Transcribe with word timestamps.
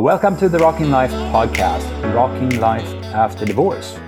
Welcome 0.00 0.36
to 0.36 0.48
the 0.48 0.60
Rocking 0.60 0.92
Life 0.92 1.10
podcast, 1.10 2.14
Rocking 2.14 2.60
Life 2.60 2.86
After 3.06 3.44
Divorce. 3.44 3.98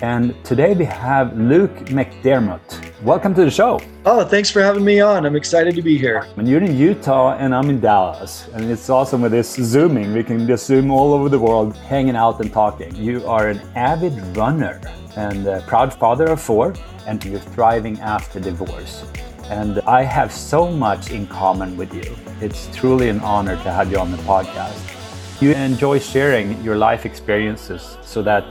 And 0.00 0.32
today 0.44 0.74
we 0.74 0.84
have 0.84 1.36
Luke 1.36 1.74
McDermott. 1.86 3.02
Welcome 3.02 3.34
to 3.34 3.44
the 3.44 3.50
show. 3.50 3.80
Oh, 4.06 4.24
thanks 4.24 4.48
for 4.48 4.62
having 4.62 4.84
me 4.84 5.00
on. 5.00 5.26
I'm 5.26 5.34
excited 5.34 5.74
to 5.74 5.82
be 5.82 5.98
here. 5.98 6.22
When 6.36 6.46
you're 6.46 6.62
in 6.62 6.76
Utah 6.76 7.36
and 7.36 7.52
I'm 7.52 7.68
in 7.68 7.80
Dallas, 7.80 8.46
and 8.54 8.70
it's 8.70 8.88
awesome 8.88 9.22
with 9.22 9.32
this 9.32 9.52
Zooming. 9.56 10.14
We 10.14 10.22
can 10.22 10.46
just 10.46 10.68
Zoom 10.68 10.92
all 10.92 11.12
over 11.12 11.28
the 11.28 11.40
world, 11.40 11.74
hanging 11.78 12.14
out 12.14 12.40
and 12.40 12.52
talking. 12.52 12.94
You 12.94 13.26
are 13.26 13.48
an 13.48 13.58
avid 13.74 14.36
runner 14.36 14.80
and 15.16 15.48
a 15.48 15.62
proud 15.62 15.92
father 15.92 16.26
of 16.26 16.40
four, 16.40 16.74
and 17.08 17.24
you're 17.24 17.40
thriving 17.40 17.98
after 17.98 18.38
divorce. 18.38 19.04
And 19.46 19.80
I 19.80 20.04
have 20.04 20.32
so 20.32 20.70
much 20.70 21.10
in 21.10 21.26
common 21.26 21.76
with 21.76 21.92
you. 21.92 22.16
It's 22.40 22.68
truly 22.72 23.08
an 23.08 23.18
honor 23.18 23.56
to 23.64 23.72
have 23.72 23.90
you 23.90 23.98
on 23.98 24.12
the 24.12 24.18
podcast. 24.18 24.99
You 25.40 25.52
enjoy 25.52 25.98
sharing 26.00 26.62
your 26.62 26.76
life 26.76 27.06
experiences 27.06 27.96
so 28.02 28.20
that 28.24 28.44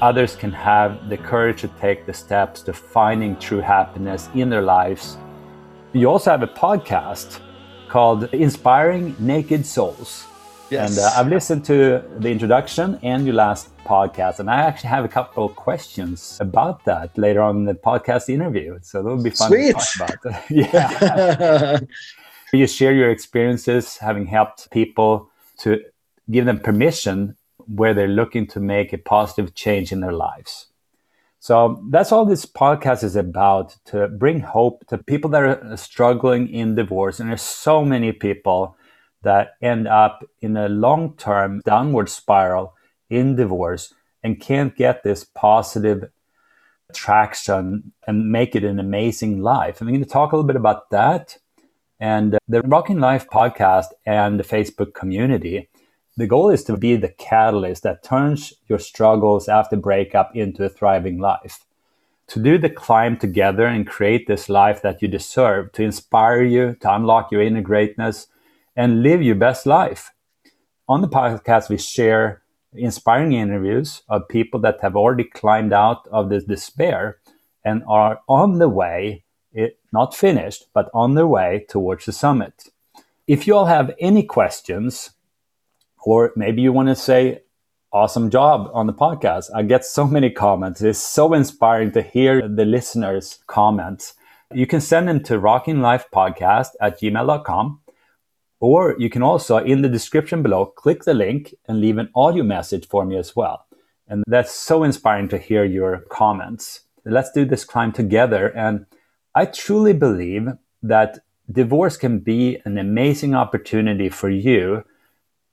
others 0.00 0.34
can 0.34 0.50
have 0.50 1.08
the 1.08 1.16
courage 1.16 1.60
to 1.60 1.68
take 1.68 2.04
the 2.04 2.12
steps 2.12 2.62
to 2.62 2.72
finding 2.72 3.36
true 3.36 3.60
happiness 3.60 4.28
in 4.34 4.50
their 4.50 4.62
lives. 4.62 5.16
You 5.92 6.10
also 6.10 6.32
have 6.32 6.42
a 6.42 6.48
podcast 6.48 7.38
called 7.88 8.24
Inspiring 8.34 9.14
Naked 9.20 9.64
Souls. 9.64 10.26
Yes. 10.68 10.90
And 10.90 11.06
uh, 11.06 11.12
I've 11.16 11.28
listened 11.28 11.64
to 11.66 12.02
the 12.18 12.30
introduction 12.30 12.98
and 13.04 13.24
your 13.24 13.36
last 13.36 13.68
podcast, 13.84 14.40
and 14.40 14.50
I 14.50 14.62
actually 14.62 14.88
have 14.88 15.04
a 15.04 15.08
couple 15.08 15.44
of 15.44 15.54
questions 15.54 16.38
about 16.40 16.84
that 16.86 17.16
later 17.16 17.40
on 17.40 17.58
in 17.58 17.64
the 17.66 17.74
podcast 17.74 18.28
interview. 18.28 18.80
So 18.82 19.00
that 19.00 19.08
will 19.08 19.22
be 19.22 19.30
fun 19.30 19.48
Sweet. 19.48 19.78
to 19.78 19.98
talk 19.98 20.24
about. 20.24 20.50
yeah. 20.50 21.78
you 22.52 22.66
share 22.66 22.92
your 22.92 23.10
experiences 23.10 23.98
having 23.98 24.26
helped 24.26 24.72
people 24.72 25.30
to 25.58 25.80
give 26.30 26.44
them 26.44 26.60
permission 26.60 27.36
where 27.66 27.94
they're 27.94 28.08
looking 28.08 28.46
to 28.48 28.60
make 28.60 28.92
a 28.92 28.98
positive 28.98 29.54
change 29.54 29.92
in 29.92 30.00
their 30.00 30.12
lives. 30.12 30.66
So 31.38 31.82
that's 31.90 32.12
all 32.12 32.24
this 32.24 32.46
podcast 32.46 33.02
is 33.02 33.16
about 33.16 33.76
to 33.86 34.06
bring 34.06 34.40
hope 34.40 34.86
to 34.86 34.98
people 34.98 35.30
that 35.30 35.42
are 35.42 35.76
struggling 35.76 36.48
in 36.48 36.76
divorce. 36.76 37.18
And 37.18 37.28
there's 37.28 37.42
so 37.42 37.84
many 37.84 38.12
people 38.12 38.76
that 39.22 39.54
end 39.60 39.88
up 39.88 40.24
in 40.40 40.56
a 40.56 40.68
long 40.68 41.16
term 41.16 41.60
downward 41.64 42.08
spiral 42.08 42.74
in 43.10 43.34
divorce 43.36 43.92
and 44.22 44.40
can't 44.40 44.76
get 44.76 45.02
this 45.02 45.24
positive 45.24 46.10
traction 46.94 47.92
and 48.06 48.30
make 48.30 48.54
it 48.54 48.64
an 48.64 48.78
amazing 48.78 49.40
life. 49.40 49.80
I'm 49.80 49.88
going 49.88 50.00
to 50.02 50.08
talk 50.08 50.32
a 50.32 50.36
little 50.36 50.46
bit 50.46 50.56
about 50.56 50.90
that 50.90 51.38
and 51.98 52.38
the 52.48 52.62
Rocking 52.62 53.00
Life 53.00 53.28
podcast 53.28 53.86
and 54.06 54.38
the 54.38 54.44
Facebook 54.44 54.94
community 54.94 55.68
the 56.16 56.26
goal 56.26 56.50
is 56.50 56.62
to 56.64 56.76
be 56.76 56.96
the 56.96 57.08
catalyst 57.08 57.82
that 57.84 58.02
turns 58.02 58.52
your 58.68 58.78
struggles 58.78 59.48
after 59.48 59.76
breakup 59.76 60.36
into 60.36 60.64
a 60.64 60.68
thriving 60.68 61.18
life. 61.18 61.64
To 62.28 62.42
do 62.42 62.58
the 62.58 62.70
climb 62.70 63.18
together 63.18 63.66
and 63.66 63.86
create 63.86 64.26
this 64.26 64.48
life 64.48 64.82
that 64.82 65.02
you 65.02 65.08
deserve, 65.08 65.72
to 65.72 65.82
inspire 65.82 66.42
you, 66.42 66.76
to 66.80 66.94
unlock 66.94 67.32
your 67.32 67.42
inner 67.42 67.62
greatness, 67.62 68.26
and 68.76 69.02
live 69.02 69.22
your 69.22 69.34
best 69.34 69.66
life. 69.66 70.12
On 70.88 71.00
the 71.00 71.08
podcast, 71.08 71.68
we 71.68 71.78
share 71.78 72.42
inspiring 72.74 73.32
interviews 73.32 74.02
of 74.08 74.28
people 74.28 74.60
that 74.60 74.80
have 74.80 74.96
already 74.96 75.24
climbed 75.24 75.72
out 75.72 76.06
of 76.10 76.28
this 76.28 76.44
despair 76.44 77.18
and 77.64 77.82
are 77.86 78.20
on 78.28 78.58
the 78.58 78.68
way, 78.68 79.24
it, 79.52 79.78
not 79.92 80.14
finished, 80.14 80.66
but 80.72 80.90
on 80.94 81.14
their 81.14 81.26
way 81.26 81.66
towards 81.68 82.06
the 82.06 82.12
summit. 82.12 82.64
If 83.26 83.46
you 83.46 83.54
all 83.54 83.66
have 83.66 83.94
any 84.00 84.22
questions, 84.22 85.10
or 86.04 86.32
maybe 86.36 86.62
you 86.62 86.72
want 86.72 86.88
to 86.88 86.96
say, 86.96 87.42
awesome 87.92 88.30
job 88.30 88.70
on 88.72 88.86
the 88.86 88.92
podcast. 88.92 89.50
I 89.54 89.62
get 89.62 89.84
so 89.84 90.06
many 90.06 90.30
comments. 90.30 90.80
It's 90.80 90.98
so 90.98 91.34
inspiring 91.34 91.92
to 91.92 92.02
hear 92.02 92.48
the 92.48 92.64
listeners' 92.64 93.38
comments. 93.46 94.14
You 94.52 94.66
can 94.66 94.80
send 94.80 95.08
them 95.08 95.22
to 95.24 95.38
rockinglifepodcast 95.38 96.68
at 96.80 97.00
gmail.com. 97.00 97.80
Or 98.60 98.94
you 98.98 99.10
can 99.10 99.22
also, 99.22 99.58
in 99.58 99.82
the 99.82 99.88
description 99.88 100.42
below, 100.42 100.66
click 100.66 101.02
the 101.02 101.14
link 101.14 101.54
and 101.66 101.80
leave 101.80 101.98
an 101.98 102.10
audio 102.14 102.44
message 102.44 102.86
for 102.86 103.04
me 103.04 103.16
as 103.16 103.34
well. 103.34 103.66
And 104.06 104.22
that's 104.26 104.52
so 104.52 104.84
inspiring 104.84 105.28
to 105.28 105.38
hear 105.38 105.64
your 105.64 106.04
comments. 106.10 106.82
Let's 107.04 107.32
do 107.32 107.44
this 107.44 107.64
climb 107.64 107.92
together. 107.92 108.48
And 108.48 108.86
I 109.34 109.46
truly 109.46 109.94
believe 109.94 110.48
that 110.82 111.18
divorce 111.50 111.96
can 111.96 112.20
be 112.20 112.60
an 112.64 112.78
amazing 112.78 113.34
opportunity 113.34 114.08
for 114.08 114.30
you 114.30 114.84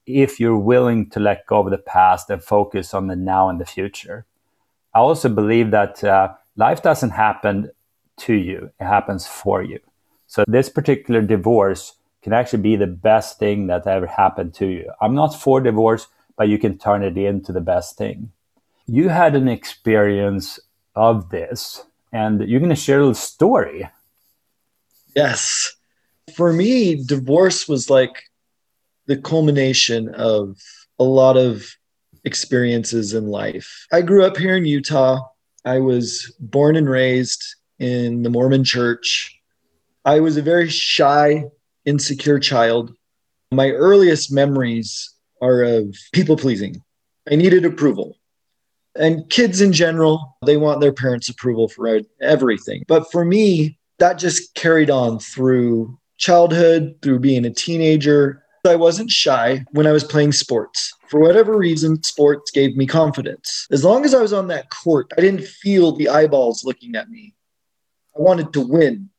if 0.09 0.39
you're 0.39 0.57
willing 0.57 1.09
to 1.11 1.19
let 1.19 1.45
go 1.45 1.59
of 1.59 1.69
the 1.69 1.77
past 1.77 2.29
and 2.29 2.43
focus 2.43 2.93
on 2.93 3.07
the 3.07 3.15
now 3.15 3.49
and 3.49 3.59
the 3.59 3.65
future. 3.65 4.25
I 4.93 4.99
also 4.99 5.29
believe 5.29 5.71
that 5.71 6.03
uh, 6.03 6.33
life 6.55 6.81
doesn't 6.81 7.11
happen 7.11 7.71
to 8.17 8.33
you, 8.33 8.71
it 8.79 8.85
happens 8.85 9.27
for 9.27 9.61
you. 9.61 9.79
So, 10.27 10.43
this 10.47 10.69
particular 10.69 11.21
divorce 11.21 11.93
can 12.21 12.33
actually 12.33 12.61
be 12.61 12.75
the 12.75 12.87
best 12.87 13.39
thing 13.39 13.67
that 13.67 13.87
ever 13.87 14.07
happened 14.07 14.53
to 14.55 14.67
you. 14.67 14.91
I'm 15.01 15.15
not 15.15 15.39
for 15.39 15.61
divorce, 15.61 16.07
but 16.35 16.49
you 16.49 16.57
can 16.57 16.77
turn 16.77 17.03
it 17.03 17.17
into 17.17 17.51
the 17.51 17.61
best 17.61 17.97
thing. 17.97 18.31
You 18.87 19.09
had 19.09 19.35
an 19.35 19.47
experience 19.47 20.59
of 20.95 21.29
this, 21.29 21.83
and 22.11 22.47
you're 22.47 22.59
going 22.59 22.69
to 22.69 22.75
share 22.75 22.97
a 22.97 23.01
little 23.01 23.13
story. 23.13 23.89
Yes. 25.15 25.75
For 26.35 26.53
me, 26.53 27.03
divorce 27.03 27.67
was 27.67 27.89
like 27.89 28.28
the 29.09 29.17
culmination 29.17 30.13
of 30.13 30.55
a 30.99 31.03
lot 31.03 31.35
of 31.35 31.65
experiences 32.25 33.15
in 33.15 33.27
life. 33.27 33.87
I 33.91 34.01
grew 34.01 34.23
up 34.23 34.37
here 34.37 34.55
in 34.55 34.65
Utah. 34.65 35.21
I 35.65 35.79
was 35.79 36.31
born 36.39 36.75
and 36.75 36.87
raised 36.87 37.43
in 37.79 38.21
the 38.21 38.29
Mormon 38.29 38.63
church. 38.63 39.35
I 40.05 40.19
was 40.19 40.37
a 40.37 40.43
very 40.43 40.69
shy, 40.69 41.45
insecure 41.85 42.37
child. 42.37 42.93
My 43.51 43.71
earliest 43.71 44.31
memories 44.31 45.11
are 45.41 45.63
of 45.63 45.95
people 46.13 46.37
pleasing. 46.37 46.79
I 47.31 47.35
needed 47.35 47.65
approval. 47.65 48.15
And 48.95 49.27
kids 49.31 49.59
in 49.59 49.73
general, 49.73 50.37
they 50.45 50.57
want 50.57 50.81
their 50.81 50.93
parents' 50.93 51.29
approval 51.29 51.67
for 51.67 51.99
everything. 52.21 52.83
But 52.87 53.11
for 53.11 53.25
me, 53.25 53.79
that 53.97 54.19
just 54.19 54.53
carried 54.53 54.91
on 54.91 55.17
through 55.17 55.97
childhood, 56.17 56.95
through 57.01 57.19
being 57.19 57.45
a 57.45 57.49
teenager, 57.49 58.43
I 58.69 58.75
wasn't 58.75 59.09
shy 59.09 59.65
when 59.71 59.87
I 59.87 59.91
was 59.91 60.03
playing 60.03 60.31
sports. 60.31 60.93
For 61.09 61.19
whatever 61.19 61.57
reason, 61.57 62.01
sports 62.03 62.51
gave 62.51 62.77
me 62.77 62.85
confidence. 62.85 63.67
As 63.71 63.83
long 63.83 64.05
as 64.05 64.13
I 64.13 64.21
was 64.21 64.31
on 64.31 64.47
that 64.47 64.69
court, 64.69 65.11
I 65.17 65.21
didn't 65.21 65.45
feel 65.45 65.91
the 65.91 66.09
eyeballs 66.09 66.63
looking 66.63 66.95
at 66.95 67.09
me. 67.09 67.33
I 68.17 68.21
wanted 68.21 68.53
to 68.53 68.61
win. 68.61 69.09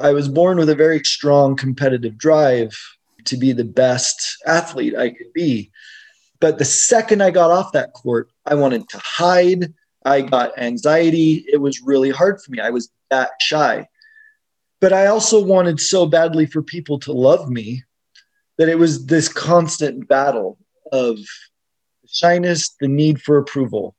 I 0.00 0.12
was 0.12 0.28
born 0.28 0.58
with 0.58 0.68
a 0.68 0.74
very 0.74 1.02
strong 1.04 1.56
competitive 1.56 2.18
drive 2.18 2.76
to 3.24 3.36
be 3.36 3.52
the 3.52 3.64
best 3.64 4.38
athlete 4.44 4.96
I 4.96 5.10
could 5.10 5.32
be. 5.32 5.70
But 6.40 6.58
the 6.58 6.64
second 6.64 7.22
I 7.22 7.30
got 7.30 7.50
off 7.50 7.72
that 7.72 7.92
court, 7.92 8.30
I 8.44 8.54
wanted 8.54 8.88
to 8.90 8.98
hide. 8.98 9.72
I 10.04 10.20
got 10.20 10.58
anxiety. 10.58 11.44
It 11.50 11.60
was 11.60 11.80
really 11.80 12.10
hard 12.10 12.40
for 12.42 12.50
me. 12.50 12.60
I 12.60 12.70
was 12.70 12.90
that 13.10 13.30
shy. 13.40 13.88
But 14.80 14.92
I 14.92 15.06
also 15.06 15.42
wanted 15.42 15.80
so 15.80 16.06
badly 16.06 16.46
for 16.46 16.62
people 16.62 16.98
to 17.00 17.12
love 17.12 17.48
me 17.48 17.82
that 18.58 18.68
it 18.68 18.78
was 18.78 19.06
this 19.06 19.28
constant 19.28 20.08
battle 20.08 20.58
of 20.92 21.18
shyness, 22.06 22.74
the 22.80 22.88
need 22.88 23.20
for 23.20 23.38
approval. 23.38 23.94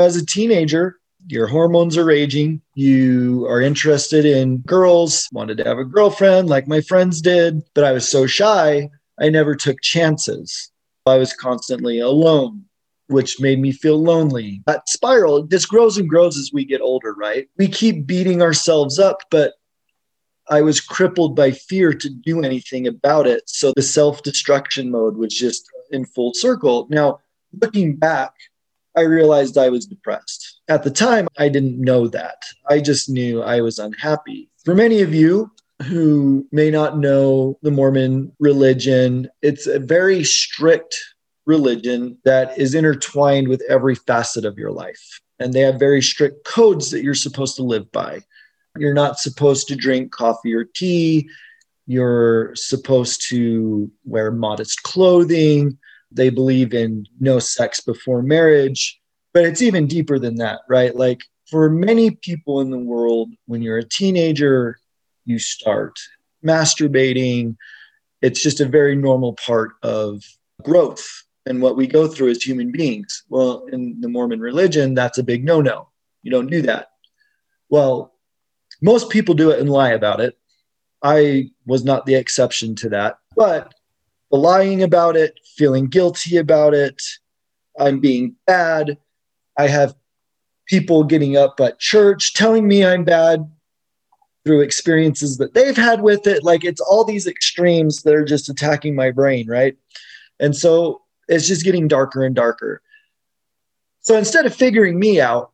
As 0.00 0.16
a 0.16 0.24
teenager, 0.24 0.96
your 1.26 1.46
hormones 1.46 1.96
are 1.96 2.04
raging. 2.04 2.60
You 2.74 3.46
are 3.48 3.60
interested 3.60 4.24
in 4.24 4.58
girls, 4.58 5.28
wanted 5.32 5.58
to 5.58 5.64
have 5.64 5.78
a 5.78 5.84
girlfriend 5.84 6.48
like 6.48 6.68
my 6.68 6.80
friends 6.80 7.20
did, 7.20 7.62
but 7.74 7.84
I 7.84 7.92
was 7.92 8.08
so 8.08 8.26
shy, 8.26 8.88
I 9.20 9.28
never 9.28 9.54
took 9.54 9.80
chances. 9.82 10.70
I 11.06 11.16
was 11.16 11.32
constantly 11.32 11.98
alone, 11.98 12.64
which 13.08 13.40
made 13.40 13.58
me 13.58 13.72
feel 13.72 14.00
lonely. 14.00 14.62
That 14.66 14.88
spiral 14.88 15.42
just 15.44 15.68
grows 15.68 15.98
and 15.98 16.08
grows 16.08 16.36
as 16.36 16.50
we 16.52 16.64
get 16.64 16.80
older, 16.80 17.14
right? 17.14 17.48
We 17.56 17.66
keep 17.66 18.06
beating 18.06 18.42
ourselves 18.42 18.98
up, 18.98 19.22
but 19.30 19.54
I 20.50 20.62
was 20.62 20.80
crippled 20.80 21.36
by 21.36 21.52
fear 21.52 21.92
to 21.92 22.08
do 22.08 22.42
anything 22.42 22.86
about 22.86 23.26
it. 23.26 23.42
So 23.46 23.72
the 23.74 23.82
self 23.82 24.22
destruction 24.22 24.90
mode 24.90 25.16
was 25.16 25.34
just 25.34 25.68
in 25.90 26.04
full 26.04 26.32
circle. 26.34 26.86
Now, 26.90 27.20
looking 27.60 27.96
back, 27.96 28.32
I 28.96 29.02
realized 29.02 29.56
I 29.58 29.68
was 29.68 29.86
depressed. 29.86 30.60
At 30.68 30.82
the 30.82 30.90
time, 30.90 31.28
I 31.38 31.48
didn't 31.48 31.80
know 31.80 32.08
that. 32.08 32.42
I 32.68 32.80
just 32.80 33.08
knew 33.08 33.42
I 33.42 33.60
was 33.60 33.78
unhappy. 33.78 34.50
For 34.64 34.74
many 34.74 35.02
of 35.02 35.14
you 35.14 35.50
who 35.84 36.46
may 36.50 36.70
not 36.70 36.98
know 36.98 37.58
the 37.62 37.70
Mormon 37.70 38.32
religion, 38.40 39.28
it's 39.42 39.66
a 39.66 39.78
very 39.78 40.24
strict 40.24 40.98
religion 41.46 42.18
that 42.24 42.58
is 42.58 42.74
intertwined 42.74 43.48
with 43.48 43.62
every 43.68 43.94
facet 43.94 44.44
of 44.44 44.58
your 44.58 44.72
life. 44.72 45.20
And 45.38 45.52
they 45.52 45.60
have 45.60 45.78
very 45.78 46.02
strict 46.02 46.44
codes 46.44 46.90
that 46.90 47.02
you're 47.02 47.14
supposed 47.14 47.56
to 47.56 47.62
live 47.62 47.90
by. 47.92 48.22
You're 48.80 48.94
not 48.94 49.18
supposed 49.18 49.68
to 49.68 49.76
drink 49.76 50.12
coffee 50.12 50.54
or 50.54 50.64
tea. 50.64 51.28
You're 51.86 52.54
supposed 52.54 53.28
to 53.30 53.90
wear 54.04 54.30
modest 54.30 54.82
clothing. 54.82 55.78
They 56.10 56.30
believe 56.30 56.74
in 56.74 57.06
no 57.20 57.38
sex 57.38 57.80
before 57.80 58.22
marriage, 58.22 59.00
but 59.34 59.44
it's 59.44 59.62
even 59.62 59.86
deeper 59.86 60.18
than 60.18 60.36
that, 60.36 60.60
right? 60.68 60.94
Like 60.94 61.20
for 61.50 61.70
many 61.70 62.10
people 62.10 62.60
in 62.60 62.70
the 62.70 62.78
world, 62.78 63.30
when 63.46 63.62
you're 63.62 63.78
a 63.78 63.88
teenager, 63.88 64.78
you 65.24 65.38
start 65.38 65.98
masturbating. 66.44 67.56
It's 68.22 68.42
just 68.42 68.60
a 68.60 68.66
very 68.66 68.96
normal 68.96 69.34
part 69.34 69.72
of 69.82 70.22
growth 70.62 71.06
and 71.46 71.62
what 71.62 71.76
we 71.76 71.86
go 71.86 72.06
through 72.06 72.30
as 72.30 72.42
human 72.42 72.72
beings. 72.72 73.24
Well, 73.28 73.66
in 73.72 74.00
the 74.00 74.08
Mormon 74.08 74.40
religion, 74.40 74.94
that's 74.94 75.18
a 75.18 75.22
big 75.22 75.44
no 75.44 75.60
no. 75.60 75.88
You 76.22 76.30
don't 76.30 76.50
do 76.50 76.62
that. 76.62 76.88
Well, 77.70 78.14
most 78.80 79.10
people 79.10 79.34
do 79.34 79.50
it 79.50 79.60
and 79.60 79.70
lie 79.70 79.90
about 79.90 80.20
it. 80.20 80.38
I 81.02 81.50
was 81.66 81.84
not 81.84 82.06
the 82.06 82.14
exception 82.14 82.74
to 82.76 82.88
that. 82.90 83.18
But 83.36 83.74
lying 84.30 84.82
about 84.82 85.16
it, 85.16 85.38
feeling 85.56 85.86
guilty 85.86 86.36
about 86.36 86.74
it, 86.74 87.00
I'm 87.78 88.00
being 88.00 88.36
bad. 88.46 88.98
I 89.56 89.68
have 89.68 89.94
people 90.66 91.04
getting 91.04 91.36
up 91.36 91.60
at 91.60 91.78
church 91.78 92.34
telling 92.34 92.68
me 92.68 92.84
I'm 92.84 93.04
bad 93.04 93.50
through 94.44 94.60
experiences 94.60 95.38
that 95.38 95.54
they've 95.54 95.76
had 95.76 96.02
with 96.02 96.26
it. 96.26 96.44
Like 96.44 96.64
it's 96.64 96.80
all 96.80 97.04
these 97.04 97.26
extremes 97.26 98.02
that 98.02 98.14
are 98.14 98.24
just 98.24 98.48
attacking 98.48 98.94
my 98.94 99.10
brain, 99.10 99.48
right? 99.48 99.76
And 100.40 100.56
so 100.56 101.02
it's 101.28 101.46
just 101.46 101.64
getting 101.64 101.88
darker 101.88 102.24
and 102.24 102.34
darker. 102.34 102.82
So 104.00 104.16
instead 104.16 104.46
of 104.46 104.54
figuring 104.54 104.98
me 104.98 105.20
out, 105.20 105.52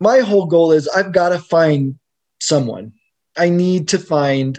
my 0.00 0.18
whole 0.18 0.46
goal 0.46 0.72
is 0.72 0.88
I've 0.88 1.12
got 1.12 1.30
to 1.30 1.38
find 1.38 1.98
someone. 2.40 2.92
I 3.36 3.48
need 3.48 3.88
to 3.88 3.98
find 3.98 4.58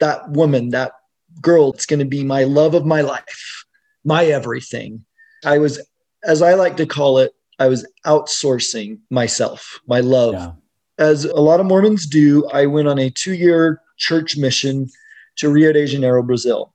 that 0.00 0.30
woman, 0.30 0.70
that 0.70 0.92
girl 1.40 1.72
that's 1.72 1.86
going 1.86 1.98
to 2.00 2.04
be 2.04 2.24
my 2.24 2.44
love 2.44 2.74
of 2.74 2.84
my 2.84 3.00
life, 3.00 3.64
my 4.04 4.26
everything. 4.26 5.04
I 5.44 5.58
was, 5.58 5.80
as 6.24 6.42
I 6.42 6.54
like 6.54 6.76
to 6.78 6.86
call 6.86 7.18
it, 7.18 7.32
I 7.58 7.68
was 7.68 7.86
outsourcing 8.06 8.98
myself, 9.10 9.80
my 9.86 10.00
love. 10.00 10.34
Yeah. 10.34 10.52
As 10.98 11.24
a 11.24 11.40
lot 11.40 11.60
of 11.60 11.66
Mormons 11.66 12.06
do, 12.06 12.46
I 12.48 12.66
went 12.66 12.88
on 12.88 12.98
a 12.98 13.10
two 13.10 13.34
year 13.34 13.80
church 13.96 14.36
mission 14.36 14.88
to 15.36 15.48
Rio 15.48 15.72
de 15.72 15.86
Janeiro, 15.86 16.22
Brazil. 16.22 16.74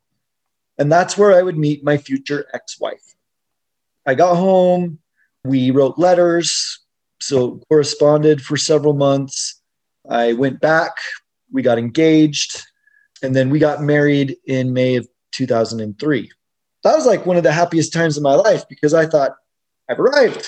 And 0.77 0.91
that's 0.91 1.17
where 1.17 1.33
I 1.33 1.41
would 1.41 1.57
meet 1.57 1.83
my 1.83 1.97
future 1.97 2.45
ex 2.53 2.79
wife. 2.79 3.15
I 4.05 4.15
got 4.15 4.35
home, 4.35 4.99
we 5.45 5.71
wrote 5.71 5.97
letters, 5.97 6.79
so 7.21 7.61
corresponded 7.69 8.41
for 8.41 8.57
several 8.57 8.93
months. 8.93 9.61
I 10.09 10.33
went 10.33 10.59
back, 10.59 10.97
we 11.51 11.61
got 11.61 11.77
engaged, 11.77 12.63
and 13.21 13.35
then 13.35 13.49
we 13.49 13.59
got 13.59 13.81
married 13.81 14.35
in 14.45 14.73
May 14.73 14.95
of 14.95 15.07
2003. 15.31 16.31
That 16.83 16.95
was 16.95 17.05
like 17.05 17.25
one 17.25 17.37
of 17.37 17.43
the 17.43 17.51
happiest 17.51 17.93
times 17.93 18.17
of 18.17 18.23
my 18.23 18.35
life 18.35 18.63
because 18.67 18.93
I 18.93 19.05
thought, 19.05 19.35
I've 19.89 19.99
arrived. 19.99 20.47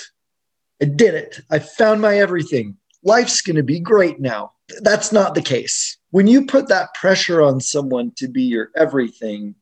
I 0.82 0.86
did 0.86 1.14
it. 1.14 1.40
I 1.50 1.60
found 1.60 2.02
my 2.02 2.18
everything. 2.18 2.78
Life's 3.04 3.42
going 3.42 3.56
to 3.56 3.64
be 3.64 3.80
great 3.80 4.20
now. 4.20 4.52
That's 4.82 5.12
not 5.12 5.36
the 5.36 5.42
case. 5.42 5.98
When 6.12 6.28
you 6.28 6.46
put 6.46 6.68
that 6.70 6.94
pressure 6.94 7.42
on 7.42 7.62
someone 7.62 8.12
to 8.18 8.28
be 8.28 8.44
your 8.44 8.72
everything, 8.76 9.56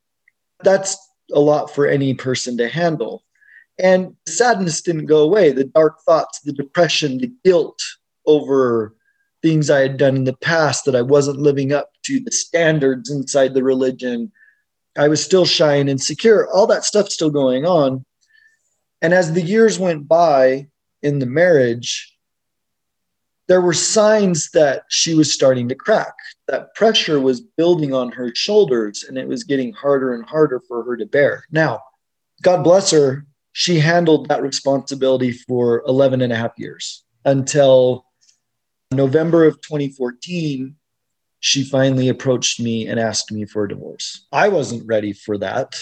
that's 0.63 0.98
a 1.31 1.39
lot 1.39 1.74
for 1.74 1.86
any 1.88 2.13
person 2.13 2.57
to 2.57 2.69
handle. 2.69 3.24
And 3.80 4.16
sadness 4.28 4.81
didn't 4.81 5.07
go 5.07 5.22
away. 5.22 5.51
The 5.51 5.66
dark 5.66 6.01
thoughts, 6.01 6.39
the 6.42 6.54
depression, 6.54 7.18
the 7.18 7.31
guilt 7.44 7.80
over 8.25 8.96
things 9.44 9.69
I 9.69 9.81
had 9.81 9.98
done 9.98 10.16
in 10.16 10.24
the 10.24 10.38
past 10.38 10.86
that 10.86 10.95
I 10.95 11.01
wasn't 11.01 11.38
living 11.38 11.74
up 11.74 11.92
to 12.06 12.19
the 12.19 12.31
standards 12.31 13.12
inside 13.12 13.54
the 13.54 13.63
religion. 13.63 14.31
I 14.98 15.10
was 15.10 15.24
still 15.24 15.45
shy 15.45 15.75
and 15.75 15.90
insecure. 15.90 16.48
All 16.48 16.66
that 16.68 16.86
stuff 16.86 17.10
still 17.10 17.30
going 17.30 17.66
on. 17.66 18.06
And 19.01 19.13
as 19.13 19.34
the 19.34 19.42
years 19.42 19.78
went 19.78 20.07
by 20.07 20.69
in 21.01 21.19
the 21.19 21.25
marriage, 21.25 22.10
there 23.48 23.60
were 23.60 23.74
signs 23.74 24.50
that 24.51 24.84
she 24.90 25.13
was 25.13 25.34
starting 25.34 25.68
to 25.68 25.75
crack. 25.75 26.13
That 26.48 26.74
pressure 26.74 27.19
was 27.19 27.42
building 27.42 27.94
on 27.94 28.13
her 28.13 28.34
shoulders 28.34 29.04
and 29.04 29.18
it 29.18 29.28
was 29.28 29.44
getting 29.44 29.74
harder 29.74 30.13
and 30.13 30.25
harder 30.25 30.62
for 30.68 30.84
her 30.84 30.96
to 30.96 31.06
bear. 31.06 31.44
Now, 31.51 31.81
God 32.42 32.63
bless 32.63 32.92
her, 32.92 33.25
she 33.51 33.80
handled 33.80 34.30
that 34.30 34.42
responsibility 34.42 35.31
for 35.31 35.84
11 35.86 36.22
and 36.22 36.31
a 36.31 36.36
half 36.36 36.54
years 36.57 37.04
until 37.25 38.06
November 38.95 39.45
of 39.45 39.62
2014. 39.62 40.75
She 41.40 41.63
finally 41.63 42.10
approached 42.10 42.60
me 42.60 42.88
and 42.88 43.00
asked 43.00 43.31
me 43.31 43.45
for 43.45 43.66
a 43.66 43.69
divorce. 43.69 44.25
I 44.31 44.48
wasn't 44.48 44.88
ready 44.88 45.13
for 45.13 45.38
that. 45.40 45.75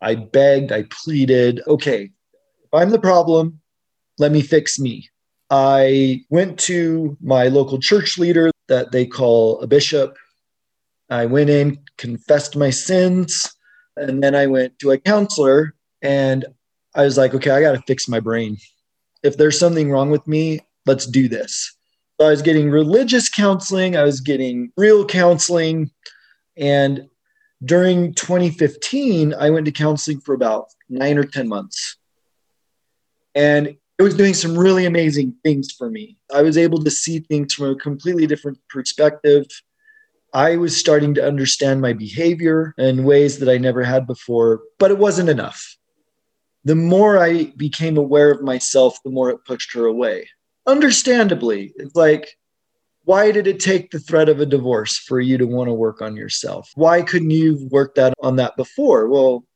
I 0.00 0.14
begged, 0.14 0.72
I 0.72 0.84
pleaded, 0.90 1.60
okay, 1.66 2.04
if 2.04 2.74
I'm 2.74 2.90
the 2.90 3.00
problem, 3.00 3.60
let 4.18 4.32
me 4.32 4.42
fix 4.42 4.78
me. 4.78 5.08
I 5.50 6.24
went 6.30 6.58
to 6.60 7.16
my 7.20 7.48
local 7.48 7.78
church 7.78 8.18
leader 8.18 8.50
that 8.68 8.92
they 8.92 9.06
call 9.06 9.60
a 9.60 9.66
bishop. 9.66 10.16
I 11.10 11.26
went 11.26 11.50
in, 11.50 11.78
confessed 11.96 12.56
my 12.56 12.70
sins, 12.70 13.50
and 13.96 14.22
then 14.22 14.34
I 14.34 14.46
went 14.46 14.78
to 14.80 14.90
a 14.90 14.98
counselor 14.98 15.74
and 16.02 16.44
I 16.94 17.04
was 17.04 17.16
like, 17.16 17.34
okay, 17.34 17.50
I 17.50 17.60
got 17.60 17.72
to 17.72 17.82
fix 17.86 18.08
my 18.08 18.20
brain. 18.20 18.58
If 19.22 19.36
there's 19.36 19.58
something 19.58 19.90
wrong 19.90 20.10
with 20.10 20.26
me, 20.26 20.60
let's 20.86 21.06
do 21.06 21.28
this. 21.28 21.76
I 22.20 22.30
was 22.30 22.42
getting 22.42 22.70
religious 22.70 23.28
counseling, 23.28 23.96
I 23.96 24.02
was 24.02 24.20
getting 24.20 24.72
real 24.76 25.04
counseling. 25.04 25.90
And 26.56 27.08
during 27.64 28.14
2015, 28.14 29.34
I 29.34 29.50
went 29.50 29.66
to 29.66 29.72
counseling 29.72 30.20
for 30.20 30.34
about 30.34 30.66
nine 30.88 31.18
or 31.18 31.24
10 31.24 31.48
months. 31.48 31.96
And 33.34 33.76
it 33.98 34.02
was 34.02 34.16
doing 34.16 34.34
some 34.34 34.56
really 34.56 34.86
amazing 34.86 35.34
things 35.44 35.72
for 35.72 35.90
me. 35.90 36.16
I 36.32 36.42
was 36.42 36.56
able 36.56 36.82
to 36.82 36.90
see 36.90 37.20
things 37.20 37.54
from 37.54 37.70
a 37.70 37.76
completely 37.76 38.26
different 38.26 38.58
perspective. 38.68 39.46
I 40.32 40.56
was 40.56 40.76
starting 40.76 41.14
to 41.14 41.26
understand 41.26 41.80
my 41.80 41.92
behavior 41.92 42.74
in 42.78 43.04
ways 43.04 43.38
that 43.38 43.48
I 43.48 43.58
never 43.58 43.82
had 43.82 44.06
before, 44.06 44.62
but 44.78 44.90
it 44.90 44.98
wasn't 44.98 45.30
enough. 45.30 45.76
The 46.64 46.76
more 46.76 47.18
I 47.18 47.52
became 47.56 47.96
aware 47.96 48.30
of 48.30 48.42
myself, 48.42 48.98
the 49.04 49.10
more 49.10 49.30
it 49.30 49.44
pushed 49.44 49.72
her 49.74 49.86
away. 49.86 50.28
Understandably, 50.68 51.72
it's 51.76 51.96
like, 51.96 52.36
why 53.04 53.32
did 53.32 53.46
it 53.46 53.58
take 53.58 53.90
the 53.90 53.98
threat 53.98 54.28
of 54.28 54.38
a 54.38 54.44
divorce 54.44 54.98
for 54.98 55.18
you 55.18 55.38
to 55.38 55.46
want 55.46 55.68
to 55.68 55.72
work 55.72 56.02
on 56.02 56.14
yourself? 56.14 56.70
Why 56.74 57.00
couldn't 57.00 57.30
you 57.30 57.66
work 57.70 57.94
that 57.94 58.12
on 58.20 58.36
that 58.36 58.54
before? 58.54 59.08
Well, 59.08 59.46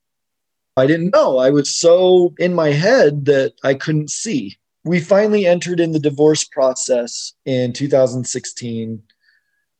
I 0.79 0.87
didn't 0.87 1.13
know. 1.13 1.37
I 1.37 1.51
was 1.51 1.77
so 1.77 2.33
in 2.39 2.55
my 2.55 2.71
head 2.71 3.27
that 3.27 3.53
I 3.63 3.75
couldn't 3.75 4.11
see. 4.11 4.57
We 4.85 5.01
finally 5.01 5.45
entered 5.45 5.81
in 5.81 5.93
the 5.93 5.99
divorce 5.99 6.45
process 6.45 7.35
in 7.45 7.75
2016. 7.75 9.03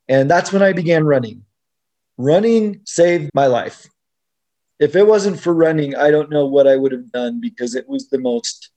And 0.09 0.31
that's 0.31 0.53
when 0.53 0.63
I 0.63 0.75
began 0.75 1.05
running. 1.05 1.47
Running 2.19 2.83
saved 2.85 3.31
my 3.33 3.47
life. 3.47 3.89
If 4.79 4.97
it 4.97 5.07
wasn't 5.07 5.41
for 5.41 5.55
running, 5.55 5.97
I 5.97 6.11
don't 6.11 6.29
know 6.29 6.45
what 6.45 6.67
I 6.67 6.77
would 6.77 6.93
have 6.93 7.11
done 7.11 7.41
because 7.41 7.75
it 7.75 7.89
was 7.89 8.11
the 8.11 8.19
most 8.19 8.72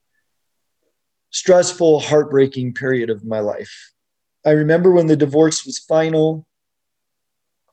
stressful, 1.36 2.00
heartbreaking 2.00 2.74
period 2.74 3.10
of 3.10 3.26
my 3.26 3.42
life. 3.42 3.92
I 4.46 4.52
remember 4.52 4.94
when 4.94 5.08
the 5.08 5.18
divorce 5.18 5.66
was 5.66 5.80
final. 5.80 6.48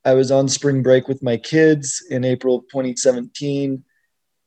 I 0.04 0.14
was 0.14 0.32
on 0.32 0.48
spring 0.48 0.82
break 0.82 1.06
with 1.06 1.22
my 1.22 1.36
kids 1.36 2.04
in 2.10 2.24
April 2.24 2.56
of 2.56 2.64
2017 2.72 3.84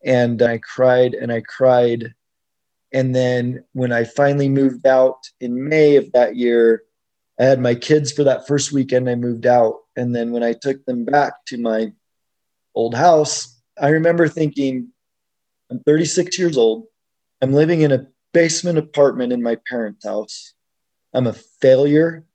and 0.03 0.41
I 0.41 0.57
cried 0.57 1.13
and 1.13 1.31
I 1.31 1.39
cried. 1.39 2.13
And 2.91 3.15
then 3.15 3.63
when 3.71 3.93
I 3.93 4.03
finally 4.03 4.49
moved 4.49 4.85
out 4.85 5.19
in 5.39 5.69
May 5.69 5.95
of 5.95 6.11
that 6.11 6.35
year, 6.35 6.83
I 7.39 7.45
had 7.45 7.61
my 7.61 7.73
kids 7.73 8.11
for 8.11 8.25
that 8.25 8.47
first 8.47 8.73
weekend. 8.73 9.09
I 9.09 9.15
moved 9.15 9.45
out. 9.45 9.75
And 9.95 10.13
then 10.13 10.33
when 10.33 10.43
I 10.43 10.51
took 10.51 10.83
them 10.83 11.05
back 11.05 11.45
to 11.45 11.57
my 11.57 11.93
old 12.75 12.95
house, 12.95 13.61
I 13.81 13.89
remember 13.89 14.27
thinking, 14.27 14.89
I'm 15.71 15.79
36 15.79 16.37
years 16.37 16.57
old. 16.57 16.87
I'm 17.41 17.53
living 17.53 17.81
in 17.81 17.93
a 17.93 18.07
basement 18.35 18.77
apartment 18.77 19.31
in 19.31 19.41
my 19.41 19.55
parents' 19.69 20.05
house. 20.05 20.53
I'm 21.13 21.25
a 21.25 21.31
failure. 21.61 22.25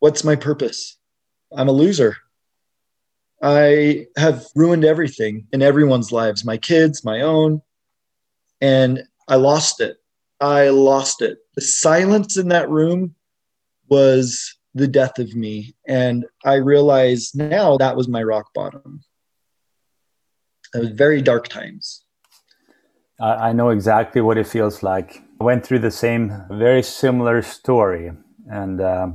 What's 0.00 0.24
my 0.24 0.34
purpose? 0.34 0.98
I'm 1.56 1.68
a 1.68 1.72
loser. 1.72 2.16
I 3.40 4.08
have 4.16 4.44
ruined 4.56 4.84
everything 4.84 5.46
in 5.52 5.62
everyone's 5.62 6.10
lives, 6.10 6.44
my 6.44 6.56
kids, 6.56 7.04
my 7.04 7.20
own, 7.20 7.62
and 8.60 9.04
I 9.28 9.36
lost 9.36 9.80
it. 9.80 9.98
I 10.40 10.70
lost 10.70 11.22
it. 11.22 11.38
The 11.54 11.62
silence 11.62 12.36
in 12.36 12.48
that 12.48 12.68
room 12.68 13.14
was 13.88 14.56
the 14.74 14.88
death 14.88 15.20
of 15.20 15.36
me. 15.36 15.76
And 15.86 16.26
I 16.44 16.54
realize 16.54 17.36
now 17.36 17.76
that 17.76 17.96
was 17.96 18.08
my 18.08 18.24
rock 18.24 18.52
bottom. 18.52 19.04
It 20.74 20.78
was 20.78 20.90
very 20.90 21.22
dark 21.22 21.46
times. 21.46 22.02
I 23.20 23.52
know 23.52 23.68
exactly 23.68 24.20
what 24.20 24.38
it 24.38 24.46
feels 24.46 24.82
like. 24.82 25.22
I 25.40 25.44
went 25.44 25.64
through 25.64 25.80
the 25.80 25.90
same, 25.90 26.44
very 26.50 26.82
similar 26.82 27.42
story. 27.42 28.12
And 28.50 28.80
uh, 28.80 29.08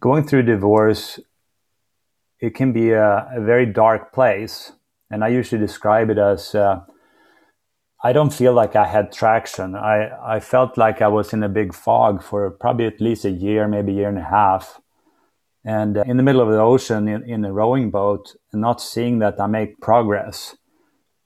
going 0.00 0.26
through 0.26 0.44
divorce 0.44 1.20
it 2.40 2.54
can 2.54 2.72
be 2.72 2.90
a, 2.90 3.28
a, 3.34 3.40
very 3.40 3.66
dark 3.66 4.12
place. 4.12 4.72
And 5.10 5.24
I 5.24 5.28
usually 5.28 5.60
describe 5.60 6.10
it 6.10 6.18
as 6.18 6.54
uh, 6.54 6.80
I 8.02 8.12
don't 8.12 8.32
feel 8.32 8.52
like 8.52 8.76
I 8.76 8.86
had 8.86 9.12
traction. 9.12 9.74
I, 9.74 10.10
I 10.36 10.40
felt 10.40 10.78
like 10.78 11.02
I 11.02 11.08
was 11.08 11.32
in 11.32 11.42
a 11.42 11.48
big 11.48 11.74
fog 11.74 12.22
for 12.22 12.50
probably 12.50 12.86
at 12.86 13.00
least 13.00 13.24
a 13.24 13.30
year, 13.30 13.66
maybe 13.66 13.92
a 13.92 13.96
year 13.96 14.08
and 14.08 14.18
a 14.18 14.24
half. 14.24 14.80
And 15.64 15.98
uh, 15.98 16.04
in 16.06 16.16
the 16.16 16.22
middle 16.22 16.40
of 16.40 16.48
the 16.48 16.60
ocean 16.60 17.08
in, 17.08 17.28
in 17.28 17.44
a 17.44 17.52
rowing 17.52 17.90
boat, 17.90 18.36
not 18.52 18.80
seeing 18.80 19.18
that 19.18 19.40
I 19.40 19.46
make 19.46 19.80
progress. 19.80 20.56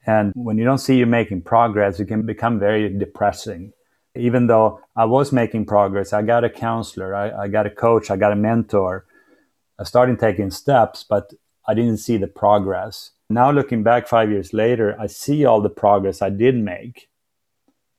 And 0.06 0.32
when 0.34 0.58
you 0.58 0.64
don't 0.64 0.78
see 0.78 0.96
you 0.96 1.06
making 1.06 1.42
progress, 1.42 2.00
it 2.00 2.06
can 2.06 2.26
become 2.26 2.58
very 2.58 2.88
depressing. 2.88 3.72
Even 4.14 4.46
though 4.46 4.80
I 4.96 5.04
was 5.04 5.32
making 5.32 5.66
progress, 5.66 6.12
I 6.12 6.22
got 6.22 6.44
a 6.44 6.50
counselor, 6.50 7.14
I, 7.14 7.44
I 7.44 7.48
got 7.48 7.66
a 7.66 7.70
coach, 7.70 8.10
I 8.10 8.16
got 8.16 8.32
a 8.32 8.36
mentor. 8.36 9.06
Uh, 9.06 9.82
I 9.82 9.84
started 9.84 10.18
taking 10.18 10.50
steps, 10.50 11.04
but 11.08 11.32
I 11.66 11.74
didn't 11.74 11.96
see 11.98 12.16
the 12.16 12.26
progress. 12.26 13.12
Now, 13.30 13.50
looking 13.50 13.82
back 13.82 14.06
five 14.06 14.30
years 14.30 14.52
later, 14.52 14.96
I 15.00 15.06
see 15.06 15.44
all 15.44 15.60
the 15.60 15.70
progress 15.70 16.20
I 16.20 16.30
did 16.30 16.56
make. 16.56 17.08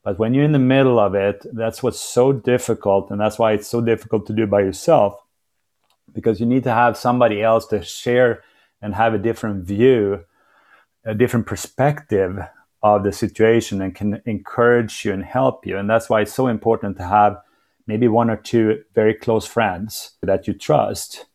But 0.03 0.19
when 0.19 0.33
you're 0.33 0.43
in 0.43 0.51
the 0.51 0.59
middle 0.59 0.99
of 0.99 1.15
it, 1.15 1.45
that's 1.53 1.81
what's 1.81 1.99
so 1.99 2.31
difficult. 2.31 3.09
And 3.09 3.19
that's 3.19 3.39
why 3.39 3.53
it's 3.53 3.67
so 3.67 3.81
difficult 3.81 4.27
to 4.27 4.33
do 4.33 4.45
by 4.45 4.59
yourself 4.61 5.15
because 6.13 6.39
you 6.39 6.45
need 6.45 6.63
to 6.63 6.73
have 6.73 6.97
somebody 6.97 7.41
else 7.41 7.65
to 7.67 7.83
share 7.83 8.43
and 8.81 8.93
have 8.93 9.13
a 9.13 9.17
different 9.17 9.65
view, 9.65 10.23
a 11.05 11.13
different 11.13 11.45
perspective 11.45 12.39
of 12.81 13.03
the 13.03 13.11
situation 13.11 13.81
and 13.81 13.95
can 13.95 14.21
encourage 14.25 15.05
you 15.05 15.13
and 15.13 15.23
help 15.23 15.65
you. 15.65 15.77
And 15.77 15.89
that's 15.89 16.09
why 16.09 16.21
it's 16.21 16.33
so 16.33 16.47
important 16.47 16.97
to 16.97 17.03
have 17.03 17.37
maybe 17.87 18.07
one 18.07 18.29
or 18.29 18.37
two 18.37 18.83
very 18.93 19.13
close 19.13 19.45
friends 19.45 20.11
that 20.21 20.47
you 20.47 20.53
trust, 20.53 21.25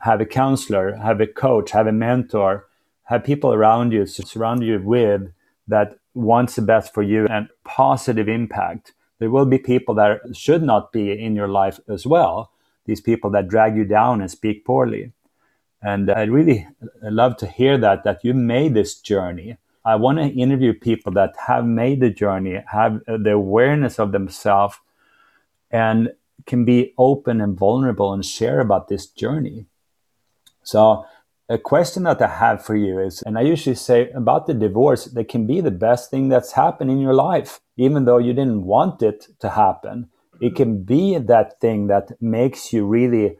have 0.00 0.20
a 0.20 0.26
counselor, 0.26 0.96
have 0.96 1.20
a 1.20 1.26
coach, 1.26 1.70
have 1.72 1.86
a 1.86 1.92
mentor 1.92 2.68
have 3.08 3.24
people 3.24 3.54
around 3.54 3.90
you 3.90 4.04
to 4.04 4.26
surround 4.26 4.62
you 4.62 4.78
with 4.84 5.32
that 5.66 5.98
wants 6.12 6.56
the 6.56 6.62
best 6.62 6.92
for 6.92 7.02
you 7.02 7.26
and 7.28 7.48
positive 7.64 8.28
impact. 8.28 8.92
There 9.18 9.30
will 9.30 9.46
be 9.46 9.56
people 9.56 9.94
that 9.94 10.20
should 10.34 10.62
not 10.62 10.92
be 10.92 11.10
in 11.12 11.34
your 11.34 11.48
life 11.48 11.80
as 11.88 12.06
well. 12.06 12.52
These 12.84 13.00
people 13.00 13.30
that 13.30 13.48
drag 13.48 13.76
you 13.76 13.86
down 13.86 14.20
and 14.20 14.30
speak 14.30 14.66
poorly. 14.66 15.12
And 15.82 16.10
I 16.10 16.24
really 16.24 16.66
love 17.02 17.36
to 17.38 17.46
hear 17.46 17.78
that, 17.78 18.04
that 18.04 18.24
you 18.24 18.34
made 18.34 18.74
this 18.74 19.00
journey. 19.00 19.58
I 19.84 19.96
want 19.96 20.18
to 20.18 20.26
interview 20.26 20.74
people 20.74 21.12
that 21.12 21.34
have 21.46 21.64
made 21.64 22.00
the 22.00 22.10
journey, 22.10 22.62
have 22.72 23.00
the 23.06 23.32
awareness 23.32 23.98
of 23.98 24.12
themselves, 24.12 24.76
and 25.70 26.10
can 26.46 26.64
be 26.64 26.94
open 26.98 27.40
and 27.40 27.58
vulnerable 27.58 28.12
and 28.12 28.24
share 28.24 28.60
about 28.60 28.88
this 28.88 29.06
journey. 29.06 29.66
So 30.62 31.04
a 31.48 31.58
question 31.58 32.02
that 32.02 32.20
I 32.20 32.26
have 32.26 32.64
for 32.64 32.76
you 32.76 32.98
is, 32.98 33.22
and 33.22 33.38
I 33.38 33.42
usually 33.42 33.76
say 33.76 34.10
about 34.10 34.46
the 34.46 34.54
divorce, 34.54 35.06
that 35.06 35.28
can 35.28 35.46
be 35.46 35.60
the 35.60 35.70
best 35.70 36.10
thing 36.10 36.28
that's 36.28 36.52
happened 36.52 36.90
in 36.90 36.98
your 36.98 37.14
life, 37.14 37.60
even 37.76 38.04
though 38.04 38.18
you 38.18 38.34
didn't 38.34 38.64
want 38.64 39.02
it 39.02 39.28
to 39.38 39.50
happen. 39.50 40.10
It 40.40 40.54
can 40.54 40.82
be 40.82 41.16
that 41.16 41.60
thing 41.60 41.86
that 41.86 42.20
makes 42.20 42.72
you 42.72 42.84
really, 42.86 43.38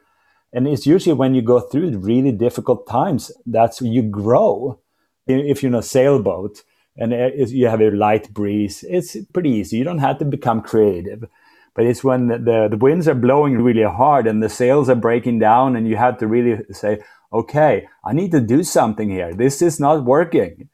and 0.52 0.66
it's 0.66 0.86
usually 0.86 1.14
when 1.14 1.34
you 1.34 1.42
go 1.42 1.60
through 1.60 1.98
really 1.98 2.32
difficult 2.32 2.86
times, 2.88 3.30
that's 3.46 3.80
you 3.80 4.02
grow. 4.02 4.80
If 5.26 5.62
you're 5.62 5.70
in 5.70 5.74
a 5.74 5.82
sailboat 5.82 6.62
and 6.96 7.12
uh, 7.12 7.30
you 7.34 7.68
have 7.68 7.82
a 7.82 7.90
light 7.90 8.32
breeze, 8.32 8.84
it's 8.88 9.16
pretty 9.32 9.50
easy. 9.50 9.76
You 9.76 9.84
don't 9.84 9.98
have 9.98 10.18
to 10.18 10.24
become 10.24 10.62
creative. 10.62 11.28
But 11.74 11.86
it's 11.86 12.02
when 12.02 12.28
the, 12.28 12.68
the 12.70 12.76
winds 12.76 13.06
are 13.06 13.14
blowing 13.14 13.58
really 13.58 13.84
hard 13.84 14.26
and 14.26 14.42
the 14.42 14.48
sails 14.48 14.88
are 14.88 14.96
breaking 14.96 15.38
down, 15.38 15.76
and 15.76 15.86
you 15.86 15.96
have 15.96 16.18
to 16.18 16.26
really 16.26 16.64
say, 16.72 17.00
okay, 17.32 17.86
I 18.04 18.12
need 18.12 18.32
to 18.32 18.40
do 18.40 18.64
something 18.64 19.08
here. 19.10 19.32
This 19.32 19.62
is 19.62 19.78
not 19.78 20.04
working. 20.04 20.70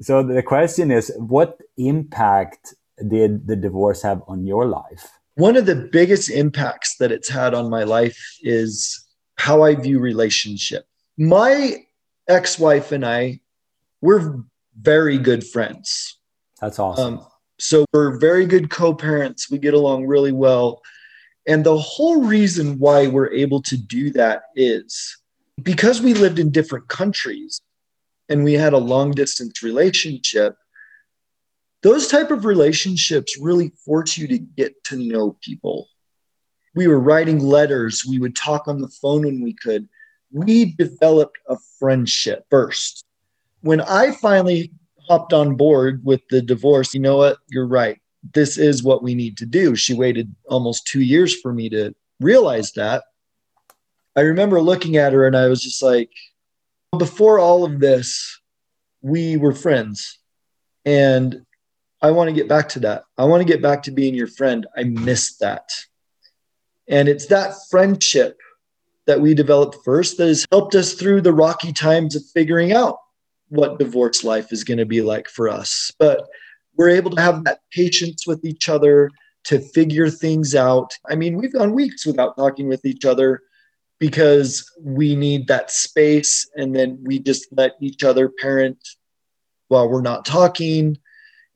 So 0.00 0.22
the 0.22 0.42
question 0.42 0.90
is, 0.90 1.12
what 1.18 1.60
impact 1.76 2.74
did 3.06 3.46
the 3.46 3.56
divorce 3.56 4.00
have 4.02 4.22
on 4.28 4.46
your 4.46 4.66
life? 4.66 5.19
One 5.40 5.56
of 5.56 5.64
the 5.64 5.74
biggest 5.74 6.30
impacts 6.30 6.98
that 6.98 7.10
it's 7.10 7.30
had 7.30 7.54
on 7.54 7.70
my 7.70 7.84
life 7.84 8.18
is 8.42 9.08
how 9.36 9.62
I 9.62 9.74
view 9.74 9.98
relationship. 9.98 10.84
My 11.16 11.76
ex-wife 12.28 12.92
and 12.92 13.06
I, 13.06 13.40
we're 14.02 14.42
very 14.78 15.16
good 15.16 15.42
friends. 15.46 16.18
That's 16.60 16.78
awesome. 16.78 17.20
Um, 17.20 17.26
so 17.58 17.86
we're 17.94 18.18
very 18.18 18.44
good 18.44 18.68
co-parents. 18.68 19.50
We 19.50 19.56
get 19.56 19.72
along 19.72 20.06
really 20.06 20.32
well. 20.32 20.82
And 21.48 21.64
the 21.64 21.78
whole 21.78 22.22
reason 22.22 22.78
why 22.78 23.06
we're 23.06 23.32
able 23.32 23.62
to 23.62 23.78
do 23.78 24.10
that 24.10 24.42
is 24.56 25.16
because 25.62 26.02
we 26.02 26.12
lived 26.12 26.38
in 26.38 26.50
different 26.50 26.88
countries 26.88 27.62
and 28.28 28.44
we 28.44 28.52
had 28.52 28.74
a 28.74 28.78
long 28.78 29.12
distance 29.12 29.62
relationship 29.62 30.56
those 31.82 32.08
type 32.08 32.30
of 32.30 32.44
relationships 32.44 33.38
really 33.40 33.72
force 33.84 34.18
you 34.18 34.26
to 34.28 34.38
get 34.38 34.82
to 34.84 34.96
know 34.96 35.36
people. 35.40 35.88
We 36.74 36.86
were 36.86 37.00
writing 37.00 37.40
letters. 37.40 38.04
We 38.08 38.18
would 38.18 38.36
talk 38.36 38.68
on 38.68 38.80
the 38.80 38.88
phone 38.88 39.24
when 39.24 39.42
we 39.42 39.54
could. 39.54 39.88
We 40.30 40.72
developed 40.76 41.38
a 41.48 41.56
friendship 41.78 42.44
first. 42.50 43.04
When 43.62 43.80
i 43.80 44.12
finally 44.12 44.72
hopped 45.08 45.32
on 45.32 45.56
board 45.56 46.02
with 46.04 46.20
the 46.30 46.40
divorce 46.40 46.94
you 46.94 47.00
know 47.00 47.16
what? 47.16 47.38
You're 47.48 47.66
right. 47.66 48.00
This 48.32 48.58
is 48.58 48.82
what 48.82 49.02
we 49.02 49.14
need 49.14 49.36
to 49.38 49.46
do. 49.46 49.74
She 49.74 49.94
waited 49.94 50.34
almost 50.48 50.86
two 50.86 51.00
years 51.00 51.40
for 51.40 51.52
me 51.52 51.68
to 51.70 51.94
realize 52.20 52.72
that. 52.72 53.04
I 54.16 54.20
remember 54.20 54.60
looking 54.60 54.96
at 54.96 55.12
her 55.12 55.26
and 55.26 55.36
I 55.36 55.46
was 55.48 55.62
just 55.62 55.82
like, 55.82 56.10
before 56.96 57.38
all 57.38 57.64
of 57.64 57.80
this, 57.80 58.40
we 59.02 59.36
were 59.36 59.54
friends. 59.54 60.18
And 60.84 61.44
I 62.02 62.10
want 62.10 62.28
to 62.28 62.34
get 62.34 62.48
back 62.48 62.68
to 62.70 62.80
that. 62.80 63.04
I 63.18 63.24
want 63.24 63.40
to 63.40 63.52
get 63.52 63.62
back 63.62 63.82
to 63.84 63.90
being 63.90 64.14
your 64.14 64.26
friend. 64.26 64.66
I 64.76 64.84
miss 64.84 65.36
that. 65.38 65.68
And 66.88 67.08
it's 67.08 67.26
that 67.26 67.54
friendship 67.70 68.38
that 69.06 69.20
we 69.20 69.34
developed 69.34 69.78
first 69.84 70.16
that 70.16 70.28
has 70.28 70.46
helped 70.50 70.74
us 70.74 70.94
through 70.94 71.20
the 71.20 71.32
rocky 71.32 71.72
times 71.72 72.16
of 72.16 72.22
figuring 72.32 72.72
out 72.72 72.98
what 73.48 73.78
divorce 73.78 74.24
life 74.24 74.52
is 74.52 74.64
going 74.64 74.78
to 74.78 74.86
be 74.86 75.02
like 75.02 75.28
for 75.28 75.48
us. 75.48 75.92
But 75.98 76.26
we're 76.76 76.88
able 76.88 77.10
to 77.10 77.20
have 77.20 77.44
that 77.44 77.60
patience 77.70 78.26
with 78.26 78.44
each 78.44 78.68
other 78.68 79.10
to 79.44 79.58
figure 79.58 80.08
things 80.08 80.54
out. 80.54 80.92
I 81.08 81.16
mean, 81.16 81.36
we've 81.36 81.52
gone 81.52 81.72
weeks 81.72 82.06
without 82.06 82.36
talking 82.36 82.68
with 82.68 82.84
each 82.84 83.04
other 83.04 83.42
because 83.98 84.70
we 84.80 85.14
need 85.14 85.46
that 85.48 85.70
space 85.70 86.48
and 86.56 86.74
then 86.74 86.98
we 87.02 87.18
just 87.18 87.48
let 87.52 87.72
each 87.80 88.02
other 88.02 88.28
parent 88.28 88.78
while 89.68 89.88
we're 89.88 90.00
not 90.00 90.24
talking 90.24 90.96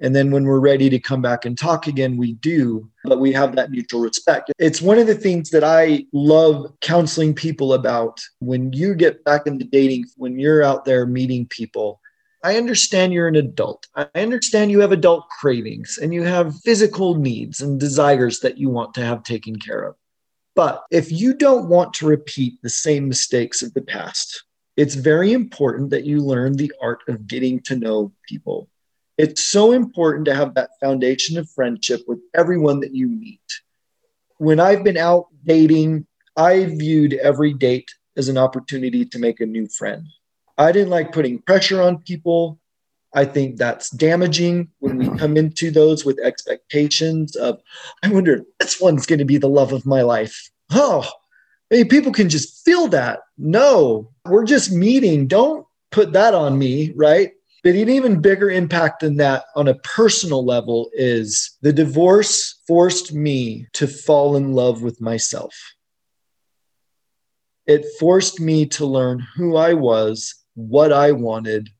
and 0.01 0.15
then 0.15 0.31
when 0.31 0.45
we're 0.45 0.61
ready 0.61 0.91
to 0.91 0.99
come 0.99 1.23
back 1.23 1.45
and 1.45 1.57
talk 1.57 1.87
again 1.87 2.17
we 2.17 2.33
do 2.35 2.89
but 3.05 3.21
we 3.21 3.33
have 3.33 3.55
that 3.55 3.71
mutual 3.71 4.01
respect 4.01 4.53
it's 4.59 4.83
one 4.83 4.99
of 4.99 5.07
the 5.07 5.15
things 5.15 5.51
that 5.51 5.65
i 5.65 6.05
love 6.13 6.73
counseling 6.81 7.35
people 7.35 7.75
about 7.75 8.21
when 8.41 8.73
you 8.73 8.95
get 8.95 9.23
back 9.25 9.47
into 9.47 9.65
dating 9.65 10.05
when 10.17 10.39
you're 10.39 10.63
out 10.63 10.85
there 10.85 11.07
meeting 11.07 11.47
people 11.47 12.01
I 12.45 12.59
understand 12.59 13.15
you're 13.15 13.27
an 13.27 13.37
adult. 13.37 13.87
I 13.95 14.07
understand 14.15 14.71
you 14.71 14.81
have 14.81 14.93
adult 14.93 15.27
cravings 15.41 15.99
and 16.01 16.13
you 16.13 16.25
have 16.25 16.61
physical 16.61 17.15
needs 17.15 17.63
and 17.63 17.81
desires 17.81 18.41
that 18.41 18.59
you 18.59 18.69
want 18.69 18.93
to 18.95 19.01
have 19.03 19.23
taken 19.23 19.57
care 19.57 19.83
of. 19.83 19.97
But 20.55 20.85
if 20.91 21.11
you 21.11 21.33
don't 21.33 21.71
want 21.71 21.95
to 21.95 22.07
repeat 22.07 22.61
the 22.63 22.69
same 22.69 23.09
mistakes 23.09 23.63
of 23.63 23.73
the 23.73 23.81
past, 23.81 24.45
it's 24.77 24.95
very 24.95 25.33
important 25.33 25.89
that 25.91 26.05
you 26.05 26.21
learn 26.21 26.53
the 26.57 26.71
art 26.83 27.01
of 27.09 27.27
getting 27.27 27.61
to 27.61 27.77
know 27.77 28.13
people. 28.29 28.69
It's 29.17 29.45
so 29.45 29.73
important 29.73 30.25
to 30.27 30.35
have 30.35 30.55
that 30.55 30.71
foundation 30.81 31.39
of 31.39 31.49
friendship 31.51 32.03
with 32.07 32.19
everyone 32.35 32.81
that 32.81 32.95
you 32.95 33.09
meet. 33.09 33.41
When 34.39 34.59
I've 34.59 34.83
been 34.83 34.97
out 34.97 35.27
dating, 35.45 36.07
I 36.37 36.65
viewed 36.65 37.15
every 37.15 37.55
date 37.55 37.89
as 38.17 38.29
an 38.29 38.39
opportunity 38.39 39.05
to 39.05 39.19
make 39.19 39.41
a 39.41 39.47
new 39.47 39.69
friend. 39.69 40.07
I 40.59 40.73
didn't 40.73 40.91
like 40.91 41.13
putting 41.13 41.41
pressure 41.43 41.81
on 41.81 41.99
people. 41.99 42.59
I 43.15 43.25
think 43.25 43.57
that's 43.57 43.91
damaging 43.91 44.71
when 44.81 44.99
we 44.99 45.09
come 45.17 45.37
into 45.37 45.71
those 45.71 46.05
with 46.05 46.19
expectations 46.19 47.37
of, 47.37 47.61
I 48.03 48.09
wonder 48.09 48.35
if 48.35 48.43
this 48.59 48.81
one's 48.81 49.07
going 49.07 49.21
to 49.21 49.25
be 49.25 49.39
the 49.39 49.49
love 49.49 49.73
of 49.73 49.87
my 49.87 50.03
life. 50.03 50.51
Oh, 50.73 51.09
hey, 51.71 51.85
people 51.85 52.11
can 52.11 52.29
just 52.29 52.65
feel 52.65 52.89
that. 52.89 53.21
No, 53.39 54.11
we're 54.25 54.45
just 54.45 54.73
meeting. 54.73 55.29
Don't 55.29 55.65
put 55.93 56.13
that 56.15 56.35
on 56.35 56.59
me, 56.59 56.93
right? 56.97 57.34
But 57.65 57.77
an 57.77 57.89
even 57.89 58.21
bigger 58.21 58.51
impact 58.51 59.01
than 59.01 59.17
that 59.17 59.47
on 59.57 59.69
a 59.69 59.75
personal 59.77 60.45
level 60.45 60.91
is 60.93 61.57
the 61.63 61.73
divorce 61.73 62.61
forced 62.67 63.15
me 63.15 63.67
to 63.73 63.89
fall 63.89 64.37
in 64.37 64.53
love 64.53 64.83
with 64.83 65.01
myself. 65.01 65.55
It 67.67 67.87
forced 67.99 68.39
me 68.39 68.67
to 68.67 68.85
learn 68.85 69.27
who 69.35 69.57
I 69.57 69.73
was, 69.73 70.35
what 70.53 70.93
I 70.93 71.13
wanted, 71.13 71.71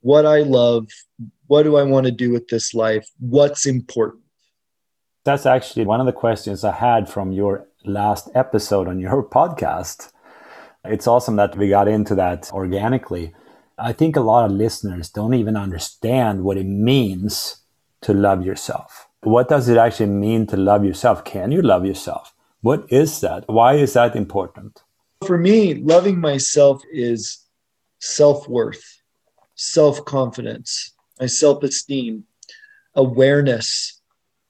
what 0.00 0.26
I 0.26 0.40
love, 0.40 0.88
what 1.46 1.62
do 1.62 1.76
I 1.76 1.82
want 1.82 2.04
to 2.04 2.12
do 2.12 2.30
with 2.30 2.48
this 2.48 2.74
life, 2.74 3.08
what's 3.18 3.64
important. 3.64 4.22
That's 5.24 5.46
actually 5.46 5.86
one 5.86 6.00
of 6.00 6.06
the 6.06 6.12
questions 6.12 6.62
I 6.62 6.72
had 6.72 7.08
from 7.08 7.32
your 7.32 7.66
last 7.86 8.28
episode 8.34 8.86
on 8.86 9.00
your 9.00 9.24
podcast. 9.30 10.12
It's 10.84 11.06
awesome 11.06 11.36
that 11.36 11.56
we 11.56 11.70
got 11.70 11.88
into 11.88 12.14
that 12.16 12.52
organically. 12.52 13.34
I 13.78 13.92
think 13.92 14.16
a 14.16 14.20
lot 14.20 14.46
of 14.46 14.52
listeners 14.52 15.10
don't 15.10 15.34
even 15.34 15.54
understand 15.54 16.44
what 16.44 16.56
it 16.56 16.64
means 16.64 17.58
to 18.00 18.14
love 18.14 18.44
yourself. 18.44 19.08
What 19.22 19.48
does 19.48 19.68
it 19.68 19.76
actually 19.76 20.06
mean 20.06 20.46
to 20.46 20.56
love 20.56 20.82
yourself? 20.82 21.24
Can 21.24 21.52
you 21.52 21.60
love 21.60 21.84
yourself? 21.84 22.32
What 22.62 22.90
is 22.90 23.20
that? 23.20 23.44
Why 23.48 23.74
is 23.74 23.92
that 23.92 24.16
important? 24.16 24.82
For 25.26 25.36
me, 25.36 25.74
loving 25.74 26.18
myself 26.18 26.82
is 26.90 27.44
self 28.00 28.48
worth, 28.48 28.82
self 29.56 30.02
confidence, 30.06 30.94
my 31.20 31.26
self 31.26 31.62
esteem, 31.62 32.24
awareness. 32.94 34.00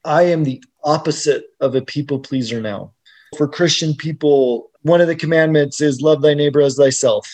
I 0.04 0.22
am 0.24 0.44
the 0.44 0.62
opposite 0.84 1.46
of 1.60 1.74
a 1.74 1.82
people 1.82 2.20
pleaser 2.20 2.60
now. 2.60 2.92
For 3.36 3.48
Christian 3.48 3.94
people, 3.94 4.70
one 4.82 5.00
of 5.00 5.08
the 5.08 5.16
commandments 5.16 5.80
is 5.80 6.00
love 6.00 6.22
thy 6.22 6.34
neighbor 6.34 6.60
as 6.60 6.76
thyself. 6.76 7.28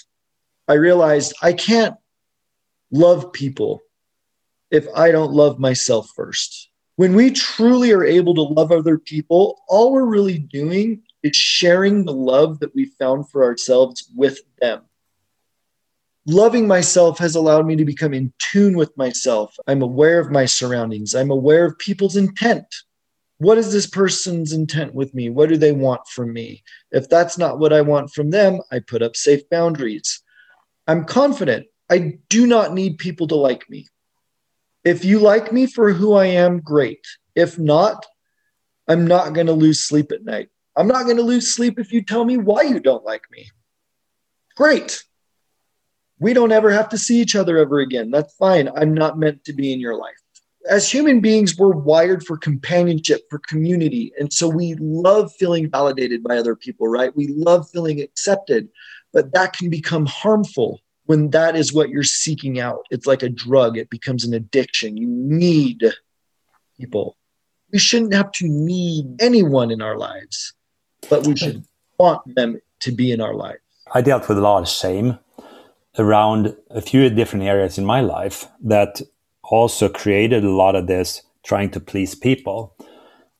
I 0.68 0.74
realized 0.74 1.34
I 1.42 1.52
can't 1.52 1.96
love 2.90 3.32
people 3.32 3.80
if 4.70 4.86
I 4.94 5.10
don't 5.10 5.32
love 5.32 5.58
myself 5.58 6.10
first. 6.14 6.70
When 6.96 7.14
we 7.14 7.30
truly 7.30 7.92
are 7.92 8.04
able 8.04 8.34
to 8.34 8.42
love 8.42 8.70
other 8.70 8.98
people, 8.98 9.62
all 9.68 9.92
we're 9.92 10.04
really 10.04 10.38
doing 10.38 11.02
is 11.22 11.36
sharing 11.36 12.04
the 12.04 12.12
love 12.12 12.60
that 12.60 12.74
we 12.74 12.86
found 12.86 13.28
for 13.30 13.44
ourselves 13.44 14.08
with 14.14 14.38
them. 14.60 14.82
Loving 16.26 16.68
myself 16.68 17.18
has 17.18 17.34
allowed 17.34 17.66
me 17.66 17.74
to 17.76 17.84
become 17.84 18.14
in 18.14 18.32
tune 18.38 18.76
with 18.76 18.96
myself. 18.96 19.56
I'm 19.66 19.82
aware 19.82 20.20
of 20.20 20.30
my 20.30 20.44
surroundings. 20.44 21.14
I'm 21.14 21.30
aware 21.30 21.66
of 21.66 21.78
people's 21.78 22.16
intent. 22.16 22.66
What 23.38 23.58
is 23.58 23.72
this 23.72 23.88
person's 23.88 24.52
intent 24.52 24.94
with 24.94 25.12
me? 25.14 25.30
What 25.30 25.48
do 25.48 25.56
they 25.56 25.72
want 25.72 26.06
from 26.06 26.32
me? 26.32 26.62
If 26.92 27.08
that's 27.08 27.36
not 27.36 27.58
what 27.58 27.72
I 27.72 27.80
want 27.80 28.12
from 28.12 28.30
them, 28.30 28.60
I 28.70 28.78
put 28.78 29.02
up 29.02 29.16
safe 29.16 29.48
boundaries. 29.50 30.21
I'm 30.86 31.04
confident. 31.04 31.66
I 31.90 32.18
do 32.28 32.46
not 32.46 32.72
need 32.72 32.98
people 32.98 33.28
to 33.28 33.36
like 33.36 33.68
me. 33.68 33.86
If 34.84 35.04
you 35.04 35.20
like 35.20 35.52
me 35.52 35.66
for 35.66 35.92
who 35.92 36.14
I 36.14 36.26
am, 36.26 36.60
great. 36.60 37.06
If 37.34 37.58
not, 37.58 38.04
I'm 38.88 39.06
not 39.06 39.32
going 39.32 39.46
to 39.46 39.52
lose 39.52 39.80
sleep 39.80 40.10
at 40.12 40.24
night. 40.24 40.48
I'm 40.76 40.88
not 40.88 41.04
going 41.04 41.18
to 41.18 41.22
lose 41.22 41.54
sleep 41.54 41.78
if 41.78 41.92
you 41.92 42.02
tell 42.02 42.24
me 42.24 42.36
why 42.36 42.62
you 42.62 42.80
don't 42.80 43.04
like 43.04 43.22
me. 43.30 43.48
Great. 44.56 45.04
We 46.18 46.32
don't 46.32 46.52
ever 46.52 46.70
have 46.70 46.88
to 46.90 46.98
see 46.98 47.20
each 47.20 47.36
other 47.36 47.58
ever 47.58 47.80
again. 47.80 48.10
That's 48.10 48.34
fine. 48.34 48.70
I'm 48.76 48.94
not 48.94 49.18
meant 49.18 49.44
to 49.44 49.52
be 49.52 49.72
in 49.72 49.80
your 49.80 49.96
life. 49.96 50.14
As 50.68 50.90
human 50.90 51.20
beings, 51.20 51.56
we're 51.56 51.74
wired 51.74 52.24
for 52.24 52.36
companionship, 52.36 53.22
for 53.28 53.40
community. 53.40 54.12
And 54.18 54.32
so 54.32 54.48
we 54.48 54.76
love 54.78 55.32
feeling 55.38 55.68
validated 55.68 56.22
by 56.22 56.38
other 56.38 56.54
people, 56.54 56.86
right? 56.86 57.14
We 57.16 57.28
love 57.28 57.68
feeling 57.70 58.00
accepted, 58.00 58.68
but 59.12 59.32
that 59.32 59.52
can 59.52 59.70
become 59.70 60.06
harmful 60.06 60.80
when 61.06 61.30
that 61.30 61.56
is 61.56 61.72
what 61.72 61.90
you're 61.90 62.02
seeking 62.02 62.60
out. 62.60 62.86
It's 62.90 63.06
like 63.06 63.22
a 63.22 63.28
drug, 63.28 63.76
it 63.76 63.90
becomes 63.90 64.24
an 64.24 64.34
addiction. 64.34 64.96
You 64.96 65.06
need 65.08 65.84
people. 66.78 67.16
We 67.72 67.78
shouldn't 67.78 68.14
have 68.14 68.32
to 68.32 68.46
need 68.48 69.20
anyone 69.20 69.70
in 69.70 69.82
our 69.82 69.96
lives, 69.96 70.54
but 71.08 71.26
we 71.26 71.36
should 71.36 71.64
want 71.98 72.34
them 72.34 72.60
to 72.80 72.92
be 72.92 73.12
in 73.12 73.20
our 73.20 73.34
life. 73.34 73.58
I 73.94 74.02
dealt 74.02 74.28
with 74.28 74.38
a 74.38 74.42
lot 74.42 74.62
of 74.62 74.68
shame 74.68 75.18
around 75.98 76.56
a 76.70 76.80
few 76.80 77.08
different 77.10 77.44
areas 77.44 77.78
in 77.78 77.84
my 77.84 78.00
life 78.00 78.46
that 78.62 79.00
also 79.44 79.88
created 79.88 80.44
a 80.44 80.50
lot 80.50 80.74
of 80.74 80.86
this 80.86 81.22
trying 81.42 81.70
to 81.70 81.80
please 81.80 82.14
people. 82.14 82.74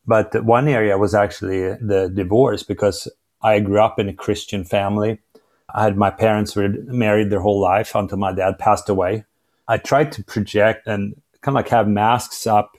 But 0.07 0.45
one 0.45 0.69
area 0.69 0.99
was 0.99 1.14
actually 1.14 1.61
the 1.61 2.11
divorce 2.12 2.62
because 2.62 3.09
I 3.43 3.61
grew 3.61 3.81
up 3.81 3.99
in 3.99 4.09
a 4.09 4.14
Christian 4.14 4.64
family 4.64 5.21
I 5.75 5.85
had 5.85 5.97
my 5.97 6.11
parents 6.11 6.55
were 6.55 6.69
married 6.69 7.31
their 7.31 7.41
whole 7.41 7.61
life 7.61 7.95
until 7.95 8.19
my 8.19 8.33
dad 8.33 8.59
passed 8.59 8.88
away. 8.88 9.25
I 9.69 9.79
tried 9.79 10.12
to 10.12 10.25
project 10.25 10.87
and 10.87 11.14
kind 11.41 11.57
of 11.57 11.64
like 11.64 11.69
have 11.69 11.88
masks 11.88 12.47
up 12.47 12.76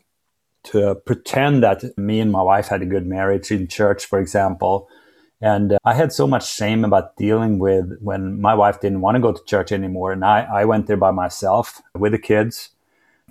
to 0.65 0.95
pretend 0.95 1.63
that 1.63 1.97
me 1.97 2.19
and 2.19 2.31
my 2.31 2.41
wife 2.41 2.67
had 2.67 2.81
a 2.81 2.85
good 2.85 3.05
marriage 3.05 3.51
in 3.51 3.67
church, 3.67 4.05
for 4.05 4.19
example. 4.19 4.87
And 5.41 5.73
uh, 5.73 5.77
I 5.83 5.93
had 5.93 6.13
so 6.13 6.25
much 6.25 6.49
shame 6.49 6.85
about 6.85 7.17
dealing 7.17 7.59
with 7.59 7.97
when 7.99 8.39
my 8.39 8.53
wife 8.53 8.79
didn't 8.79 9.01
want 9.01 9.15
to 9.15 9.21
go 9.21 9.33
to 9.33 9.43
church 9.45 9.71
anymore. 9.71 10.13
And 10.13 10.23
I, 10.23 10.41
I 10.43 10.65
went 10.65 10.87
there 10.87 10.97
by 10.97 11.11
myself 11.11 11.81
with 11.95 12.13
the 12.13 12.19
kids 12.19 12.69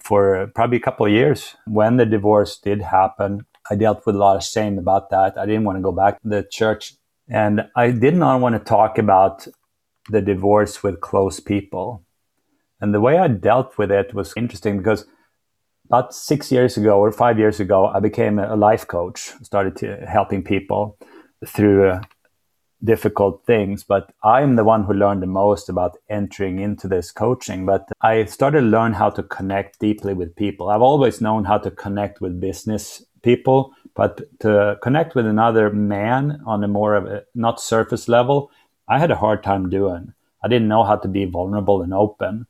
for 0.03 0.51
probably 0.55 0.77
a 0.77 0.81
couple 0.81 1.07
of 1.07 1.13
years. 1.13 1.57
When 1.67 1.97
the 1.97 2.05
divorce 2.05 2.59
did 2.59 2.83
happen, 2.83 3.47
I 3.71 3.77
dealt 3.77 4.05
with 4.05 4.17
a 4.17 4.19
lot 4.19 4.37
of 4.37 4.43
shame 4.43 4.79
about 4.79 5.09
that. 5.11 5.39
I 5.39 5.47
didn't 5.47 5.65
want 5.65 5.79
to 5.79 5.83
go 5.83 5.93
back 5.93 6.21
to 6.21 6.29
the 6.29 6.43
church 6.43 6.95
and 7.29 7.69
I 7.77 7.91
did 7.91 8.15
not 8.15 8.41
want 8.41 8.55
to 8.55 8.59
talk 8.59 8.99
about 8.99 9.47
the 10.11 10.21
divorce 10.21 10.83
with 10.83 11.01
close 11.01 11.41
people. 11.41 12.05
And 12.81 12.93
the 12.93 13.01
way 13.01 13.19
I 13.19 13.29
dealt 13.29 13.79
with 13.79 13.91
it 13.91 14.13
was 14.13 14.33
interesting 14.37 14.79
because 14.79 15.07
about 15.87 16.15
six 16.15 16.51
years 16.51 16.77
ago 16.77 16.99
or 16.99 17.13
five 17.13 17.39
years 17.39 17.61
ago, 17.61 17.87
I 17.87 18.01
became 18.01 18.39
a 18.39 18.57
life 18.57 18.87
coach, 18.87 19.33
started 19.43 19.79
helping 20.09 20.43
people 20.43 20.97
through 21.47 21.91
uh, 21.91 22.01
difficult 22.83 23.45
things. 23.47 23.85
But 23.85 24.13
I'm 24.25 24.57
the 24.57 24.65
one 24.65 24.85
who 24.85 24.95
learned 24.95 25.23
the 25.23 25.27
most 25.27 25.69
about 25.69 25.99
entering 26.09 26.59
into 26.59 26.89
this 26.89 27.13
coaching. 27.13 27.67
But 27.67 27.89
I 28.01 28.25
started 28.25 28.61
to 28.61 28.67
learn 28.67 28.95
how 28.95 29.11
to 29.11 29.23
connect 29.23 29.79
deeply 29.79 30.15
with 30.15 30.35
people. 30.35 30.71
I've 30.71 30.83
always 30.83 31.21
known 31.21 31.45
how 31.45 31.59
to 31.59 31.71
connect 31.71 32.21
with 32.21 32.41
business 32.41 33.05
people, 33.23 33.73
but 33.95 34.21
to 34.41 34.79
connect 34.83 35.15
with 35.15 35.27
another 35.27 35.71
man 35.71 36.41
on 36.47 36.65
a 36.65 36.69
more 36.69 36.95
of 36.95 37.07
a 37.07 37.25
not 37.35 37.61
surface 37.61 38.09
level, 38.09 38.51
I 38.89 38.99
had 38.99 39.11
a 39.11 39.17
hard 39.17 39.43
time 39.43 39.69
doing. 39.71 40.15
I 40.43 40.49
didn't 40.49 40.69
know 40.69 40.85
how 40.85 40.97
to 40.97 41.09
be 41.09 41.25
vulnerable 41.25 41.83
and 41.83 41.95
open. 41.95 42.47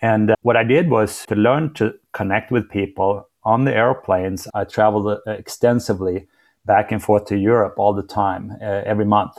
And 0.00 0.30
uh, 0.30 0.34
what 0.42 0.56
I 0.56 0.64
did 0.64 0.90
was 0.90 1.26
to 1.26 1.34
learn 1.34 1.74
to 1.74 1.94
connect 2.12 2.50
with 2.50 2.70
people 2.70 3.28
on 3.44 3.64
the 3.64 3.74
airplanes. 3.74 4.48
I 4.54 4.64
traveled 4.64 5.06
uh, 5.08 5.30
extensively 5.30 6.28
back 6.64 6.92
and 6.92 7.02
forth 7.02 7.24
to 7.26 7.36
Europe 7.36 7.74
all 7.78 7.94
the 7.94 8.02
time, 8.02 8.56
uh, 8.60 8.82
every 8.84 9.06
month. 9.06 9.38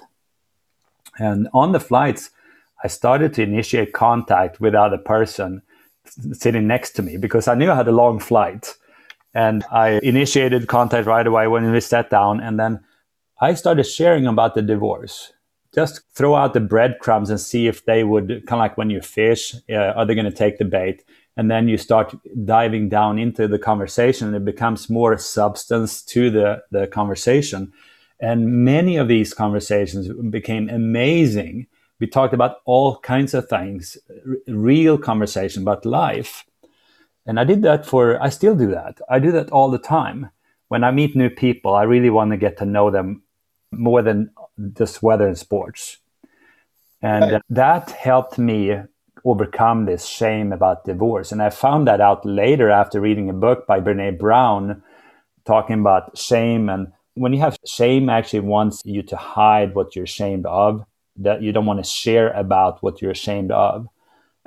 And 1.19 1.47
on 1.53 1.73
the 1.73 1.79
flights, 1.79 2.31
I 2.83 2.87
started 2.87 3.33
to 3.35 3.43
initiate 3.43 3.93
contact 3.93 4.59
with 4.59 4.73
other 4.73 4.97
person 4.97 5.61
sitting 6.33 6.65
next 6.65 6.91
to 6.91 7.03
me 7.03 7.17
because 7.17 7.47
I 7.47 7.55
knew 7.55 7.71
I 7.71 7.75
had 7.75 7.87
a 7.87 7.91
long 7.91 8.19
flight. 8.19 8.73
And 9.33 9.63
I 9.71 9.99
initiated 10.01 10.67
contact 10.67 11.07
right 11.07 11.25
away 11.25 11.47
when 11.47 11.71
we 11.71 11.79
sat 11.79 12.09
down. 12.09 12.39
And 12.39 12.59
then 12.59 12.79
I 13.41 13.53
started 13.53 13.83
sharing 13.83 14.27
about 14.27 14.55
the 14.55 14.61
divorce. 14.61 15.31
Just 15.73 16.01
throw 16.15 16.35
out 16.35 16.53
the 16.53 16.59
breadcrumbs 16.59 17.29
and 17.29 17.39
see 17.39 17.67
if 17.67 17.85
they 17.85 18.03
would, 18.03 18.27
kind 18.47 18.53
of 18.53 18.59
like 18.59 18.77
when 18.77 18.89
you 18.89 19.01
fish, 19.01 19.55
uh, 19.69 19.93
are 19.95 20.05
they 20.05 20.15
going 20.15 20.25
to 20.25 20.31
take 20.31 20.57
the 20.57 20.65
bait? 20.65 21.03
And 21.37 21.49
then 21.49 21.67
you 21.67 21.77
start 21.77 22.13
diving 22.43 22.89
down 22.89 23.19
into 23.19 23.47
the 23.47 23.59
conversation 23.59 24.27
and 24.27 24.35
it 24.35 24.43
becomes 24.43 24.89
more 24.89 25.17
substance 25.17 26.01
to 26.05 26.29
the, 26.31 26.63
the 26.71 26.87
conversation. 26.87 27.71
And 28.19 28.65
many 28.65 28.97
of 28.97 29.07
these 29.07 29.33
conversations 29.33 30.09
became 30.29 30.67
amazing. 30.69 31.67
We 31.99 32.07
talked 32.07 32.33
about 32.33 32.57
all 32.65 32.97
kinds 32.99 33.33
of 33.33 33.47
things, 33.47 33.97
r- 34.09 34.35
real 34.47 34.97
conversation 34.97 35.61
about 35.61 35.85
life. 35.85 36.45
And 37.29 37.39
I 37.39 37.43
did 37.43 37.61
that 37.61 37.85
for, 37.85 38.19
I 38.23 38.29
still 38.29 38.55
do 38.55 38.71
that. 38.71 38.99
I 39.07 39.19
do 39.19 39.31
that 39.33 39.51
all 39.51 39.69
the 39.69 39.77
time. 39.77 40.31
When 40.67 40.83
I 40.83 40.89
meet 40.89 41.15
new 41.15 41.29
people, 41.29 41.75
I 41.75 41.83
really 41.83 42.09
want 42.09 42.31
to 42.31 42.37
get 42.37 42.57
to 42.57 42.65
know 42.65 42.89
them 42.89 43.21
more 43.71 44.01
than 44.01 44.31
just 44.73 45.03
weather 45.03 45.27
and 45.27 45.37
sports. 45.37 45.97
And 47.03 47.33
right. 47.33 47.41
that 47.51 47.91
helped 47.91 48.39
me 48.39 48.79
overcome 49.23 49.85
this 49.85 50.07
shame 50.07 50.51
about 50.51 50.85
divorce. 50.85 51.31
And 51.31 51.39
I 51.39 51.51
found 51.51 51.87
that 51.87 52.01
out 52.01 52.25
later 52.25 52.71
after 52.71 52.99
reading 52.99 53.29
a 53.29 53.33
book 53.33 53.67
by 53.67 53.79
Brene 53.79 54.17
Brown 54.17 54.81
talking 55.45 55.81
about 55.81 56.17
shame. 56.17 56.67
And 56.67 56.91
when 57.13 57.31
you 57.31 57.41
have 57.41 57.59
shame, 57.63 58.09
actually 58.09 58.39
wants 58.39 58.81
you 58.85 59.03
to 59.03 59.15
hide 59.15 59.75
what 59.75 59.95
you're 59.95 60.05
ashamed 60.05 60.47
of, 60.47 60.83
that 61.17 61.43
you 61.43 61.51
don't 61.51 61.67
want 61.67 61.77
to 61.77 61.87
share 61.87 62.31
about 62.31 62.81
what 62.81 63.03
you're 63.03 63.11
ashamed 63.11 63.51
of. 63.51 63.87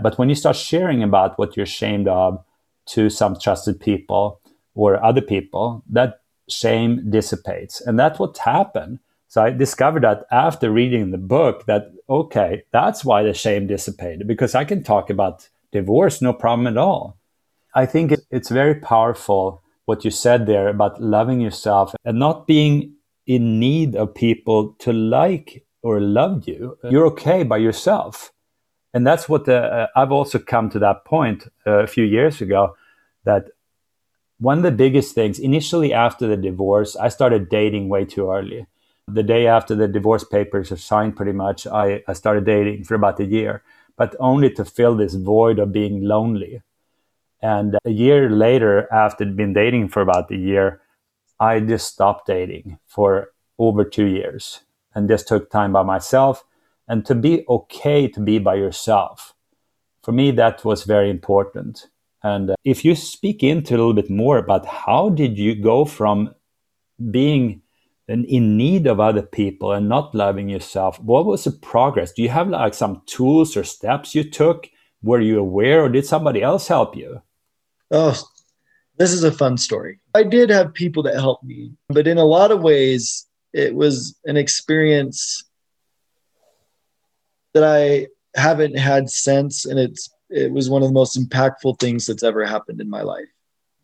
But 0.02 0.18
when 0.18 0.28
you 0.28 0.34
start 0.34 0.56
sharing 0.56 1.04
about 1.04 1.38
what 1.38 1.56
you're 1.56 1.62
ashamed 1.62 2.08
of, 2.08 2.44
to 2.86 3.10
some 3.10 3.38
trusted 3.38 3.80
people 3.80 4.40
or 4.74 5.02
other 5.04 5.20
people, 5.20 5.82
that 5.90 6.20
shame 6.48 7.10
dissipates. 7.10 7.80
And 7.80 7.98
that's 7.98 8.18
what 8.18 8.36
happened. 8.38 8.98
So 9.28 9.42
I 9.42 9.50
discovered 9.50 10.02
that 10.02 10.24
after 10.30 10.70
reading 10.70 11.10
the 11.10 11.18
book 11.18 11.64
that, 11.66 11.92
okay, 12.08 12.64
that's 12.70 13.04
why 13.04 13.22
the 13.22 13.32
shame 13.32 13.66
dissipated 13.66 14.26
because 14.26 14.54
I 14.54 14.64
can 14.64 14.82
talk 14.82 15.08
about 15.08 15.48
divorce, 15.72 16.20
no 16.20 16.32
problem 16.32 16.66
at 16.66 16.76
all. 16.76 17.16
I 17.74 17.86
think 17.86 18.14
it's 18.30 18.50
very 18.50 18.74
powerful 18.74 19.62
what 19.86 20.04
you 20.04 20.10
said 20.10 20.46
there 20.46 20.68
about 20.68 21.00
loving 21.02 21.40
yourself 21.40 21.94
and 22.04 22.18
not 22.18 22.46
being 22.46 22.94
in 23.26 23.58
need 23.58 23.96
of 23.96 24.14
people 24.14 24.74
to 24.80 24.92
like 24.92 25.64
or 25.82 26.00
love 26.00 26.46
you. 26.46 26.76
You're 26.88 27.06
okay 27.06 27.42
by 27.42 27.56
yourself 27.56 28.31
and 28.94 29.06
that's 29.06 29.28
what 29.28 29.44
the, 29.46 29.56
uh, 29.56 29.86
I've 29.96 30.12
also 30.12 30.38
come 30.38 30.68
to 30.70 30.78
that 30.80 31.04
point 31.04 31.48
uh, 31.66 31.78
a 31.78 31.86
few 31.86 32.04
years 32.04 32.40
ago 32.40 32.76
that 33.24 33.48
one 34.38 34.58
of 34.58 34.64
the 34.64 34.72
biggest 34.72 35.14
things 35.14 35.38
initially 35.38 35.92
after 35.92 36.26
the 36.26 36.36
divorce, 36.36 36.96
I 36.96 37.08
started 37.08 37.48
dating 37.48 37.88
way 37.88 38.04
too 38.04 38.30
early. 38.30 38.66
The 39.06 39.22
day 39.22 39.46
after 39.46 39.74
the 39.74 39.88
divorce 39.88 40.24
papers 40.24 40.72
are 40.72 40.76
signed, 40.76 41.16
pretty 41.16 41.32
much, 41.32 41.66
I, 41.66 42.02
I 42.08 42.12
started 42.12 42.44
dating 42.44 42.84
for 42.84 42.94
about 42.94 43.20
a 43.20 43.24
year, 43.24 43.62
but 43.96 44.16
only 44.18 44.50
to 44.54 44.64
fill 44.64 44.96
this 44.96 45.14
void 45.14 45.58
of 45.58 45.72
being 45.72 46.02
lonely. 46.02 46.62
And 47.40 47.76
a 47.84 47.90
year 47.90 48.30
later, 48.30 48.92
after 48.92 49.24
been 49.24 49.52
dating 49.52 49.88
for 49.88 50.02
about 50.02 50.30
a 50.30 50.36
year, 50.36 50.80
I 51.40 51.60
just 51.60 51.92
stopped 51.92 52.26
dating 52.26 52.78
for 52.86 53.32
over 53.58 53.84
two 53.84 54.06
years 54.06 54.62
and 54.94 55.08
just 55.08 55.28
took 55.28 55.50
time 55.50 55.72
by 55.72 55.82
myself 55.82 56.44
and 56.92 57.06
to 57.06 57.14
be 57.14 57.42
okay 57.48 58.06
to 58.06 58.20
be 58.20 58.38
by 58.38 58.54
yourself. 58.54 59.34
For 60.04 60.12
me, 60.12 60.30
that 60.32 60.62
was 60.62 60.84
very 60.84 61.08
important. 61.08 61.88
And 62.22 62.50
uh, 62.50 62.54
if 62.64 62.84
you 62.84 62.94
speak 62.94 63.42
into 63.42 63.74
a 63.74 63.78
little 63.78 63.94
bit 63.94 64.10
more 64.10 64.36
about 64.36 64.66
how 64.66 65.08
did 65.08 65.38
you 65.38 65.54
go 65.54 65.86
from 65.86 66.34
being 67.10 67.62
in 68.08 68.58
need 68.58 68.86
of 68.86 69.00
other 69.00 69.22
people 69.22 69.72
and 69.72 69.88
not 69.88 70.14
loving 70.14 70.50
yourself, 70.50 71.00
what 71.00 71.24
was 71.24 71.44
the 71.44 71.52
progress? 71.52 72.12
Do 72.12 72.22
you 72.22 72.28
have 72.28 72.48
like 72.48 72.74
some 72.74 73.00
tools 73.06 73.56
or 73.56 73.64
steps 73.64 74.14
you 74.14 74.22
took? 74.22 74.68
Were 75.02 75.20
you 75.20 75.38
aware 75.38 75.82
or 75.82 75.88
did 75.88 76.04
somebody 76.04 76.42
else 76.42 76.68
help 76.68 76.94
you? 76.94 77.22
Oh, 77.90 78.22
this 78.98 79.14
is 79.14 79.24
a 79.24 79.32
fun 79.32 79.56
story. 79.56 79.98
I 80.14 80.24
did 80.24 80.50
have 80.50 80.74
people 80.74 81.02
that 81.04 81.14
helped 81.14 81.44
me, 81.44 81.72
but 81.88 82.06
in 82.06 82.18
a 82.18 82.26
lot 82.26 82.50
of 82.50 82.60
ways, 82.60 83.26
it 83.54 83.74
was 83.74 84.14
an 84.26 84.36
experience 84.36 85.42
that 87.54 87.64
I 87.64 88.08
haven't 88.38 88.78
had 88.78 89.10
since, 89.10 89.64
and 89.64 89.78
it's 89.78 90.10
it 90.30 90.50
was 90.50 90.70
one 90.70 90.82
of 90.82 90.88
the 90.88 90.94
most 90.94 91.18
impactful 91.18 91.78
things 91.78 92.06
that's 92.06 92.22
ever 92.22 92.44
happened 92.44 92.80
in 92.80 92.88
my 92.88 93.02
life. 93.02 93.28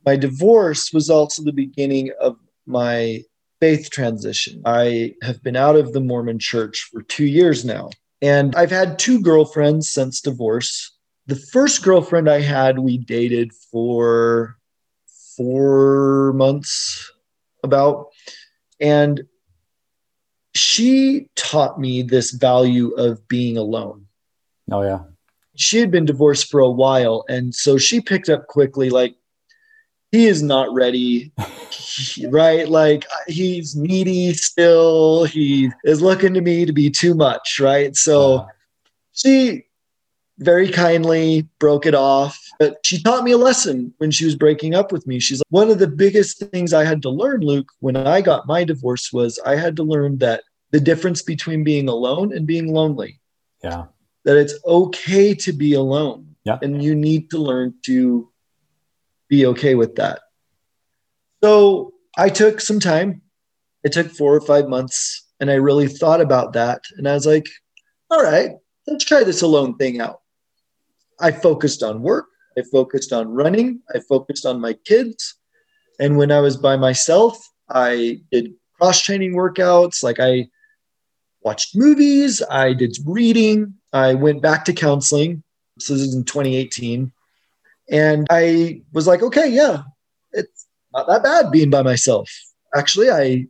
My 0.06 0.16
divorce 0.16 0.92
was 0.92 1.10
also 1.10 1.42
the 1.42 1.52
beginning 1.52 2.10
of 2.20 2.36
my 2.66 3.22
faith 3.60 3.90
transition. 3.90 4.62
I 4.64 5.14
have 5.22 5.42
been 5.42 5.56
out 5.56 5.76
of 5.76 5.92
the 5.92 6.00
Mormon 6.00 6.38
church 6.38 6.88
for 6.90 7.02
two 7.02 7.26
years 7.26 7.64
now, 7.64 7.90
and 8.22 8.54
I've 8.56 8.70
had 8.70 8.98
two 8.98 9.20
girlfriends 9.20 9.90
since 9.90 10.20
divorce. 10.20 10.96
The 11.26 11.36
first 11.36 11.82
girlfriend 11.82 12.30
I 12.30 12.40
had, 12.40 12.78
we 12.78 12.96
dated 12.96 13.52
for 13.52 14.56
four 15.36 16.32
months 16.32 17.12
about. 17.62 18.08
And 18.80 19.22
she 20.58 21.28
taught 21.36 21.80
me 21.80 22.02
this 22.02 22.32
value 22.32 22.90
of 22.92 23.26
being 23.28 23.56
alone. 23.56 24.06
Oh, 24.70 24.82
yeah. 24.82 25.00
She 25.56 25.78
had 25.78 25.90
been 25.90 26.04
divorced 26.04 26.50
for 26.50 26.60
a 26.60 26.70
while. 26.70 27.24
And 27.28 27.54
so 27.54 27.78
she 27.78 28.00
picked 28.00 28.28
up 28.28 28.46
quickly, 28.46 28.90
like, 28.90 29.16
he 30.12 30.26
is 30.26 30.42
not 30.42 30.72
ready, 30.72 31.32
right? 32.28 32.68
Like, 32.68 33.04
he's 33.26 33.76
needy 33.76 34.32
still. 34.34 35.24
He 35.24 35.70
is 35.84 36.00
looking 36.00 36.34
to 36.34 36.40
me 36.40 36.64
to 36.64 36.72
be 36.72 36.90
too 36.90 37.14
much, 37.14 37.60
right? 37.60 37.94
So 37.96 38.36
uh 38.36 38.46
she 39.18 39.64
very 40.38 40.70
kindly 40.70 41.48
broke 41.58 41.86
it 41.86 41.94
off. 41.94 42.38
But 42.58 42.78
she 42.84 43.02
taught 43.02 43.24
me 43.24 43.32
a 43.32 43.38
lesson 43.38 43.92
when 43.98 44.10
she 44.10 44.24
was 44.24 44.36
breaking 44.36 44.74
up 44.74 44.92
with 44.92 45.06
me. 45.06 45.18
She's 45.18 45.40
like, 45.40 45.46
one 45.50 45.70
of 45.70 45.78
the 45.78 45.88
biggest 45.88 46.38
things 46.38 46.72
I 46.72 46.84
had 46.84 47.02
to 47.02 47.10
learn, 47.10 47.40
Luke, 47.40 47.68
when 47.80 47.96
I 47.96 48.20
got 48.20 48.46
my 48.46 48.64
divorce 48.64 49.12
was 49.12 49.38
I 49.44 49.56
had 49.56 49.76
to 49.76 49.82
learn 49.82 50.18
that 50.18 50.44
the 50.70 50.80
difference 50.80 51.22
between 51.22 51.64
being 51.64 51.88
alone 51.88 52.32
and 52.32 52.46
being 52.46 52.72
lonely. 52.72 53.20
Yeah. 53.62 53.86
That 54.24 54.36
it's 54.36 54.54
okay 54.64 55.34
to 55.34 55.52
be 55.52 55.74
alone. 55.74 56.36
Yeah. 56.44 56.58
And 56.62 56.82
you 56.82 56.94
need 56.94 57.30
to 57.30 57.38
learn 57.38 57.74
to 57.86 58.30
be 59.28 59.46
okay 59.46 59.74
with 59.74 59.96
that. 59.96 60.20
So 61.42 61.92
I 62.16 62.28
took 62.28 62.60
some 62.60 62.80
time. 62.80 63.22
It 63.84 63.92
took 63.92 64.10
four 64.10 64.34
or 64.34 64.40
five 64.40 64.68
months. 64.68 65.26
And 65.40 65.50
I 65.50 65.54
really 65.54 65.86
thought 65.86 66.20
about 66.20 66.52
that. 66.54 66.82
And 66.96 67.08
I 67.08 67.14
was 67.14 67.26
like, 67.26 67.46
all 68.10 68.22
right, 68.22 68.52
let's 68.86 69.04
try 69.04 69.22
this 69.22 69.42
alone 69.42 69.76
thing 69.76 70.00
out. 70.00 70.20
I 71.20 71.30
focused 71.30 71.82
on 71.82 72.02
work. 72.02 72.26
I 72.58 72.62
focused 72.72 73.12
on 73.12 73.28
running. 73.28 73.80
I 73.94 74.00
focused 74.00 74.46
on 74.46 74.60
my 74.60 74.72
kids. 74.72 75.36
And 76.00 76.16
when 76.16 76.32
I 76.32 76.40
was 76.40 76.56
by 76.56 76.76
myself, 76.76 77.38
I 77.68 78.20
did 78.32 78.54
cross 78.78 79.00
training 79.00 79.34
workouts. 79.34 80.02
Like 80.02 80.18
I 80.20 80.48
watched 81.48 81.74
movies, 81.74 82.42
I 82.50 82.74
did 82.74 82.98
reading, 83.06 83.72
I 83.94 84.12
went 84.12 84.42
back 84.42 84.66
to 84.66 84.74
counseling. 84.74 85.42
So 85.78 85.94
this 85.94 86.02
is 86.02 86.14
in 86.14 86.24
2018. 86.24 87.10
And 87.90 88.26
I 88.28 88.82
was 88.92 89.06
like, 89.06 89.22
okay, 89.22 89.48
yeah, 89.48 89.78
it's 90.32 90.66
not 90.92 91.06
that 91.08 91.22
bad 91.22 91.50
being 91.50 91.70
by 91.70 91.80
myself. 91.80 92.30
Actually, 92.76 93.10
I 93.10 93.46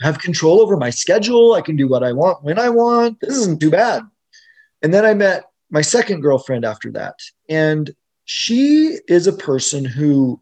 have 0.00 0.18
control 0.18 0.62
over 0.62 0.78
my 0.78 0.88
schedule. 0.88 1.52
I 1.52 1.60
can 1.60 1.76
do 1.76 1.88
what 1.88 2.02
I 2.02 2.12
want 2.12 2.42
when 2.42 2.58
I 2.58 2.70
want. 2.70 3.20
This 3.20 3.36
isn't 3.36 3.60
too 3.60 3.70
bad. 3.70 4.02
And 4.80 4.94
then 4.94 5.04
I 5.04 5.12
met 5.12 5.44
my 5.70 5.82
second 5.82 6.22
girlfriend 6.22 6.64
after 6.64 6.90
that. 6.92 7.16
And 7.50 7.94
she 8.24 8.96
is 9.08 9.26
a 9.26 9.32
person 9.50 9.84
who 9.84 10.40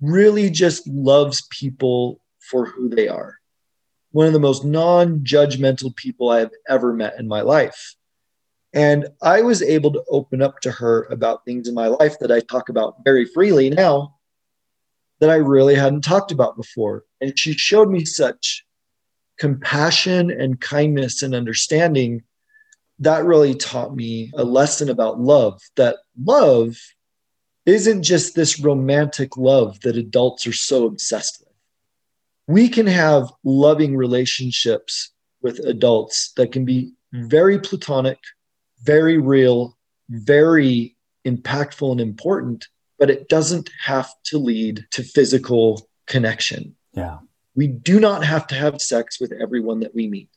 really 0.00 0.48
just 0.48 0.88
loves 0.88 1.46
people 1.50 2.22
for 2.38 2.64
who 2.64 2.88
they 2.88 3.06
are. 3.06 3.37
One 4.12 4.26
of 4.26 4.32
the 4.32 4.40
most 4.40 4.64
non 4.64 5.20
judgmental 5.20 5.94
people 5.94 6.30
I 6.30 6.40
have 6.40 6.52
ever 6.68 6.92
met 6.92 7.18
in 7.18 7.28
my 7.28 7.42
life. 7.42 7.94
And 8.72 9.08
I 9.22 9.42
was 9.42 9.62
able 9.62 9.92
to 9.92 10.04
open 10.08 10.42
up 10.42 10.60
to 10.60 10.70
her 10.70 11.04
about 11.10 11.44
things 11.44 11.68
in 11.68 11.74
my 11.74 11.86
life 11.88 12.18
that 12.20 12.30
I 12.30 12.40
talk 12.40 12.68
about 12.68 12.96
very 13.04 13.24
freely 13.24 13.70
now 13.70 14.16
that 15.20 15.30
I 15.30 15.36
really 15.36 15.74
hadn't 15.74 16.02
talked 16.02 16.32
about 16.32 16.56
before. 16.56 17.04
And 17.20 17.38
she 17.38 17.52
showed 17.54 17.90
me 17.90 18.04
such 18.04 18.64
compassion 19.38 20.30
and 20.30 20.60
kindness 20.60 21.22
and 21.22 21.34
understanding 21.34 22.22
that 23.00 23.24
really 23.24 23.54
taught 23.54 23.94
me 23.94 24.32
a 24.34 24.44
lesson 24.44 24.90
about 24.90 25.20
love 25.20 25.60
that 25.76 25.96
love 26.20 26.76
isn't 27.64 28.02
just 28.02 28.34
this 28.34 28.58
romantic 28.58 29.36
love 29.36 29.78
that 29.80 29.96
adults 29.96 30.46
are 30.46 30.52
so 30.52 30.86
obsessed 30.86 31.40
with. 31.40 31.47
We 32.48 32.68
can 32.68 32.86
have 32.86 33.30
loving 33.44 33.96
relationships 33.96 35.12
with 35.42 35.60
adults 35.60 36.32
that 36.36 36.50
can 36.50 36.64
be 36.64 36.92
very 37.12 37.58
platonic, 37.60 38.18
very 38.82 39.18
real, 39.18 39.78
very 40.08 40.96
impactful 41.24 41.92
and 41.92 42.00
important, 42.00 42.66
but 42.98 43.10
it 43.10 43.28
doesn't 43.28 43.70
have 43.84 44.10
to 44.24 44.38
lead 44.38 44.84
to 44.92 45.02
physical 45.02 45.88
connection. 46.06 46.74
Yeah. 46.94 47.18
We 47.54 47.68
do 47.68 48.00
not 48.00 48.24
have 48.24 48.46
to 48.48 48.54
have 48.54 48.80
sex 48.80 49.20
with 49.20 49.32
everyone 49.32 49.80
that 49.80 49.94
we 49.94 50.08
meet. 50.08 50.30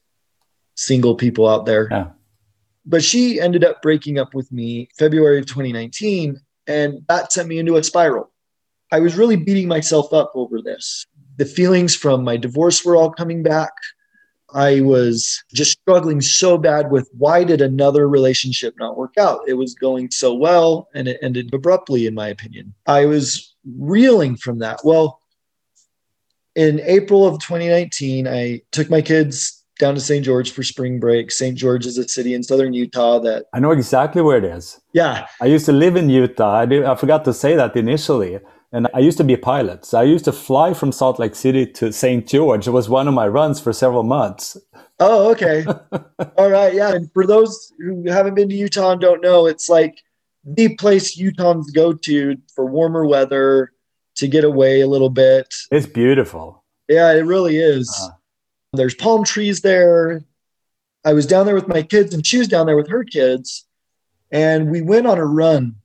Single 0.75 1.15
people 1.15 1.47
out 1.47 1.65
there. 1.65 1.87
Yeah 1.89 2.07
but 2.85 3.03
she 3.03 3.39
ended 3.39 3.63
up 3.63 3.81
breaking 3.81 4.19
up 4.19 4.33
with 4.33 4.51
me 4.51 4.89
February 4.97 5.39
of 5.39 5.45
2019, 5.45 6.39
and 6.67 7.01
that 7.07 7.31
sent 7.31 7.47
me 7.47 7.59
into 7.59 7.77
a 7.77 7.83
spiral. 7.83 8.31
I 8.91 8.99
was 8.99 9.15
really 9.15 9.35
beating 9.35 9.67
myself 9.67 10.11
up 10.13 10.31
over 10.35 10.61
this. 10.61 11.05
The 11.37 11.45
feelings 11.45 11.95
from 11.95 12.23
my 12.23 12.37
divorce 12.37 12.83
were 12.83 12.95
all 12.95 13.11
coming 13.11 13.43
back. 13.43 13.71
I 14.53 14.81
was 14.81 15.43
just 15.53 15.79
struggling 15.79 16.21
so 16.21 16.57
bad 16.57 16.91
with 16.91 17.09
why 17.17 17.43
did 17.43 17.61
another 17.61 18.07
relationship 18.07 18.75
not 18.77 18.97
work 18.97 19.13
out? 19.17 19.39
It 19.47 19.53
was 19.53 19.73
going 19.75 20.11
so 20.11 20.33
well 20.33 20.89
and 20.93 21.07
it 21.07 21.19
ended 21.21 21.53
abruptly, 21.53 22.05
in 22.05 22.13
my 22.13 22.27
opinion. 22.27 22.73
I 22.85 23.05
was 23.05 23.55
reeling 23.77 24.35
from 24.35 24.59
that. 24.59 24.81
Well, 24.83 25.21
in 26.55 26.81
April 26.81 27.25
of 27.25 27.39
2019, 27.39 28.27
I 28.27 28.61
took 28.71 28.89
my 28.89 29.01
kids 29.01 29.63
down 29.79 29.95
to 29.95 30.01
St. 30.01 30.23
George 30.23 30.51
for 30.51 30.63
spring 30.63 30.99
break. 30.99 31.31
St. 31.31 31.57
George 31.57 31.85
is 31.85 31.97
a 31.97 32.07
city 32.07 32.33
in 32.33 32.43
southern 32.43 32.73
Utah 32.73 33.19
that 33.19 33.45
I 33.53 33.59
know 33.59 33.71
exactly 33.71 34.21
where 34.21 34.37
it 34.37 34.43
is. 34.43 34.79
Yeah. 34.93 35.27
I 35.41 35.45
used 35.45 35.65
to 35.65 35.71
live 35.71 35.95
in 35.95 36.09
Utah. 36.09 36.53
I, 36.53 36.65
did, 36.65 36.83
I 36.83 36.95
forgot 36.95 37.25
to 37.25 37.33
say 37.33 37.55
that 37.55 37.75
initially. 37.75 38.39
And 38.73 38.87
I 38.93 38.99
used 38.99 39.17
to 39.17 39.23
be 39.25 39.33
a 39.33 39.37
pilot. 39.37 39.85
So 39.85 39.99
I 39.99 40.03
used 40.03 40.25
to 40.25 40.31
fly 40.31 40.73
from 40.73 40.93
Salt 40.93 41.19
Lake 41.19 41.35
City 41.35 41.65
to 41.65 41.91
St. 41.91 42.25
George. 42.25 42.67
It 42.67 42.71
was 42.71 42.87
one 42.87 43.07
of 43.07 43.13
my 43.13 43.27
runs 43.27 43.59
for 43.59 43.73
several 43.73 44.03
months. 44.03 44.55
Oh, 44.99 45.29
okay. 45.31 45.65
All 46.37 46.49
right. 46.49 46.73
Yeah. 46.73 46.93
And 46.93 47.11
for 47.11 47.27
those 47.27 47.73
who 47.79 48.09
haven't 48.09 48.35
been 48.35 48.47
to 48.47 48.55
Utah 48.55 48.93
and 48.93 49.01
don't 49.01 49.21
know, 49.21 49.45
it's 49.45 49.67
like 49.67 50.01
the 50.45 50.75
place 50.75 51.19
Utahns 51.19 51.73
go 51.73 51.91
to 51.93 52.37
for 52.55 52.65
warmer 52.65 53.05
weather 53.05 53.73
to 54.15 54.27
get 54.27 54.45
away 54.45 54.81
a 54.81 54.87
little 54.87 55.09
bit. 55.09 55.53
It's 55.69 55.85
beautiful. 55.85 56.63
Yeah, 56.87 57.11
it 57.13 57.25
really 57.25 57.57
is. 57.57 57.93
Uh, 58.01 58.09
there's 58.73 58.95
palm 58.95 59.23
trees 59.25 59.61
there. 59.61 60.23
I 61.03 61.13
was 61.13 61.25
down 61.25 61.45
there 61.45 61.55
with 61.55 61.67
my 61.67 61.83
kids, 61.83 62.13
and 62.13 62.25
she 62.25 62.37
was 62.37 62.47
down 62.47 62.67
there 62.67 62.75
with 62.75 62.89
her 62.89 63.03
kids. 63.03 63.65
And 64.31 64.71
we 64.71 64.81
went 64.81 65.07
on 65.07 65.17
a 65.17 65.25
run, 65.25 65.75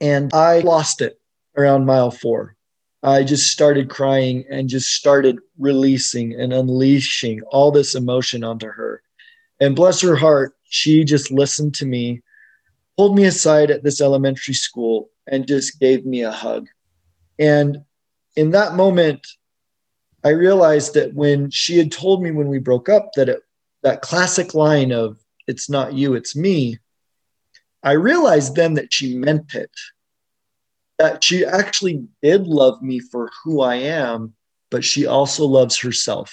and 0.00 0.32
I 0.32 0.60
lost 0.60 1.00
it 1.00 1.19
around 1.60 1.86
mile 1.86 2.10
four. 2.10 2.56
I 3.02 3.24
just 3.24 3.50
started 3.50 3.88
crying 3.88 4.44
and 4.50 4.68
just 4.68 4.88
started 4.88 5.38
releasing 5.58 6.38
and 6.38 6.52
unleashing 6.52 7.40
all 7.50 7.70
this 7.70 7.94
emotion 7.94 8.44
onto 8.44 8.66
her. 8.66 9.02
And 9.58 9.76
bless 9.76 10.00
her 10.00 10.16
heart, 10.16 10.54
she 10.64 11.04
just 11.04 11.30
listened 11.30 11.74
to 11.76 11.86
me, 11.86 12.22
pulled 12.96 13.16
me 13.16 13.24
aside 13.24 13.70
at 13.70 13.82
this 13.82 14.00
elementary 14.00 14.54
school, 14.54 15.10
and 15.26 15.46
just 15.46 15.80
gave 15.80 16.04
me 16.04 16.22
a 16.22 16.30
hug. 16.30 16.68
And 17.38 17.84
in 18.36 18.50
that 18.50 18.74
moment, 18.74 19.26
I 20.22 20.30
realized 20.30 20.94
that 20.94 21.14
when 21.14 21.50
she 21.50 21.78
had 21.78 21.90
told 21.90 22.22
me 22.22 22.30
when 22.30 22.48
we 22.48 22.58
broke 22.58 22.88
up 22.88 23.12
that 23.14 23.28
it, 23.28 23.42
that 23.82 24.02
classic 24.02 24.54
line 24.54 24.92
of 24.92 25.18
"It's 25.46 25.70
not 25.70 25.94
you, 25.94 26.14
it's 26.14 26.36
me," 26.36 26.78
I 27.82 27.92
realized 27.92 28.54
then 28.54 28.74
that 28.74 28.92
she 28.92 29.16
meant 29.16 29.54
it. 29.54 29.70
That 31.00 31.24
she 31.24 31.46
actually 31.46 32.06
did 32.22 32.46
love 32.46 32.82
me 32.82 33.00
for 33.00 33.30
who 33.42 33.62
I 33.62 33.76
am, 33.76 34.34
but 34.70 34.84
she 34.84 35.06
also 35.06 35.46
loves 35.46 35.78
herself. 35.78 36.30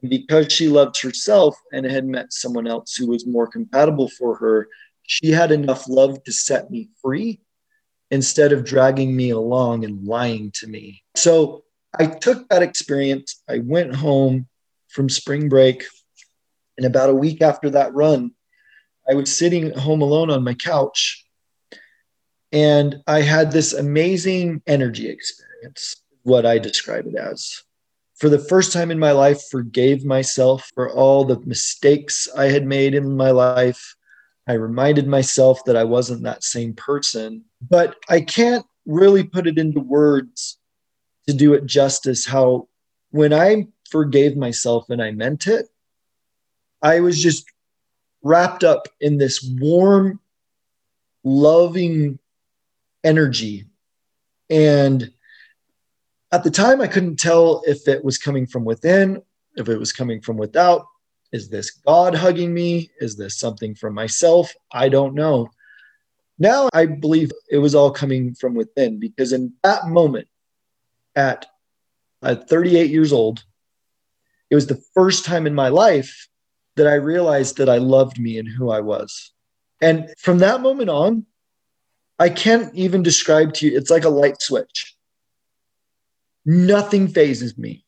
And 0.00 0.10
because 0.10 0.52
she 0.52 0.66
loved 0.66 1.00
herself 1.00 1.56
and 1.72 1.86
had 1.86 2.04
met 2.04 2.32
someone 2.32 2.66
else 2.66 2.96
who 2.96 3.06
was 3.06 3.28
more 3.28 3.46
compatible 3.46 4.08
for 4.08 4.34
her, 4.38 4.66
she 5.04 5.30
had 5.30 5.52
enough 5.52 5.88
love 5.88 6.20
to 6.24 6.32
set 6.32 6.68
me 6.68 6.88
free 7.00 7.42
instead 8.10 8.52
of 8.52 8.64
dragging 8.64 9.14
me 9.14 9.30
along 9.30 9.84
and 9.84 10.04
lying 10.04 10.50
to 10.54 10.66
me. 10.66 11.04
So 11.14 11.62
I 11.96 12.06
took 12.06 12.48
that 12.48 12.64
experience. 12.64 13.40
I 13.48 13.60
went 13.60 13.94
home 13.94 14.48
from 14.88 15.08
spring 15.08 15.48
break. 15.48 15.84
And 16.76 16.86
about 16.86 17.08
a 17.08 17.14
week 17.14 17.40
after 17.40 17.70
that 17.70 17.94
run, 17.94 18.32
I 19.08 19.14
was 19.14 19.38
sitting 19.38 19.72
home 19.78 20.02
alone 20.02 20.28
on 20.28 20.42
my 20.42 20.54
couch 20.54 21.21
and 22.52 23.02
I 23.06 23.22
had 23.22 23.50
this 23.50 23.72
amazing 23.72 24.62
energy 24.66 25.08
experience, 25.08 25.96
what 26.22 26.44
I 26.44 26.58
describe 26.58 27.06
it 27.06 27.16
as. 27.16 27.62
For 28.16 28.28
the 28.28 28.38
first 28.38 28.72
time 28.72 28.90
in 28.90 28.98
my 28.98 29.12
life, 29.12 29.42
forgave 29.50 30.04
myself 30.04 30.70
for 30.74 30.90
all 30.90 31.24
the 31.24 31.40
mistakes 31.40 32.28
I 32.36 32.44
had 32.44 32.66
made 32.66 32.94
in 32.94 33.16
my 33.16 33.30
life. 33.30 33.96
I 34.46 34.52
reminded 34.52 35.08
myself 35.08 35.64
that 35.64 35.76
I 35.76 35.84
wasn't 35.84 36.22
that 36.24 36.44
same 36.44 36.74
person, 36.74 37.44
but 37.68 37.96
I 38.08 38.20
can't 38.20 38.66
really 38.86 39.24
put 39.24 39.46
it 39.46 39.58
into 39.58 39.80
words 39.80 40.58
to 41.26 41.34
do 41.34 41.54
it 41.54 41.66
justice 41.66 42.26
how 42.26 42.68
when 43.10 43.32
I 43.32 43.68
forgave 43.90 44.36
myself 44.36 44.90
and 44.90 45.02
I 45.02 45.12
meant 45.12 45.46
it, 45.46 45.68
I 46.82 47.00
was 47.00 47.22
just 47.22 47.44
wrapped 48.22 48.64
up 48.64 48.88
in 49.00 49.18
this 49.18 49.42
warm, 49.60 50.20
loving 51.24 52.18
energy. 53.04 53.66
And 54.50 55.10
at 56.30 56.44
the 56.44 56.50
time, 56.50 56.80
I 56.80 56.86
couldn't 56.86 57.18
tell 57.18 57.62
if 57.66 57.88
it 57.88 58.04
was 58.04 58.18
coming 58.18 58.46
from 58.46 58.64
within, 58.64 59.22
if 59.56 59.68
it 59.68 59.78
was 59.78 59.92
coming 59.92 60.20
from 60.20 60.36
without. 60.36 60.86
Is 61.32 61.48
this 61.48 61.70
God 61.70 62.14
hugging 62.14 62.52
me? 62.52 62.90
Is 63.00 63.16
this 63.16 63.38
something 63.38 63.74
from 63.74 63.94
myself? 63.94 64.52
I 64.70 64.88
don't 64.88 65.14
know. 65.14 65.50
Now 66.38 66.68
I 66.72 66.86
believe 66.86 67.30
it 67.50 67.58
was 67.58 67.74
all 67.74 67.90
coming 67.90 68.34
from 68.34 68.54
within 68.54 68.98
because 68.98 69.32
in 69.32 69.54
that 69.62 69.86
moment, 69.86 70.28
at, 71.14 71.46
at 72.22 72.48
38 72.48 72.90
years 72.90 73.12
old, 73.12 73.44
it 74.50 74.54
was 74.54 74.66
the 74.66 74.82
first 74.94 75.24
time 75.24 75.46
in 75.46 75.54
my 75.54 75.68
life 75.68 76.28
that 76.76 76.86
I 76.86 76.94
realized 76.94 77.58
that 77.58 77.68
I 77.68 77.78
loved 77.78 78.18
me 78.18 78.38
and 78.38 78.48
who 78.48 78.70
I 78.70 78.80
was. 78.80 79.32
And 79.80 80.08
from 80.18 80.38
that 80.38 80.62
moment 80.62 80.90
on, 80.90 81.26
I 82.18 82.28
can't 82.28 82.74
even 82.74 83.02
describe 83.02 83.54
to 83.54 83.66
you, 83.66 83.76
it's 83.76 83.90
like 83.90 84.04
a 84.04 84.08
light 84.08 84.40
switch. 84.40 84.96
Nothing 86.44 87.08
phases 87.08 87.56
me 87.56 87.84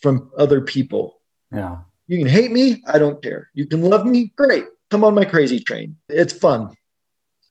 from 0.00 0.30
other 0.36 0.60
people. 0.60 1.20
Yeah. 1.52 1.78
You 2.06 2.18
can 2.18 2.28
hate 2.28 2.50
me, 2.50 2.82
I 2.86 2.98
don't 2.98 3.22
care. 3.22 3.50
You 3.54 3.66
can 3.66 3.82
love 3.82 4.06
me, 4.06 4.32
great. 4.36 4.64
Come 4.90 5.04
on 5.04 5.14
my 5.14 5.24
crazy 5.24 5.60
train. 5.60 5.96
It's 6.08 6.32
fun. 6.32 6.74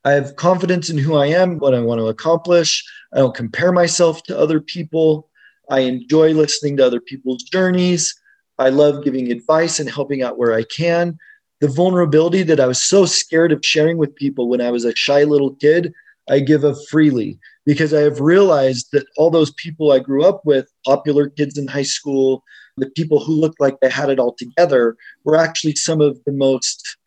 I 0.04 0.12
have 0.12 0.36
confidence 0.36 0.90
in 0.90 0.98
who 0.98 1.16
I 1.16 1.28
am, 1.28 1.60
what 1.60 1.76
I 1.76 1.82
want 1.82 2.00
to 2.00 2.08
accomplish. 2.08 2.84
I 3.14 3.18
don't 3.18 3.36
compare 3.36 3.72
myself 3.72 4.24
to 4.24 4.38
other 4.38 4.60
people. 4.60 5.30
I 5.70 5.82
enjoy 5.82 6.32
listening 6.32 6.78
to 6.78 6.86
other 6.86 7.02
people's 7.02 7.44
journeys. 7.44 8.16
I 8.58 8.70
love 8.70 9.04
giving 9.04 9.32
advice 9.32 9.80
and 9.80 9.90
helping 9.90 10.24
out 10.24 10.38
where 10.38 10.54
I 10.54 10.64
can. 10.64 11.18
The 11.60 11.68
vulnerability 11.68 12.44
that 12.44 12.60
I 12.60 12.68
was 12.68 12.82
so 12.82 13.06
scared 13.06 13.52
of 13.52 13.66
sharing 13.66 13.98
with 13.98 14.16
people 14.16 14.48
when 14.48 14.62
I 14.62 14.72
was 14.72 14.86
a 14.86 14.96
shy 14.96 15.24
little 15.24 15.56
kid, 15.56 15.94
I 16.30 16.40
give 16.40 16.64
up 16.64 16.76
freely 16.90 17.40
because 17.66 17.94
I 17.94 18.02
have 18.02 18.20
realized 18.20 18.90
that 18.92 19.08
all 19.18 19.30
those 19.30 19.52
people 19.54 19.92
I 19.92 20.00
grew 20.00 20.24
up 20.24 20.46
with, 20.46 20.72
popular 20.86 21.30
kids 21.30 21.58
in 21.58 21.68
high 21.68 21.84
school, 21.84 22.44
the 22.78 22.90
people 22.92 23.24
who 23.24 23.34
looked 23.34 23.60
like 23.60 23.80
they 23.80 23.90
had 23.90 24.10
it 24.10 24.20
all 24.20 24.34
together, 24.34 24.96
were 25.24 25.36
actually 25.36 25.76
some 25.76 26.00
of 26.00 26.18
the 26.26 26.32
most 26.32 26.98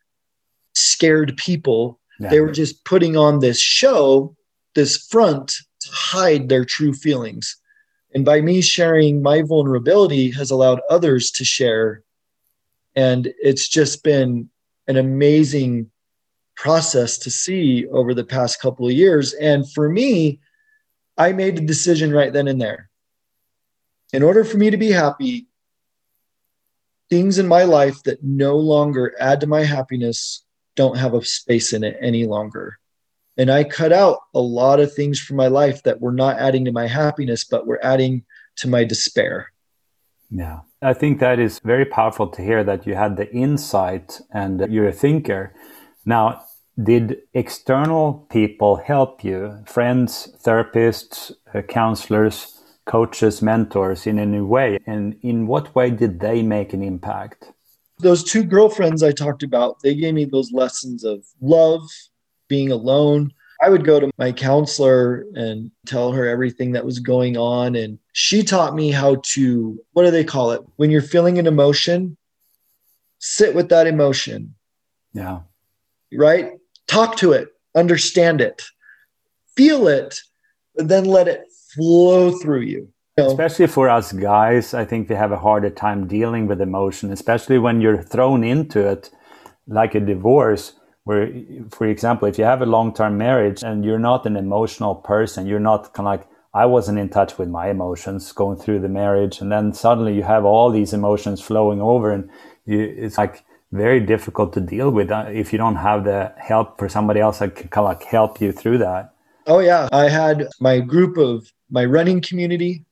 scared 0.74 1.36
people. 1.36 2.00
Yeah. 2.18 2.30
They 2.30 2.40
were 2.40 2.52
just 2.52 2.84
putting 2.84 3.16
on 3.16 3.38
this 3.38 3.60
show, 3.60 4.36
this 4.74 5.06
front 5.06 5.48
to 5.48 5.88
hide 5.90 6.48
their 6.48 6.64
true 6.64 6.92
feelings. 6.92 7.56
And 8.14 8.24
by 8.24 8.40
me 8.40 8.60
sharing 8.60 9.22
my 9.22 9.42
vulnerability 9.42 10.30
has 10.32 10.50
allowed 10.50 10.80
others 10.90 11.30
to 11.32 11.44
share. 11.44 12.02
And 12.96 13.32
it's 13.40 13.68
just 13.68 14.02
been 14.02 14.50
an 14.86 14.96
amazing 14.96 15.90
process 16.56 17.18
to 17.18 17.30
see 17.30 17.86
over 17.88 18.12
the 18.12 18.24
past 18.24 18.60
couple 18.60 18.86
of 18.86 18.92
years. 18.92 19.32
And 19.34 19.70
for 19.72 19.88
me, 19.88 20.40
I 21.16 21.32
made 21.32 21.56
the 21.56 21.62
decision 21.62 22.12
right 22.12 22.32
then 22.32 22.48
and 22.48 22.60
there. 22.60 22.90
In 24.12 24.22
order 24.22 24.44
for 24.44 24.58
me 24.58 24.70
to 24.70 24.76
be 24.76 24.90
happy, 24.90 25.46
things 27.08 27.38
in 27.38 27.46
my 27.46 27.64
life 27.64 28.02
that 28.04 28.22
no 28.22 28.56
longer 28.56 29.14
add 29.18 29.40
to 29.40 29.46
my 29.46 29.64
happiness 29.64 30.44
don't 30.76 30.96
have 30.96 31.14
a 31.14 31.24
space 31.24 31.72
in 31.72 31.84
it 31.84 31.96
any 32.00 32.24
longer. 32.26 32.78
And 33.36 33.50
I 33.50 33.64
cut 33.64 33.92
out 33.92 34.18
a 34.34 34.40
lot 34.40 34.80
of 34.80 34.92
things 34.92 35.18
from 35.20 35.36
my 35.36 35.48
life 35.48 35.82
that 35.84 36.00
were 36.00 36.12
not 36.12 36.38
adding 36.38 36.64
to 36.66 36.72
my 36.72 36.86
happiness, 36.86 37.44
but 37.44 37.66
were 37.66 37.84
adding 37.84 38.24
to 38.56 38.68
my 38.68 38.84
despair. 38.84 39.52
Yeah. 40.30 40.60
I 40.82 40.94
think 40.94 41.20
that 41.20 41.38
is 41.38 41.58
very 41.58 41.84
powerful 41.84 42.26
to 42.28 42.42
hear 42.42 42.64
that 42.64 42.86
you 42.86 42.94
had 42.94 43.16
the 43.16 43.30
insight 43.32 44.20
and 44.32 44.60
you're 44.72 44.88
a 44.88 44.92
thinker. 44.92 45.52
Now, 46.06 46.42
did 46.82 47.18
external 47.34 48.26
people 48.30 48.76
help 48.76 49.22
you? 49.22 49.62
Friends, 49.66 50.34
therapists, 50.42 51.32
uh, 51.54 51.60
counselors, 51.62 52.58
coaches, 52.86 53.42
mentors 53.42 54.06
in 54.06 54.18
any 54.18 54.40
way? 54.40 54.78
And 54.86 55.18
in 55.20 55.46
what 55.46 55.74
way 55.74 55.90
did 55.90 56.20
they 56.20 56.42
make 56.42 56.72
an 56.72 56.82
impact? 56.82 57.52
Those 57.98 58.24
two 58.24 58.42
girlfriends 58.42 59.02
I 59.02 59.12
talked 59.12 59.42
about, 59.42 59.80
they 59.82 59.94
gave 59.94 60.14
me 60.14 60.24
those 60.24 60.50
lessons 60.50 61.04
of 61.04 61.26
love, 61.42 61.82
being 62.48 62.72
alone. 62.72 63.32
I 63.62 63.68
would 63.68 63.84
go 63.84 64.00
to 64.00 64.10
my 64.16 64.32
counselor 64.32 65.26
and 65.34 65.70
tell 65.86 66.12
her 66.12 66.26
everything 66.26 66.72
that 66.72 66.84
was 66.84 66.98
going 66.98 67.36
on. 67.36 67.76
And 67.76 67.98
she 68.12 68.42
taught 68.42 68.74
me 68.74 68.90
how 68.90 69.16
to, 69.34 69.78
what 69.92 70.04
do 70.04 70.10
they 70.10 70.24
call 70.24 70.52
it? 70.52 70.62
When 70.76 70.90
you're 70.90 71.02
feeling 71.02 71.38
an 71.38 71.46
emotion, 71.46 72.16
sit 73.18 73.54
with 73.54 73.68
that 73.68 73.86
emotion. 73.86 74.54
Yeah. 75.12 75.40
Right? 76.12 76.52
Talk 76.86 77.16
to 77.18 77.32
it, 77.32 77.48
understand 77.76 78.40
it, 78.40 78.62
feel 79.56 79.88
it, 79.88 80.20
but 80.74 80.88
then 80.88 81.04
let 81.04 81.28
it 81.28 81.44
flow 81.74 82.32
through 82.32 82.62
you. 82.62 82.88
you 83.18 83.24
know? 83.24 83.28
Especially 83.28 83.66
for 83.66 83.90
us 83.90 84.12
guys, 84.12 84.72
I 84.72 84.86
think 84.86 85.08
we 85.08 85.16
have 85.16 85.32
a 85.32 85.38
harder 85.38 85.70
time 85.70 86.06
dealing 86.06 86.46
with 86.46 86.60
emotion, 86.62 87.12
especially 87.12 87.58
when 87.58 87.80
you're 87.80 88.02
thrown 88.02 88.42
into 88.42 88.80
it 88.88 89.10
like 89.66 89.94
a 89.94 90.00
divorce 90.00 90.72
where 91.04 91.32
for 91.70 91.86
example 91.86 92.28
if 92.28 92.38
you 92.38 92.44
have 92.44 92.62
a 92.62 92.66
long-term 92.66 93.16
marriage 93.16 93.62
and 93.62 93.84
you're 93.84 93.98
not 93.98 94.26
an 94.26 94.36
emotional 94.36 94.94
person 94.94 95.46
you're 95.46 95.58
not 95.58 95.92
kind 95.94 96.06
of 96.06 96.12
like 96.18 96.28
i 96.52 96.66
wasn't 96.66 96.98
in 96.98 97.08
touch 97.08 97.38
with 97.38 97.48
my 97.48 97.70
emotions 97.70 98.32
going 98.32 98.58
through 98.58 98.80
the 98.80 98.88
marriage. 98.88 99.40
And 99.40 99.52
then 99.52 99.72
suddenly 99.72 100.14
you 100.14 100.22
have 100.22 100.44
all 100.44 100.70
these 100.70 100.92
emotions 100.92 101.40
flowing 101.40 101.80
over 101.80 102.10
and 102.10 102.28
you, 102.66 102.80
it's 102.80 103.18
like 103.18 103.44
very 103.72 104.00
difficult 104.00 104.52
to 104.54 104.60
deal 104.60 104.90
with 104.90 105.10
uh, 105.10 105.26
if 105.28 105.52
you 105.52 105.58
don't 105.58 105.76
have 105.76 106.04
the 106.04 106.32
help 106.38 106.78
for 106.78 106.88
somebody 106.88 107.20
else 107.20 107.38
that 107.38 107.54
can 107.54 107.68
kind 107.68 107.86
of 107.86 107.90
like 107.90 108.02
help 108.02 108.40
you 108.40 108.50
through 108.50 108.78
that. 108.78 109.14
Oh 109.46 109.60
yeah. 109.60 109.88
I 109.92 110.08
had 110.08 110.48
my 110.60 110.80
group 110.80 111.16
of 111.16 111.52
my 111.70 111.84
running 111.84 112.20
community 112.20 112.84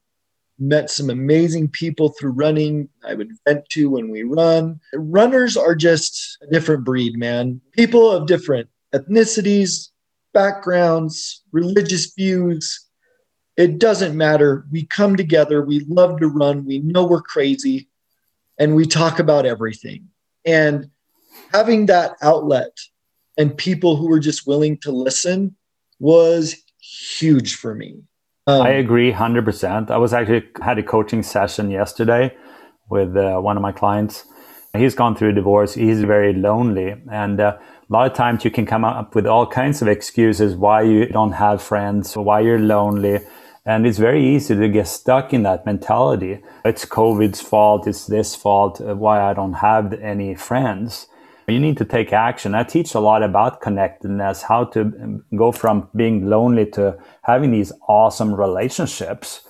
met 0.58 0.90
some 0.90 1.10
amazing 1.10 1.68
people 1.68 2.10
through 2.10 2.32
running. 2.32 2.88
I 3.04 3.14
would 3.14 3.32
vent 3.46 3.68
to 3.70 3.90
when 3.90 4.10
we 4.10 4.22
run. 4.22 4.80
Runners 4.94 5.56
are 5.56 5.74
just 5.74 6.38
a 6.42 6.46
different 6.46 6.84
breed, 6.84 7.16
man. 7.16 7.60
People 7.72 8.10
of 8.10 8.26
different 8.26 8.68
ethnicities, 8.94 9.90
backgrounds, 10.32 11.42
religious 11.52 12.12
views. 12.12 12.86
It 13.56 13.78
doesn't 13.78 14.16
matter. 14.16 14.66
We 14.70 14.86
come 14.86 15.16
together. 15.16 15.64
We 15.64 15.80
love 15.80 16.20
to 16.20 16.28
run. 16.28 16.64
We 16.64 16.78
know 16.78 17.04
we're 17.04 17.22
crazy 17.22 17.88
and 18.58 18.74
we 18.74 18.86
talk 18.86 19.18
about 19.18 19.46
everything. 19.46 20.08
And 20.44 20.90
having 21.52 21.86
that 21.86 22.12
outlet 22.22 22.76
and 23.36 23.56
people 23.56 23.96
who 23.96 24.08
were 24.08 24.20
just 24.20 24.46
willing 24.46 24.78
to 24.78 24.90
listen 24.90 25.56
was 25.98 26.56
huge 26.80 27.56
for 27.56 27.74
me. 27.74 28.02
Um, 28.48 28.62
I 28.62 28.70
agree 28.70 29.12
100%. 29.12 29.90
I 29.90 29.98
was 29.98 30.14
actually 30.14 30.48
had 30.62 30.78
a 30.78 30.82
coaching 30.82 31.22
session 31.22 31.70
yesterday 31.70 32.34
with 32.88 33.14
uh, 33.14 33.38
one 33.40 33.58
of 33.58 33.62
my 33.62 33.72
clients. 33.72 34.24
He's 34.74 34.94
gone 34.94 35.14
through 35.14 35.30
a 35.30 35.32
divorce. 35.34 35.74
He's 35.74 36.00
very 36.00 36.32
lonely. 36.32 36.94
And 37.12 37.40
uh, 37.40 37.58
a 37.58 37.92
lot 37.92 38.10
of 38.10 38.16
times 38.16 38.46
you 38.46 38.50
can 38.50 38.64
come 38.64 38.86
up 38.86 39.14
with 39.14 39.26
all 39.26 39.46
kinds 39.46 39.82
of 39.82 39.88
excuses 39.88 40.56
why 40.56 40.80
you 40.80 41.04
don't 41.04 41.32
have 41.32 41.60
friends, 41.60 42.16
why 42.16 42.40
you're 42.40 42.58
lonely. 42.58 43.20
And 43.66 43.86
it's 43.86 43.98
very 43.98 44.24
easy 44.26 44.56
to 44.56 44.66
get 44.70 44.88
stuck 44.88 45.34
in 45.34 45.42
that 45.42 45.66
mentality. 45.66 46.40
It's 46.64 46.86
COVID's 46.86 47.42
fault. 47.42 47.86
It's 47.86 48.06
this 48.06 48.34
fault. 48.34 48.80
Why 48.80 49.20
I 49.30 49.34
don't 49.34 49.60
have 49.60 49.92
any 49.92 50.34
friends. 50.34 51.06
You 51.48 51.58
need 51.58 51.78
to 51.78 51.86
take 51.86 52.12
action. 52.12 52.54
I 52.54 52.62
teach 52.62 52.94
a 52.94 53.00
lot 53.00 53.22
about 53.22 53.62
connectedness, 53.62 54.42
how 54.42 54.64
to 54.64 55.22
go 55.34 55.50
from 55.50 55.88
being 55.96 56.28
lonely 56.28 56.66
to 56.72 56.98
having 57.22 57.52
these 57.52 57.72
awesome 57.88 58.34
relationships. 58.34 59.40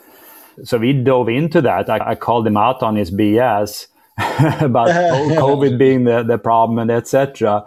So 0.62 0.78
we 0.78 0.92
dove 0.92 1.28
into 1.28 1.60
that. 1.62 1.90
I, 1.90 2.10
I 2.10 2.14
called 2.14 2.46
him 2.46 2.56
out 2.56 2.84
on 2.84 2.94
his 2.94 3.10
BS 3.10 3.88
about 4.62 4.88
COVID 4.88 5.76
being 5.76 6.04
the, 6.04 6.22
the 6.22 6.38
problem 6.38 6.78
and 6.78 6.90
etc. 6.90 7.64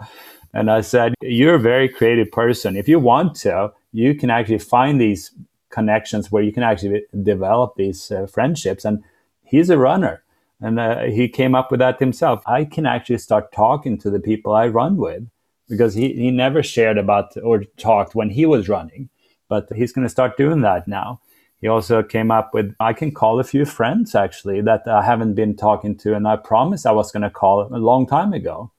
And 0.54 0.70
I 0.70 0.80
said, 0.80 1.14
You're 1.20 1.56
a 1.56 1.60
very 1.60 1.88
creative 1.88 2.32
person. 2.32 2.74
If 2.74 2.88
you 2.88 2.98
want 2.98 3.34
to, 3.36 3.72
you 3.92 4.14
can 4.14 4.30
actually 4.30 4.58
find 4.58 4.98
these 4.98 5.30
connections 5.68 6.32
where 6.32 6.42
you 6.42 6.52
can 6.52 6.62
actually 6.62 7.02
develop 7.22 7.74
these 7.76 8.10
uh, 8.10 8.26
friendships. 8.26 8.86
And 8.86 9.04
he's 9.42 9.68
a 9.68 9.76
runner. 9.76 10.22
And 10.62 10.78
uh, 10.78 11.02
he 11.02 11.28
came 11.28 11.54
up 11.56 11.70
with 11.70 11.80
that 11.80 11.98
himself. 11.98 12.42
I 12.46 12.64
can 12.64 12.86
actually 12.86 13.18
start 13.18 13.52
talking 13.52 13.98
to 13.98 14.10
the 14.10 14.20
people 14.20 14.54
I 14.54 14.68
run 14.68 14.96
with 14.96 15.28
because 15.68 15.94
he, 15.94 16.12
he 16.12 16.30
never 16.30 16.62
shared 16.62 16.98
about 16.98 17.36
or 17.42 17.64
talked 17.76 18.14
when 18.14 18.30
he 18.30 18.46
was 18.46 18.68
running. 18.68 19.08
But 19.48 19.68
he's 19.74 19.92
going 19.92 20.06
to 20.06 20.10
start 20.10 20.36
doing 20.36 20.60
that 20.60 20.86
now. 20.86 21.20
He 21.60 21.68
also 21.68 22.02
came 22.02 22.30
up 22.30 22.54
with 22.54 22.74
I 22.80 22.92
can 22.92 23.12
call 23.12 23.38
a 23.38 23.44
few 23.44 23.64
friends 23.64 24.14
actually 24.14 24.60
that 24.62 24.86
I 24.86 25.02
haven't 25.02 25.34
been 25.34 25.56
talking 25.56 25.96
to, 25.98 26.14
and 26.14 26.26
I 26.26 26.36
promised 26.36 26.86
I 26.86 26.92
was 26.92 27.12
going 27.12 27.22
to 27.22 27.30
call 27.30 27.64
them 27.64 27.74
a 27.74 27.78
long 27.78 28.06
time 28.06 28.32
ago. 28.32 28.72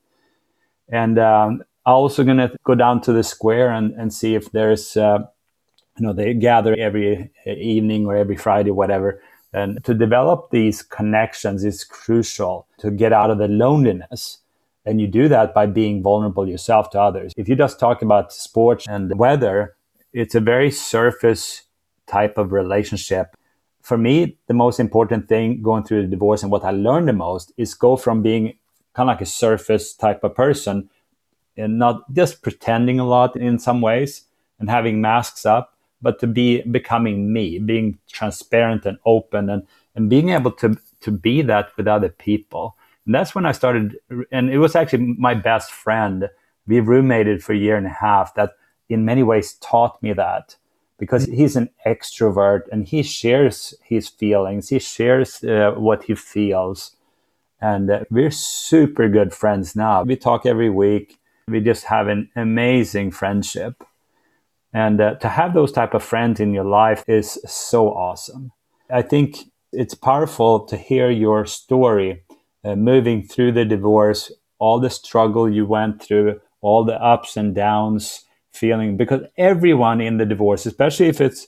And 0.89 1.17
um, 1.17 1.63
I'm 1.85 1.93
also 1.93 2.23
going 2.23 2.37
to 2.37 2.51
go 2.63 2.75
down 2.75 3.01
to 3.01 3.13
the 3.13 3.23
square 3.23 3.71
and, 3.71 3.93
and 3.93 4.13
see 4.13 4.35
if 4.35 4.51
there's, 4.51 4.97
uh, 4.97 5.19
you 5.97 6.05
know, 6.05 6.13
they 6.13 6.33
gather 6.33 6.75
every 6.75 7.31
evening 7.45 8.05
or 8.05 8.15
every 8.15 8.35
Friday, 8.35 8.71
whatever. 8.71 9.21
And 9.53 9.83
to 9.83 9.93
develop 9.93 10.49
these 10.49 10.81
connections 10.81 11.63
is 11.63 11.83
crucial 11.83 12.67
to 12.79 12.89
get 12.89 13.13
out 13.13 13.29
of 13.29 13.37
the 13.37 13.47
loneliness. 13.47 14.39
And 14.85 14.99
you 14.99 15.07
do 15.07 15.27
that 15.29 15.53
by 15.53 15.67
being 15.67 16.01
vulnerable 16.01 16.47
yourself 16.47 16.89
to 16.91 16.99
others. 16.99 17.31
If 17.37 17.47
you 17.47 17.55
just 17.55 17.79
talk 17.79 18.01
about 18.01 18.33
sports 18.33 18.87
and 18.87 19.17
weather, 19.17 19.75
it's 20.11 20.35
a 20.35 20.39
very 20.39 20.71
surface 20.71 21.63
type 22.07 22.37
of 22.37 22.51
relationship. 22.51 23.35
For 23.81 23.97
me, 23.97 24.37
the 24.47 24.53
most 24.53 24.79
important 24.79 25.27
thing 25.27 25.61
going 25.61 25.83
through 25.83 26.01
the 26.03 26.07
divorce 26.07 26.43
and 26.43 26.51
what 26.51 26.63
I 26.63 26.71
learned 26.71 27.07
the 27.07 27.13
most 27.13 27.53
is 27.57 27.73
go 27.73 27.95
from 27.95 28.21
being 28.21 28.57
kind 28.93 29.09
of 29.09 29.13
like 29.15 29.21
a 29.21 29.25
surface 29.25 29.93
type 29.93 30.23
of 30.23 30.35
person 30.35 30.89
and 31.57 31.77
not 31.77 32.11
just 32.13 32.41
pretending 32.41 32.99
a 32.99 33.05
lot 33.05 33.35
in 33.35 33.59
some 33.59 33.81
ways 33.81 34.23
and 34.59 34.69
having 34.69 35.01
masks 35.01 35.45
up, 35.45 35.72
but 36.03 36.19
to 36.19 36.27
be 36.27 36.61
becoming 36.63 37.33
me, 37.33 37.57
being 37.57 37.97
transparent 38.11 38.85
and 38.85 38.99
open 39.05 39.49
and, 39.49 39.65
and 39.95 40.09
being 40.09 40.29
able 40.29 40.51
to, 40.51 40.77
to 41.01 41.09
be 41.09 41.41
that 41.41 41.69
with 41.77 41.87
other 41.87 42.09
people. 42.09 42.77
And 43.05 43.15
that's 43.15 43.33
when 43.33 43.45
I 43.45 43.53
started, 43.53 43.97
and 44.31 44.51
it 44.51 44.59
was 44.59 44.75
actually 44.75 45.15
my 45.17 45.33
best 45.33 45.71
friend. 45.71 46.29
We 46.67 46.79
roommated 46.79 47.43
for 47.43 47.53
a 47.53 47.57
year 47.57 47.75
and 47.75 47.87
a 47.87 47.97
half 48.01 48.35
that 48.35 48.51
in 48.89 49.05
many 49.05 49.23
ways 49.23 49.53
taught 49.55 50.01
me 50.03 50.13
that 50.13 50.55
because 50.99 51.25
he's 51.25 51.55
an 51.55 51.69
extrovert 51.85 52.61
and 52.71 52.87
he 52.87 53.03
shares 53.03 53.73
his 53.83 54.07
feelings, 54.07 54.69
he 54.69 54.79
shares 54.79 55.43
uh, 55.43 55.71
what 55.75 56.03
he 56.03 56.15
feels. 56.15 56.95
And 57.59 57.89
uh, 57.89 58.03
we're 58.09 58.31
super 58.31 59.09
good 59.09 59.33
friends 59.33 59.75
now. 59.75 60.03
We 60.03 60.15
talk 60.15 60.45
every 60.45 60.69
week. 60.69 61.17
We 61.47 61.59
just 61.61 61.85
have 61.85 62.07
an 62.07 62.29
amazing 62.35 63.11
friendship. 63.11 63.83
And 64.73 64.99
uh, 64.99 65.15
to 65.15 65.29
have 65.29 65.53
those 65.53 65.71
type 65.71 65.93
of 65.93 66.03
friends 66.03 66.39
in 66.39 66.53
your 66.53 66.63
life 66.63 67.03
is 67.07 67.39
so 67.45 67.89
awesome. 67.89 68.51
I 68.89 69.03
think 69.03 69.37
it's 69.71 69.93
powerful 69.93 70.61
to 70.65 70.77
hear 70.77 71.09
your 71.09 71.45
story 71.45 72.23
uh, 72.63 72.75
moving 72.75 73.23
through 73.23 73.51
the 73.51 73.65
divorce, 73.65 74.31
all 74.57 74.79
the 74.79 74.89
struggle 74.89 75.49
you 75.49 75.65
went 75.65 76.01
through, 76.01 76.39
all 76.61 76.83
the 76.83 77.01
ups 77.03 77.37
and 77.37 77.53
downs, 77.53 78.25
feeling 78.51 78.97
because 78.97 79.21
everyone 79.37 79.99
in 79.99 80.17
the 80.17 80.25
divorce, 80.25 80.65
especially 80.65 81.07
if 81.07 81.19
it's 81.19 81.47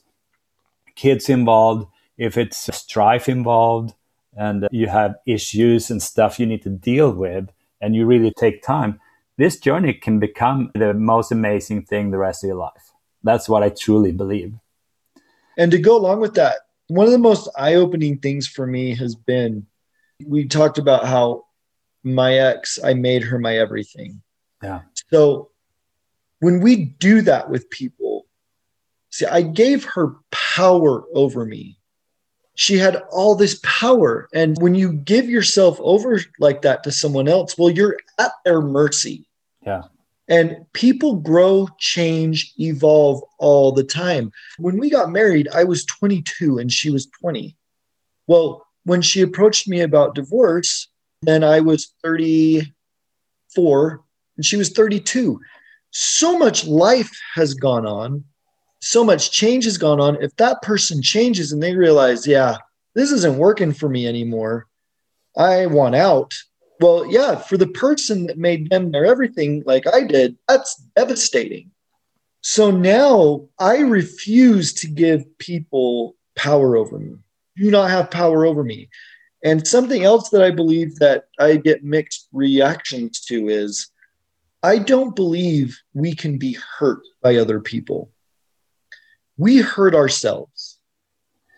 kids 0.96 1.30
involved, 1.30 1.88
if 2.18 2.38
it's 2.38 2.76
strife 2.76 3.30
involved, 3.30 3.94
and 4.38 4.68
you 4.72 4.88
have 4.88 5.16
issues 5.26 5.90
and 5.90 6.02
stuff 6.02 6.40
you 6.40 6.46
need 6.46 6.62
to 6.64 6.70
deal 6.70 7.12
with, 7.12 7.50
and 7.80 7.96
you 7.96 8.06
really 8.06 8.32
take 8.32 8.62
time, 8.62 9.00
this 9.38 9.60
journey 9.60 9.94
can 9.94 10.20
become 10.20 10.72
the 10.76 10.94
most 10.94 11.32
amazing 11.32 11.84
thing 11.84 12.12
the 12.12 12.18
rest 12.18 12.44
of 12.44 12.48
your 12.50 12.58
life. 12.58 12.95
That's 13.26 13.50
what 13.50 13.64
I 13.64 13.70
truly 13.70 14.12
believe. 14.12 14.54
And 15.58 15.72
to 15.72 15.80
go 15.80 15.98
along 15.98 16.22
with 16.22 16.36
that, 16.36 16.60
one 16.88 17.08
of 17.08 17.12
the 17.12 17.18
most 17.18 17.50
eye 17.58 17.76
opening 17.76 18.20
things 18.20 18.48
for 18.48 18.68
me 18.68 18.96
has 18.96 19.16
been 19.16 19.66
we 20.26 20.48
talked 20.48 20.78
about 20.78 21.06
how 21.06 21.46
my 22.04 22.36
ex, 22.36 22.80
I 22.82 22.94
made 22.94 23.24
her 23.24 23.40
my 23.40 23.58
everything. 23.58 24.22
Yeah. 24.64 24.82
So 25.12 25.50
when 26.40 26.62
we 26.62 26.76
do 26.86 27.22
that 27.24 27.50
with 27.50 27.70
people, 27.70 28.28
see, 29.10 29.26
I 29.26 29.42
gave 29.42 29.84
her 29.86 30.16
power 30.32 31.04
over 31.14 31.46
me. 31.46 31.80
She 32.54 32.78
had 32.78 33.02
all 33.12 33.36
this 33.36 33.60
power. 33.64 34.30
And 34.34 34.56
when 34.62 34.76
you 34.76 34.94
give 34.94 35.28
yourself 35.30 35.78
over 35.82 36.22
like 36.40 36.62
that 36.62 36.84
to 36.84 36.92
someone 36.92 37.28
else, 37.28 37.58
well, 37.58 37.72
you're 37.72 37.98
at 38.20 38.32
their 38.46 38.62
mercy. 38.62 39.28
Yeah. 39.66 39.84
And 40.28 40.66
people 40.74 41.18
grow, 41.18 41.68
change, 41.78 42.54
evolve 42.58 43.22
all 43.38 43.72
the 43.72 43.84
time. 43.84 44.32
When 44.58 44.80
we 44.80 44.90
got 44.90 45.12
married, 45.12 45.48
I 45.54 45.64
was 45.66 45.86
22 45.86 46.58
and 46.58 46.72
she 46.72 46.90
was 46.90 47.06
20. 47.22 47.56
Well, 48.26 48.66
when 48.86 49.04
she 49.04 49.22
approached 49.22 49.68
me 49.68 49.82
about 49.82 50.16
divorce, 50.16 50.88
then 51.22 51.44
I 51.44 51.60
was 51.60 51.94
34 52.04 54.02
and 54.38 54.46
she 54.46 54.58
was 54.58 54.70
32 54.70 55.40
so 55.98 56.38
much 56.38 56.68
life 56.68 57.10
has 57.36 57.54
gone 57.54 57.86
on, 57.86 58.26
so 58.82 59.02
much 59.02 59.32
change 59.32 59.64
has 59.64 59.78
gone 59.78 60.02
on. 60.02 60.22
If 60.22 60.36
that 60.36 60.62
person 60.62 61.02
changes 61.02 61.54
and 61.54 61.64
they 61.64 61.74
realize, 61.74 62.28
yeah, 62.28 62.58
this 62.96 63.12
isn't 63.12 63.38
working 63.38 63.72
for 63.72 63.88
me 63.88 64.06
anymore, 64.06 64.68
I 65.38 65.68
want 65.68 65.96
out. 65.96 66.34
Well, 66.80 67.06
yeah, 67.10 67.36
for 67.36 67.58
the 67.58 67.68
person 67.68 68.28
that 68.28 68.38
made 68.38 68.70
them 68.70 68.92
their 68.92 69.06
everything, 69.06 69.64
like 69.66 69.86
I 69.88 70.04
did, 70.04 70.38
that's 70.48 70.76
devastating. 70.96 71.72
So 72.42 72.70
now 72.70 73.48
I 73.58 73.78
refuse 73.78 74.74
to 74.76 74.88
give 74.88 75.38
people 75.40 76.16
power 76.36 76.76
over 76.76 77.00
me. 77.00 77.16
Do 77.56 77.72
not 77.72 77.90
have 77.90 78.12
power 78.12 78.46
over 78.46 78.64
me. 78.64 78.90
And 79.44 79.66
something 79.66 80.04
else 80.04 80.30
that 80.30 80.44
I 80.44 80.52
believe 80.52 80.96
that 80.98 81.26
I 81.40 81.56
get 81.56 81.84
mixed 81.84 82.28
reactions 82.34 83.22
to 83.22 83.48
is 83.48 83.90
I 84.64 84.80
don't 84.80 85.16
believe 85.16 85.80
we 85.94 86.16
can 86.16 86.38
be 86.38 86.58
hurt 86.78 87.02
by 87.22 87.38
other 87.38 87.60
people. 87.60 88.12
We 89.38 89.58
hurt 89.58 89.94
ourselves. 89.94 90.75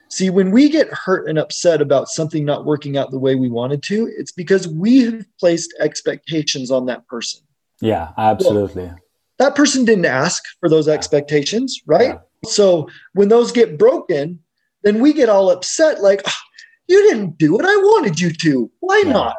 See, 0.10 0.30
when 0.30 0.52
we 0.52 0.70
get 0.70 0.88
hurt 0.89 1.28
and 1.28 1.38
upset 1.38 1.82
about 1.82 2.08
something 2.08 2.46
not 2.46 2.65
working 2.65 2.98
out 2.98 3.12
the 3.12 3.20
way 3.20 3.36
we 3.36 3.50
wanted 3.50 3.84
to, 3.84 4.12
it's 4.17 4.32
because 4.32 4.67
we 4.67 5.02
have 5.04 5.26
placed 5.39 5.74
expectations 5.80 6.72
on 6.72 6.86
that 6.86 7.06
person. 7.08 7.41
Yeah, 7.82 8.12
absolutely. 8.17 8.86
Well, 8.86 8.96
that 9.39 9.56
person 9.56 9.86
didn't 9.86 10.06
ask 10.06 10.43
for 10.60 10.70
those 10.70 10.88
expectations, 10.88 11.82
right? 11.86 12.15
Yeah. 12.15 12.50
So 12.50 12.89
when 13.13 13.28
those 13.28 13.52
get 13.52 13.78
broken, 13.78 14.39
then 14.84 15.02
we 15.02 15.13
get 15.13 15.30
all 15.30 15.52
upset 15.52 16.02
like, 16.02 16.22
oh, 16.26 16.32
you 16.88 17.10
didn't 17.10 17.38
do 17.38 17.54
what 17.54 17.65
I 17.65 17.76
wanted 17.76 18.20
you 18.20 18.32
to. 18.32 18.72
Why 18.80 19.04
yeah. 19.06 19.12
not? 19.12 19.36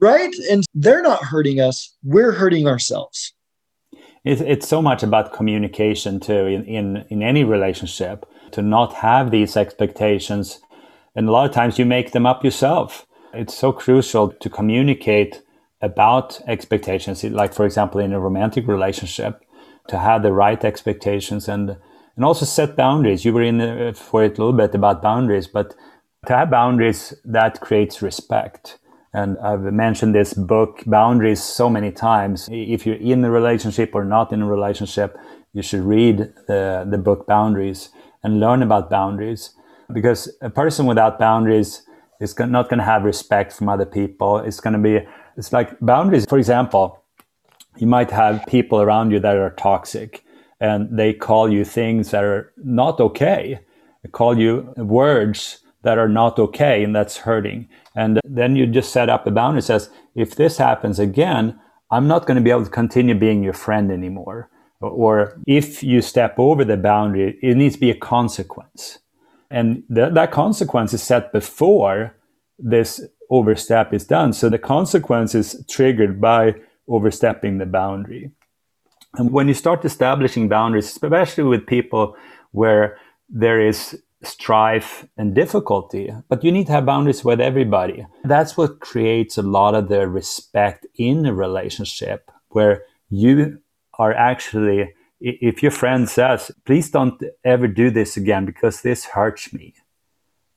right? 0.00 0.34
And 0.50 0.64
they're 0.74 1.02
not 1.02 1.22
hurting 1.22 1.60
us, 1.60 1.96
we're 2.02 2.32
hurting 2.32 2.66
ourselves. 2.66 3.34
It's, 4.24 4.40
it's 4.40 4.68
so 4.68 4.82
much 4.82 5.02
about 5.02 5.32
communication 5.32 6.20
too 6.20 6.46
in, 6.46 6.64
in, 6.64 7.04
in 7.08 7.22
any 7.22 7.44
relationship 7.44 8.26
to 8.52 8.62
not 8.62 8.94
have 8.94 9.30
these 9.30 9.56
expectations. 9.56 10.60
And 11.14 11.28
a 11.28 11.32
lot 11.32 11.48
of 11.48 11.54
times 11.54 11.78
you 11.78 11.86
make 11.86 12.12
them 12.12 12.26
up 12.26 12.44
yourself. 12.44 13.06
It's 13.32 13.54
so 13.54 13.72
crucial 13.72 14.30
to 14.32 14.50
communicate 14.50 15.42
about 15.80 16.40
expectations. 16.46 17.24
Like, 17.24 17.54
for 17.54 17.64
example, 17.64 18.00
in 18.00 18.12
a 18.12 18.20
romantic 18.20 18.66
relationship, 18.66 19.42
to 19.88 19.98
have 19.98 20.22
the 20.22 20.32
right 20.32 20.64
expectations 20.64 21.48
and 21.48 21.76
and 22.16 22.24
also 22.24 22.44
set 22.44 22.76
boundaries. 22.76 23.24
You 23.24 23.32
were 23.32 23.42
in 23.42 23.60
uh, 23.60 23.92
for 23.94 24.24
it 24.24 24.38
a 24.38 24.42
little 24.42 24.56
bit 24.56 24.74
about 24.74 25.02
boundaries, 25.02 25.46
but 25.46 25.74
to 26.26 26.36
have 26.36 26.50
boundaries 26.50 27.14
that 27.24 27.60
creates 27.60 28.02
respect. 28.02 28.78
And 29.12 29.38
I've 29.38 29.62
mentioned 29.62 30.14
this 30.14 30.34
book, 30.34 30.84
Boundaries, 30.86 31.42
so 31.42 31.68
many 31.68 31.90
times. 31.90 32.48
If 32.50 32.86
you're 32.86 32.94
in 32.94 33.24
a 33.24 33.30
relationship 33.30 33.94
or 33.94 34.04
not 34.04 34.32
in 34.32 34.42
a 34.42 34.46
relationship, 34.46 35.16
you 35.52 35.62
should 35.62 35.80
read 35.80 36.18
the, 36.46 36.86
the 36.88 36.98
book 36.98 37.26
Boundaries 37.26 37.88
and 38.22 38.40
learn 38.40 38.62
about 38.62 38.90
boundaries. 38.90 39.50
Because 39.92 40.32
a 40.40 40.50
person 40.50 40.86
without 40.86 41.18
boundaries 41.18 41.82
is 42.20 42.38
not 42.38 42.68
going 42.68 42.78
to 42.78 42.84
have 42.84 43.02
respect 43.02 43.52
from 43.52 43.68
other 43.68 43.86
people. 43.86 44.38
It's 44.38 44.60
going 44.60 44.74
to 44.74 44.78
be, 44.78 45.06
it's 45.36 45.52
like 45.52 45.78
boundaries. 45.80 46.26
For 46.28 46.38
example, 46.38 47.02
you 47.76 47.86
might 47.86 48.10
have 48.10 48.44
people 48.46 48.80
around 48.80 49.10
you 49.10 49.20
that 49.20 49.36
are 49.36 49.50
toxic 49.50 50.24
and 50.60 50.96
they 50.96 51.12
call 51.12 51.50
you 51.50 51.64
things 51.64 52.10
that 52.10 52.22
are 52.22 52.52
not 52.58 53.00
okay. 53.00 53.60
They 54.02 54.10
call 54.10 54.38
you 54.38 54.72
words 54.76 55.60
that 55.82 55.98
are 55.98 56.08
not 56.08 56.38
okay 56.38 56.84
and 56.84 56.94
that's 56.94 57.16
hurting. 57.16 57.68
And 57.96 58.20
then 58.24 58.54
you 58.54 58.66
just 58.66 58.92
set 58.92 59.08
up 59.08 59.26
a 59.26 59.30
boundary 59.30 59.62
says, 59.62 59.90
if 60.14 60.34
this 60.34 60.58
happens 60.58 60.98
again, 60.98 61.58
I'm 61.90 62.06
not 62.06 62.26
going 62.26 62.36
to 62.36 62.42
be 62.42 62.50
able 62.50 62.64
to 62.64 62.70
continue 62.70 63.14
being 63.14 63.42
your 63.42 63.54
friend 63.54 63.90
anymore. 63.90 64.50
Or 64.80 65.38
if 65.46 65.82
you 65.82 66.00
step 66.00 66.38
over 66.38 66.64
the 66.64 66.76
boundary, 66.76 67.38
it 67.42 67.56
needs 67.56 67.74
to 67.74 67.80
be 67.80 67.90
a 67.90 67.94
consequence. 67.94 68.98
And 69.50 69.82
th- 69.94 70.14
that 70.14 70.30
consequence 70.30 70.94
is 70.94 71.02
set 71.02 71.32
before 71.32 72.14
this 72.58 73.00
overstep 73.30 73.92
is 73.92 74.06
done. 74.06 74.32
So 74.32 74.48
the 74.48 74.58
consequence 74.58 75.34
is 75.34 75.64
triggered 75.68 76.20
by 76.20 76.54
overstepping 76.88 77.58
the 77.58 77.66
boundary. 77.66 78.30
And 79.14 79.32
when 79.32 79.48
you 79.48 79.54
start 79.54 79.84
establishing 79.84 80.48
boundaries, 80.48 80.86
especially 80.86 81.44
with 81.44 81.66
people 81.66 82.16
where 82.52 82.96
there 83.28 83.60
is 83.60 84.00
strife 84.22 85.06
and 85.16 85.34
difficulty, 85.34 86.12
but 86.28 86.44
you 86.44 86.52
need 86.52 86.66
to 86.66 86.72
have 86.72 86.86
boundaries 86.86 87.24
with 87.24 87.40
everybody. 87.40 88.06
That's 88.24 88.56
what 88.56 88.80
creates 88.80 89.38
a 89.38 89.42
lot 89.42 89.74
of 89.74 89.88
the 89.88 90.06
respect 90.06 90.86
in 90.96 91.26
a 91.26 91.34
relationship 91.34 92.30
where 92.48 92.84
you 93.08 93.60
are 94.00 94.14
actually, 94.14 94.94
if 95.20 95.62
your 95.62 95.72
friend 95.72 96.08
says, 96.08 96.50
please 96.64 96.90
don't 96.90 97.22
ever 97.44 97.68
do 97.68 97.90
this 97.90 98.16
again 98.16 98.46
because 98.46 98.80
this 98.80 99.04
hurts 99.04 99.52
me. 99.52 99.74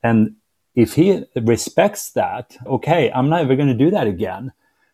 And 0.02 0.36
if 0.76 0.94
he 0.94 1.24
respects 1.36 2.12
that, 2.12 2.58
okay, 2.66 3.12
I'm 3.12 3.30
not 3.30 3.42
ever 3.42 3.56
going 3.56 3.76
to 3.78 3.86
do 3.86 3.92
that 3.92 4.08
again, 4.08 4.54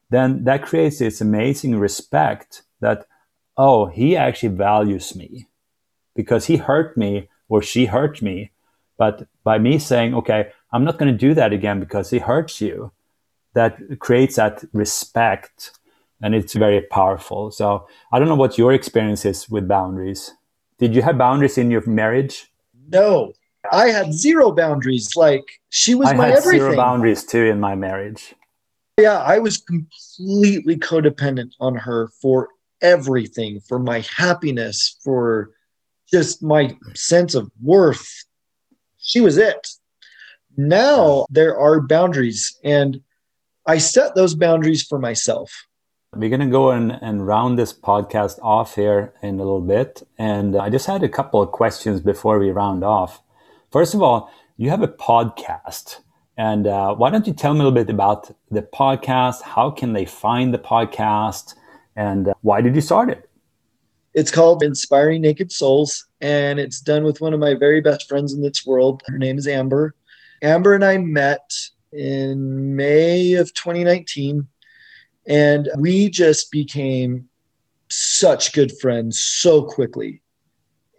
then 0.10 0.44
that 0.46 0.64
creates 0.64 1.00
this 1.00 1.22
amazing 1.22 1.78
respect 1.78 2.64
that, 2.82 3.06
oh, 3.56 3.86
he 3.86 4.18
actually 4.18 4.56
values 4.56 5.16
me 5.16 5.48
because 6.16 6.48
he 6.48 6.58
hurt 6.58 6.98
me 6.98 7.30
or 7.48 7.62
she 7.62 7.86
hurt 7.86 8.22
me 8.22 8.52
but 9.00 9.28
by 9.46 9.58
me 9.58 9.80
saying, 9.80 10.14
okay, 10.14 10.52
I'm 10.74 10.84
not 10.84 11.00
going 11.00 11.12
to 11.12 11.18
do 11.18 11.34
that 11.34 11.54
again 11.54 11.80
because 11.80 12.12
it 12.12 12.24
hurts 12.24 12.60
you, 12.60 12.92
that 13.54 13.80
creates 14.00 14.36
that 14.36 14.64
respect 14.74 15.79
and 16.22 16.36
it's 16.36 16.54
very 16.54 16.82
powerful. 16.82 17.52
So 17.52 17.88
I 18.12 18.20
don't 18.20 18.28
know 18.28 18.36
what 18.36 18.58
your 18.58 18.74
experience 18.74 19.26
is 19.26 19.50
with 19.50 19.68
boundaries. 19.68 20.34
Did 20.78 20.96
you 20.96 21.02
have 21.02 21.18
boundaries 21.18 21.58
in 21.58 21.72
your 21.72 21.86
marriage? 21.86 22.52
No, 22.90 23.34
I 23.72 23.90
had 23.90 24.14
zero 24.14 24.52
boundaries. 24.52 25.16
Like 25.16 25.44
she 25.70 25.96
was 25.96 26.10
I 26.10 26.14
my 26.14 26.28
had 26.28 26.38
everything. 26.38 26.60
Zero 26.60 26.76
boundaries 26.76 27.24
too 27.26 27.44
in 27.46 27.60
my 27.60 27.76
marriage. 27.76 28.36
Yeah, 29.00 29.20
I 29.20 29.40
was 29.40 29.58
completely 29.58 30.76
codependent 30.78 31.52
on 31.60 31.76
her 31.76 32.10
for 32.22 32.50
everything, 32.82 33.62
for 33.62 33.80
my 33.80 34.02
happiness, 34.02 34.98
for 35.04 35.52
just 36.12 36.42
my 36.44 36.76
sense 36.96 37.36
of 37.36 37.52
worth, 37.62 38.26
she 38.98 39.22
was 39.22 39.38
it. 39.38 39.68
Now 40.58 41.26
there 41.30 41.58
are 41.58 41.82
boundaries, 41.82 42.58
and 42.64 43.02
I 43.66 43.78
set 43.78 44.16
those 44.16 44.36
boundaries 44.36 44.84
for 44.84 45.00
myself. 45.00 45.52
We're 46.16 46.30
going 46.30 46.40
to 46.40 46.48
go 46.48 46.72
and, 46.72 46.98
and 47.02 47.28
round 47.28 47.60
this 47.60 47.72
podcast 47.72 48.40
off 48.42 48.76
here 48.76 49.14
in 49.22 49.36
a 49.36 49.44
little 49.44 49.62
bit. 49.62 50.02
And 50.18 50.56
I 50.56 50.70
just 50.70 50.88
had 50.88 51.04
a 51.04 51.10
couple 51.10 51.40
of 51.40 51.52
questions 51.52 52.02
before 52.02 52.40
we 52.40 52.50
round 52.50 52.84
off. 52.84 53.22
First 53.72 53.94
of 53.94 54.02
all, 54.02 54.32
you 54.58 54.72
have 54.72 54.82
a 54.82 54.88
podcast. 54.88 56.00
And 56.36 56.66
uh, 56.66 56.96
why 56.96 57.12
don't 57.12 57.28
you 57.28 57.34
tell 57.34 57.54
me 57.54 57.60
a 57.60 57.64
little 57.64 57.84
bit 57.84 57.92
about 57.92 58.32
the 58.50 58.64
podcast? 58.64 59.44
How 59.44 59.70
can 59.70 59.94
they 59.94 60.06
find 60.06 60.52
the 60.52 60.58
podcast? 60.58 61.54
And 61.96 62.30
uh, 62.30 62.34
why 62.42 62.62
did 62.62 62.74
you 62.74 62.82
start 62.82 63.10
it? 63.10 63.30
It's 64.16 64.32
called 64.32 64.64
Inspiring 64.64 65.22
Naked 65.22 65.52
Souls, 65.52 66.08
and 66.20 66.60
it's 66.60 66.82
done 66.82 67.04
with 67.04 67.22
one 67.22 67.34
of 67.34 67.40
my 67.40 67.54
very 67.54 67.80
best 67.80 68.10
friends 68.10 68.34
in 68.34 68.42
this 68.42 68.66
world. 68.66 69.04
Her 69.06 69.20
name 69.20 69.38
is 69.38 69.48
Amber. 69.48 69.94
Amber 70.42 70.74
and 70.74 70.84
I 70.84 70.98
met 70.98 71.54
in 71.92 72.76
May 72.76 73.34
of 73.34 73.54
2019, 73.54 74.48
and 75.30 75.70
we 75.78 76.10
just 76.10 76.52
became 76.52 77.30
such 77.90 78.52
good 78.52 78.78
friends 78.80 79.20
so 79.20 79.64
quickly. 79.64 80.22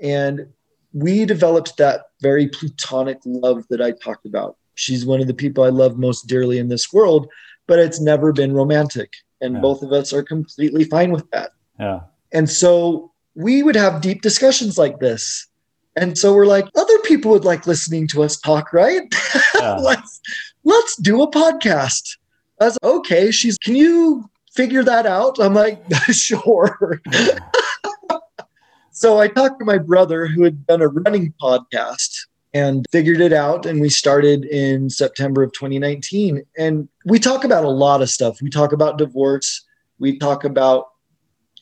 And 0.01 0.47
we 0.93 1.27
developed 1.27 1.77
that 1.77 2.07
very 2.21 2.47
platonic 2.47 3.19
love 3.25 3.67
that 3.69 3.83
I 3.83 3.91
talked 3.91 4.27
about. 4.27 4.57
She's 4.77 5.05
one 5.05 5.21
of 5.21 5.27
the 5.27 5.35
people 5.35 5.65
I 5.65 5.69
love 5.69 5.99
most 5.99 6.27
dearly 6.27 6.59
in 6.59 6.69
this 6.69 6.93
world, 6.93 7.29
but 7.67 7.79
it's 7.79 8.01
never 8.01 8.33
been 8.33 8.53
romantic. 8.53 9.13
And 9.41 9.55
yeah. 9.55 9.61
both 9.61 9.83
of 9.83 9.93
us 9.93 10.13
are 10.13 10.23
completely 10.23 10.85
fine 10.85 11.11
with 11.11 11.29
that. 11.33 11.51
Yeah. 11.79 12.01
And 12.33 12.49
so 12.49 13.13
we 13.35 13.63
would 13.63 13.77
have 13.77 14.01
deep 14.01 14.23
discussions 14.23 14.79
like 14.79 15.01
this. 15.01 15.49
And 15.97 16.17
so 16.17 16.35
we're 16.35 16.47
like, 16.47 16.67
other 16.77 16.99
people 17.01 17.33
would 17.33 17.45
like 17.45 17.67
listening 17.67 18.07
to 18.09 18.23
us 18.23 18.39
talk, 18.39 18.73
right? 18.73 19.03
Yeah. 19.61 19.75
let's 19.75 20.21
let's 20.65 20.97
do 20.97 21.21
a 21.21 21.31
podcast. 21.31 22.17
I 22.61 22.65
was 22.67 22.79
okay. 22.83 23.31
She's 23.31 23.57
can 23.57 23.75
you 23.75 24.29
figure 24.53 24.83
that 24.85 25.07
out? 25.07 25.39
I'm 25.41 25.55
like, 25.55 25.83
sure. 26.11 27.01
so 28.93 29.19
I 29.19 29.29
talked 29.29 29.59
to 29.61 29.65
my 29.65 29.79
brother 29.79 30.27
who 30.27 30.45
had 30.45 30.67
done 30.67 30.83
a 30.83 30.89
running 30.89 31.33
podcast 31.41 32.27
and 32.53 32.85
figured 32.91 33.21
it 33.21 33.33
out. 33.33 33.65
And 33.65 33.81
we 33.81 33.89
started 33.89 34.45
in 34.45 34.91
September 34.91 35.43
of 35.43 35.53
2019. 35.53 36.43
And 36.59 36.89
we 37.07 37.19
talk 37.19 37.45
about 37.45 37.65
a 37.65 37.71
lot 37.71 38.03
of 38.03 38.11
stuff. 38.11 38.43
We 38.43 38.51
talk 38.51 38.73
about 38.73 38.99
divorce. 38.99 39.65
We 39.99 40.19
talk 40.19 40.45
about 40.45 40.89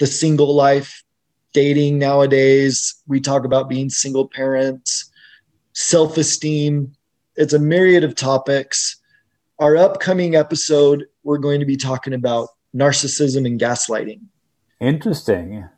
the 0.01 0.07
single 0.07 0.55
life, 0.55 1.05
dating 1.53 1.99
nowadays. 1.99 2.95
We 3.07 3.21
talk 3.21 3.45
about 3.45 3.69
being 3.69 3.91
single 3.91 4.29
parents, 4.29 5.11
self 5.75 6.17
esteem. 6.17 6.93
It's 7.37 7.53
a 7.53 7.59
myriad 7.59 8.03
of 8.03 8.15
topics. 8.15 8.97
Our 9.59 9.77
upcoming 9.77 10.37
episode, 10.37 11.07
we're 11.25 11.39
going 11.39 11.59
to 11.61 11.67
be 11.67 11.77
talking 11.77 12.13
about 12.13 12.51
narcissism 12.75 13.45
and 13.45 13.61
gaslighting. 13.61 14.21
Interesting. 14.81 15.69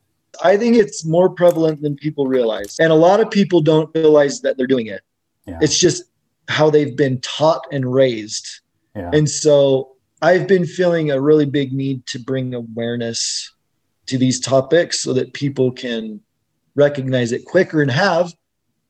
I 0.45 0.57
think 0.57 0.77
it's 0.77 1.05
more 1.05 1.31
prevalent 1.31 1.81
than 1.83 1.97
people 1.97 2.27
realize. 2.27 2.77
And 2.79 2.93
a 2.93 2.97
lot 2.97 3.21
of 3.21 3.31
people 3.31 3.61
don't 3.61 3.91
realize 3.95 4.43
that 4.43 4.57
they're 4.57 4.67
doing 4.67 4.87
it. 4.87 5.03
Yeah. 5.47 5.59
It's 5.63 5.79
just 5.79 6.05
how 6.49 6.69
they've 6.69 6.97
been 6.97 7.21
taught 7.21 7.67
and 7.73 7.91
raised. 7.91 8.61
Yeah. 8.95 9.11
And 9.13 9.31
so 9.31 9.93
I've 10.21 10.47
been 10.47 10.67
feeling 10.67 11.11
a 11.11 11.21
really 11.21 11.47
big 11.47 11.73
need 11.73 12.07
to 12.07 12.19
bring 12.19 12.55
awareness 12.55 13.51
to 14.07 14.19
these 14.19 14.41
topics 14.41 15.01
so 15.01 15.15
that 15.15 15.33
people 15.33 15.73
can 15.73 16.21
recognize 16.75 17.33
it 17.33 17.47
quicker 17.47 17.81
and 17.81 17.91
have 17.91 18.35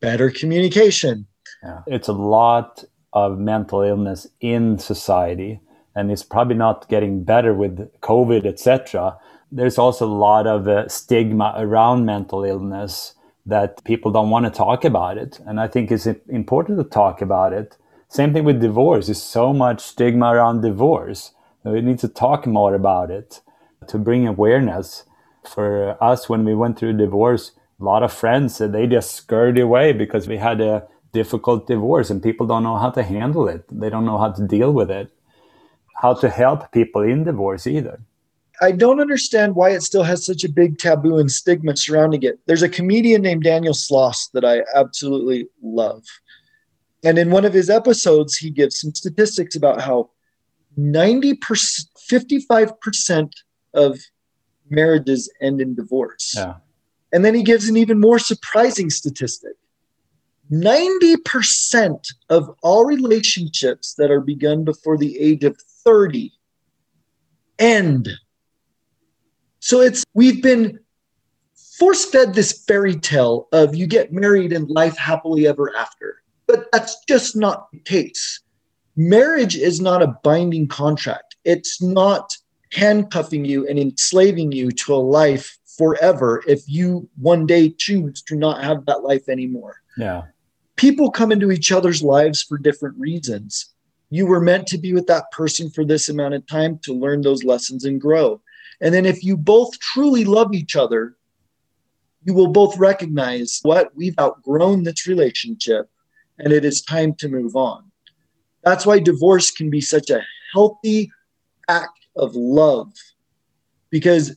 better 0.01 0.30
communication. 0.30 1.26
Yeah. 1.62 1.82
It's 1.86 2.09
a 2.09 2.12
lot 2.12 2.84
of 3.12 3.38
mental 3.38 3.82
illness 3.82 4.26
in 4.40 4.78
society 4.78 5.61
and 5.94 6.11
it's 6.11 6.22
probably 6.22 6.54
not 6.54 6.88
getting 6.88 7.24
better 7.24 7.52
with 7.52 7.90
covid 8.00 8.46
etc 8.46 9.16
there's 9.52 9.78
also 9.78 10.06
a 10.06 10.20
lot 10.28 10.46
of 10.46 10.68
uh, 10.68 10.86
stigma 10.88 11.52
around 11.56 12.04
mental 12.04 12.44
illness 12.44 13.14
that 13.46 13.82
people 13.84 14.12
don't 14.12 14.30
want 14.30 14.44
to 14.46 14.50
talk 14.50 14.84
about 14.84 15.18
it 15.18 15.40
and 15.46 15.61
i 15.61 15.66
think 15.66 15.90
it's 15.90 16.06
important 16.06 16.78
to 16.78 16.84
talk 16.84 17.20
about 17.20 17.52
it. 17.52 17.76
Same 18.08 18.32
thing 18.32 18.44
with 18.44 18.61
divorce 18.61 19.06
there's 19.06 19.22
so 19.22 19.52
much 19.52 19.80
stigma 19.80 20.34
around 20.34 20.62
divorce 20.62 21.32
we 21.64 21.80
need 21.80 21.98
to 21.98 22.08
talk 22.08 22.46
more 22.46 22.74
about 22.74 23.11
it 23.11 23.40
to 23.86 23.98
bring 23.98 24.26
awareness. 24.26 25.04
For 25.44 25.96
us 26.02 26.28
when 26.28 26.44
we 26.44 26.54
went 26.54 26.78
through 26.78 26.96
divorce 26.96 27.52
a 27.80 27.84
lot 27.84 28.02
of 28.02 28.12
friends 28.12 28.58
they 28.58 28.86
just 28.86 29.12
scurried 29.12 29.58
away 29.58 29.92
because 29.92 30.28
we 30.28 30.36
had 30.36 30.61
a 30.61 30.86
difficult 31.12 31.66
divorce 31.66 32.11
and 32.11 32.22
people 32.22 32.46
don't 32.46 32.62
know 32.62 32.76
how 32.76 32.90
to 32.90 33.02
handle 33.02 33.48
it 33.48 33.64
they 33.70 33.90
don't 33.90 34.04
know 34.04 34.18
how 34.18 34.30
to 34.30 34.46
deal 34.46 34.72
with 34.72 34.90
it 34.90 35.11
how 36.02 36.14
to 36.14 36.28
help 36.28 36.70
people 36.72 37.02
in 37.02 37.24
divorce 37.24 37.66
either 37.66 38.00
I 38.62 38.72
don't 38.72 39.00
understand 39.00 39.54
why 39.54 39.70
it 39.70 39.82
still 39.82 40.02
has 40.02 40.24
such 40.24 40.44
a 40.44 40.48
big 40.48 40.78
taboo 40.78 41.16
and 41.16 41.30
stigma 41.30 41.74
surrounding 41.76 42.22
it. 42.22 42.38
There's 42.44 42.62
a 42.62 42.68
comedian 42.68 43.22
named 43.22 43.42
Daniel 43.42 43.72
Sloss 43.72 44.30
that 44.32 44.44
I 44.44 44.62
absolutely 44.74 45.48
love. 45.62 46.04
And 47.02 47.18
in 47.18 47.30
one 47.30 47.46
of 47.46 47.54
his 47.54 47.70
episodes, 47.70 48.36
he 48.36 48.50
gives 48.50 48.78
some 48.78 48.94
statistics 48.94 49.56
about 49.56 49.80
how 49.80 50.11
90%, 50.78 51.38
55% 51.98 53.32
of 53.72 53.98
marriages 54.68 55.32
end 55.40 55.61
in 55.62 55.74
divorce. 55.74 56.34
Yeah. 56.36 56.56
And 57.12 57.24
then 57.24 57.34
he 57.34 57.42
gives 57.42 57.68
an 57.68 57.78
even 57.78 57.98
more 57.98 58.18
surprising 58.18 58.90
statistic 58.90 59.54
90% 60.51 62.12
of 62.28 62.51
all 62.62 62.84
relationships 62.84 63.94
that 63.94 64.11
are 64.11 64.20
begun 64.20 64.64
before 64.64 64.98
the 64.98 65.18
age 65.18 65.44
of 65.44 65.57
30 65.84 66.32
end. 67.59 68.09
So 69.61 69.80
it's, 69.80 70.05
we've 70.14 70.42
been 70.42 70.80
force 71.78 72.05
fed 72.05 72.34
this 72.34 72.64
fairy 72.66 72.96
tale 72.96 73.48
of 73.53 73.74
you 73.74 73.86
get 73.86 74.12
married 74.12 74.53
and 74.53 74.68
life 74.68 74.96
happily 74.96 75.46
ever 75.46 75.74
after. 75.76 76.22
But 76.46 76.66
that's 76.72 77.05
just 77.09 77.36
not 77.36 77.70
the 77.70 77.78
case. 77.78 78.40
Marriage 78.96 79.57
is 79.57 79.80
not 79.80 80.03
a 80.03 80.18
binding 80.24 80.66
contract. 80.66 81.36
It's 81.44 81.80
not 81.80 82.36
handcuffing 82.72 83.44
you 83.44 83.66
and 83.66 83.78
enslaving 83.78 84.53
you 84.53 84.70
to 84.70 84.94
a 84.94 84.96
life 84.96 85.59
forever 85.78 86.42
if 86.46 86.62
you 86.66 87.09
one 87.16 87.46
day 87.46 87.70
choose 87.70 88.20
to 88.22 88.36
not 88.36 88.62
have 88.62 88.84
that 88.86 89.03
life 89.03 89.28
anymore. 89.28 89.80
Yeah. 89.96 90.22
People 90.81 91.11
come 91.11 91.31
into 91.31 91.53
each 91.53 91.72
other's 91.72 92.03
lives 92.03 92.43
for 92.43 92.57
different 92.57 92.99
reasons. 92.99 93.74
You 94.09 94.24
were 94.24 94.41
meant 94.41 94.66
to 94.68 94.78
be 94.78 94.95
with 94.95 95.07
that 95.09 95.31
person 95.31 95.68
for 95.68 95.85
this 95.85 96.09
amount 96.09 96.33
of 96.33 96.47
time 96.47 96.78
to 96.85 96.95
learn 96.95 97.20
those 97.20 97.45
lessons 97.45 97.85
and 97.85 98.01
grow. 98.01 98.41
And 98.81 98.95
then 98.95 99.05
if 99.05 99.22
you 99.22 99.37
both 99.37 99.78
truly 99.78 100.24
love 100.24 100.55
each 100.55 100.76
other, 100.76 101.18
you 102.24 102.33
will 102.33 102.47
both 102.47 102.78
recognize 102.78 103.61
what 103.61 103.95
we've 103.95 104.18
outgrown 104.18 104.85
this 104.85 105.07
relationship 105.07 105.91
and 106.39 106.51
it 106.51 106.64
is 106.64 106.81
time 106.81 107.12
to 107.16 107.28
move 107.28 107.57
on. 107.57 107.93
That's 108.64 108.87
why 108.87 109.01
divorce 109.01 109.51
can 109.51 109.68
be 109.68 109.83
such 109.83 110.09
a 110.09 110.24
healthy 110.55 111.12
act 111.68 112.07
of 112.16 112.35
love 112.35 112.91
because 113.91 114.35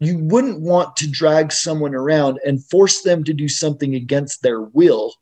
you 0.00 0.18
wouldn't 0.18 0.62
want 0.62 0.96
to 0.96 1.08
drag 1.08 1.52
someone 1.52 1.94
around 1.94 2.40
and 2.44 2.64
force 2.64 3.02
them 3.02 3.22
to 3.22 3.32
do 3.32 3.46
something 3.46 3.94
against 3.94 4.42
their 4.42 4.62
will. 4.62 5.14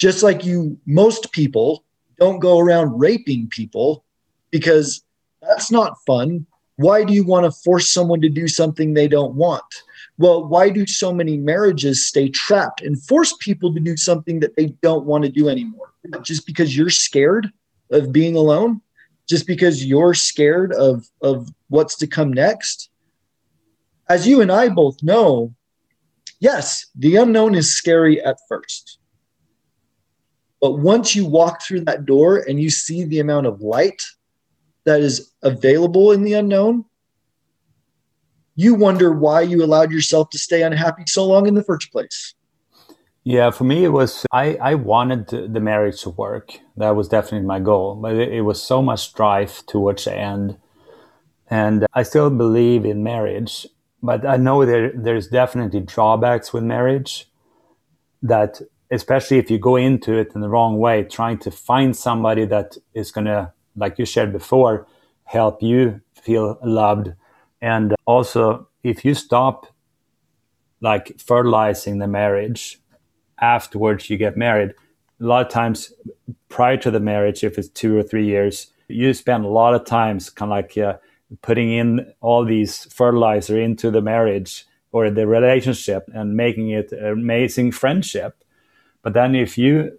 Just 0.00 0.22
like 0.22 0.44
you, 0.44 0.78
most 0.86 1.30
people 1.30 1.84
don't 2.18 2.40
go 2.40 2.58
around 2.58 2.98
raping 2.98 3.48
people 3.48 4.02
because 4.50 5.02
that's 5.42 5.70
not 5.70 5.98
fun. 6.06 6.46
Why 6.76 7.04
do 7.04 7.12
you 7.12 7.22
want 7.22 7.44
to 7.44 7.50
force 7.50 7.90
someone 7.90 8.22
to 8.22 8.30
do 8.30 8.48
something 8.48 8.94
they 8.94 9.08
don't 9.08 9.34
want? 9.34 9.62
Well, 10.16 10.46
why 10.46 10.70
do 10.70 10.86
so 10.86 11.12
many 11.12 11.36
marriages 11.36 12.06
stay 12.06 12.30
trapped 12.30 12.80
and 12.80 13.00
force 13.02 13.34
people 13.40 13.74
to 13.74 13.80
do 13.80 13.94
something 13.96 14.40
that 14.40 14.56
they 14.56 14.68
don't 14.82 15.04
want 15.04 15.24
to 15.24 15.30
do 15.30 15.50
anymore? 15.50 15.92
Just 16.22 16.46
because 16.46 16.74
you're 16.74 16.88
scared 16.88 17.52
of 17.90 18.10
being 18.10 18.36
alone? 18.36 18.80
Just 19.28 19.46
because 19.46 19.84
you're 19.84 20.14
scared 20.14 20.72
of, 20.72 21.06
of 21.20 21.50
what's 21.68 21.96
to 21.96 22.06
come 22.06 22.32
next? 22.32 22.88
As 24.08 24.26
you 24.26 24.40
and 24.40 24.50
I 24.50 24.70
both 24.70 25.02
know, 25.02 25.54
yes, 26.38 26.86
the 26.94 27.16
unknown 27.16 27.54
is 27.54 27.76
scary 27.76 28.22
at 28.22 28.38
first. 28.48 28.99
But 30.60 30.78
once 30.78 31.16
you 31.16 31.24
walk 31.24 31.62
through 31.62 31.82
that 31.82 32.04
door 32.04 32.38
and 32.38 32.60
you 32.60 32.70
see 32.70 33.04
the 33.04 33.20
amount 33.20 33.46
of 33.46 33.62
light 33.62 34.02
that 34.84 35.00
is 35.00 35.32
available 35.42 36.12
in 36.12 36.22
the 36.22 36.34
unknown, 36.34 36.84
you 38.56 38.74
wonder 38.74 39.12
why 39.12 39.40
you 39.40 39.64
allowed 39.64 39.90
yourself 39.90 40.28
to 40.30 40.38
stay 40.38 40.62
unhappy 40.62 41.04
so 41.06 41.26
long 41.26 41.46
in 41.46 41.54
the 41.54 41.64
first 41.64 41.90
place. 41.92 42.34
Yeah, 43.24 43.50
for 43.50 43.64
me, 43.64 43.84
it 43.84 43.90
was 43.90 44.26
I, 44.32 44.56
I 44.56 44.74
wanted 44.74 45.28
the 45.28 45.60
marriage 45.60 46.02
to 46.02 46.10
work. 46.10 46.58
That 46.76 46.90
was 46.90 47.08
definitely 47.08 47.46
my 47.46 47.60
goal. 47.60 47.94
But 47.94 48.14
it, 48.16 48.32
it 48.32 48.40
was 48.42 48.62
so 48.62 48.82
much 48.82 49.00
strife 49.00 49.64
towards 49.66 50.04
the 50.04 50.16
end. 50.16 50.58
And 51.48 51.86
I 51.92 52.02
still 52.02 52.30
believe 52.30 52.84
in 52.84 53.02
marriage. 53.02 53.66
But 54.02 54.26
I 54.26 54.36
know 54.36 54.64
there, 54.64 54.92
there's 54.94 55.28
definitely 55.28 55.80
drawbacks 55.80 56.52
with 56.52 56.64
marriage 56.64 57.28
that, 58.22 58.62
especially 58.90 59.38
if 59.38 59.50
you 59.50 59.58
go 59.58 59.76
into 59.76 60.18
it 60.18 60.32
in 60.34 60.40
the 60.40 60.48
wrong 60.48 60.78
way, 60.78 61.04
trying 61.04 61.38
to 61.38 61.50
find 61.50 61.96
somebody 61.96 62.44
that 62.46 62.76
is 62.94 63.10
going 63.10 63.26
to, 63.26 63.52
like 63.76 63.98
you 63.98 64.04
shared 64.04 64.32
before, 64.32 64.86
help 65.24 65.62
you 65.62 66.00
feel 66.14 66.58
loved 66.62 67.12
and 67.60 67.94
also, 68.06 68.68
if 68.82 69.04
you 69.04 69.14
stop 69.14 69.66
like 70.80 71.20
fertilizing 71.20 71.98
the 71.98 72.06
marriage 72.06 72.78
afterwards 73.40 74.08
you 74.08 74.16
get 74.16 74.36
married, 74.36 74.74
a 75.20 75.24
lot 75.24 75.44
of 75.44 75.52
times 75.52 75.92
prior 76.48 76.78
to 76.78 76.90
the 76.90 77.00
marriage, 77.00 77.44
if 77.44 77.58
it's 77.58 77.68
two 77.68 77.96
or 77.96 78.02
three 78.02 78.26
years, 78.26 78.72
you 78.88 79.12
spend 79.12 79.44
a 79.44 79.48
lot 79.48 79.74
of 79.74 79.84
times 79.84 80.30
kind 80.30 80.50
of 80.50 80.56
like 80.56 80.78
uh, 80.78 80.96
putting 81.42 81.70
in 81.70 82.12
all 82.20 82.44
these 82.44 82.86
fertilizer 82.92 83.60
into 83.60 83.90
the 83.90 84.00
marriage 84.00 84.64
or 84.92 85.10
the 85.10 85.26
relationship 85.26 86.08
and 86.14 86.36
making 86.36 86.70
it 86.70 86.90
an 86.92 87.06
amazing 87.06 87.70
friendship. 87.70 88.42
But 89.02 89.14
then 89.14 89.34
if 89.34 89.56
you 89.56 89.98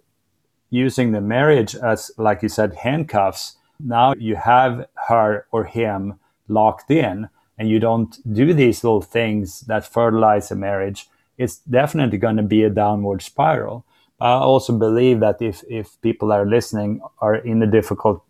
using 0.70 1.12
the 1.12 1.20
marriage 1.20 1.74
as, 1.74 2.10
like 2.16 2.42
you 2.42 2.48
said, 2.48 2.74
handcuffs, 2.74 3.56
now 3.78 4.14
you 4.16 4.36
have 4.36 4.86
her 5.08 5.46
or 5.52 5.64
him 5.64 6.18
locked 6.48 6.90
in 6.90 7.28
and 7.58 7.68
you 7.68 7.78
don't 7.78 8.18
do 8.32 8.54
these 8.54 8.82
little 8.82 9.02
things 9.02 9.60
that 9.62 9.86
fertilize 9.86 10.50
a 10.50 10.56
marriage, 10.56 11.08
it's 11.36 11.58
definitely 11.58 12.18
going 12.18 12.36
to 12.36 12.42
be 12.42 12.62
a 12.62 12.70
downward 12.70 13.22
spiral. 13.22 13.84
I 14.20 14.32
also 14.32 14.76
believe 14.78 15.20
that 15.20 15.42
if, 15.42 15.62
if 15.68 16.00
people 16.00 16.32
are 16.32 16.46
listening 16.46 17.00
are 17.18 17.36
in 17.36 17.62
a 17.62 17.66
difficult 17.66 18.22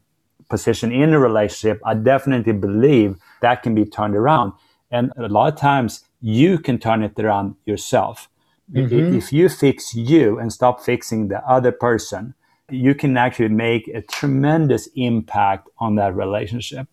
position 0.49 0.91
in 0.91 1.12
a 1.12 1.18
relationship, 1.18 1.81
I 1.85 1.95
definitely 1.95 2.55
believe 2.55 3.16
that 3.41 3.62
can 3.62 3.75
be 3.75 3.85
turned 3.85 4.16
around. 4.16 4.53
And 4.91 5.12
a 5.16 5.29
lot 5.29 5.53
of 5.53 5.59
times 5.59 6.05
you 6.20 6.59
can 6.59 6.79
turn 6.79 7.03
it 7.03 7.18
around 7.18 7.57
yourself. 7.66 8.29
Mm-hmm. 8.73 9.16
If 9.16 9.33
you 9.33 9.49
fix 9.49 9.95
you 9.95 10.39
and 10.39 10.53
stop 10.53 10.81
fixing 10.81 11.29
the 11.29 11.47
other 11.47 11.73
person, 11.73 12.35
you 12.70 12.95
can 12.95 13.16
actually 13.16 13.49
make 13.49 13.89
a 13.89 14.01
tremendous 14.03 14.89
impact 14.95 15.68
on 15.79 15.97
that 15.97 16.14
relationship 16.14 16.89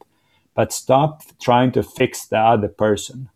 but 0.59 0.73
stop 0.73 1.23
trying 1.39 1.71
to 1.71 1.81
fix 1.81 2.25
the 2.25 2.37
other 2.37 2.67
person. 2.67 3.29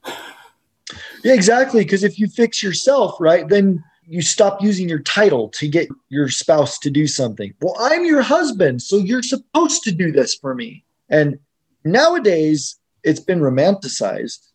yeah, 1.23 1.33
exactly. 1.33 1.81
Because 1.81 2.03
if 2.03 2.19
you 2.19 2.27
fix 2.27 2.61
yourself, 2.61 3.15
right, 3.17 3.47
then 3.47 3.81
you 4.05 4.21
stop 4.21 4.61
using 4.61 4.89
your 4.89 4.99
title 4.99 5.47
to 5.51 5.69
get 5.69 5.87
your 6.09 6.27
spouse 6.27 6.77
to 6.79 6.89
do 6.89 7.07
something. 7.07 7.53
Well, 7.61 7.77
I'm 7.79 8.03
your 8.03 8.23
husband, 8.23 8.81
so 8.81 8.97
you're 8.97 9.23
supposed 9.23 9.83
to 9.83 9.93
do 9.93 10.11
this 10.11 10.35
for 10.35 10.53
me. 10.53 10.83
And 11.07 11.39
nowadays, 11.85 12.77
it's 13.03 13.21
been 13.21 13.39
romanticized, 13.39 14.45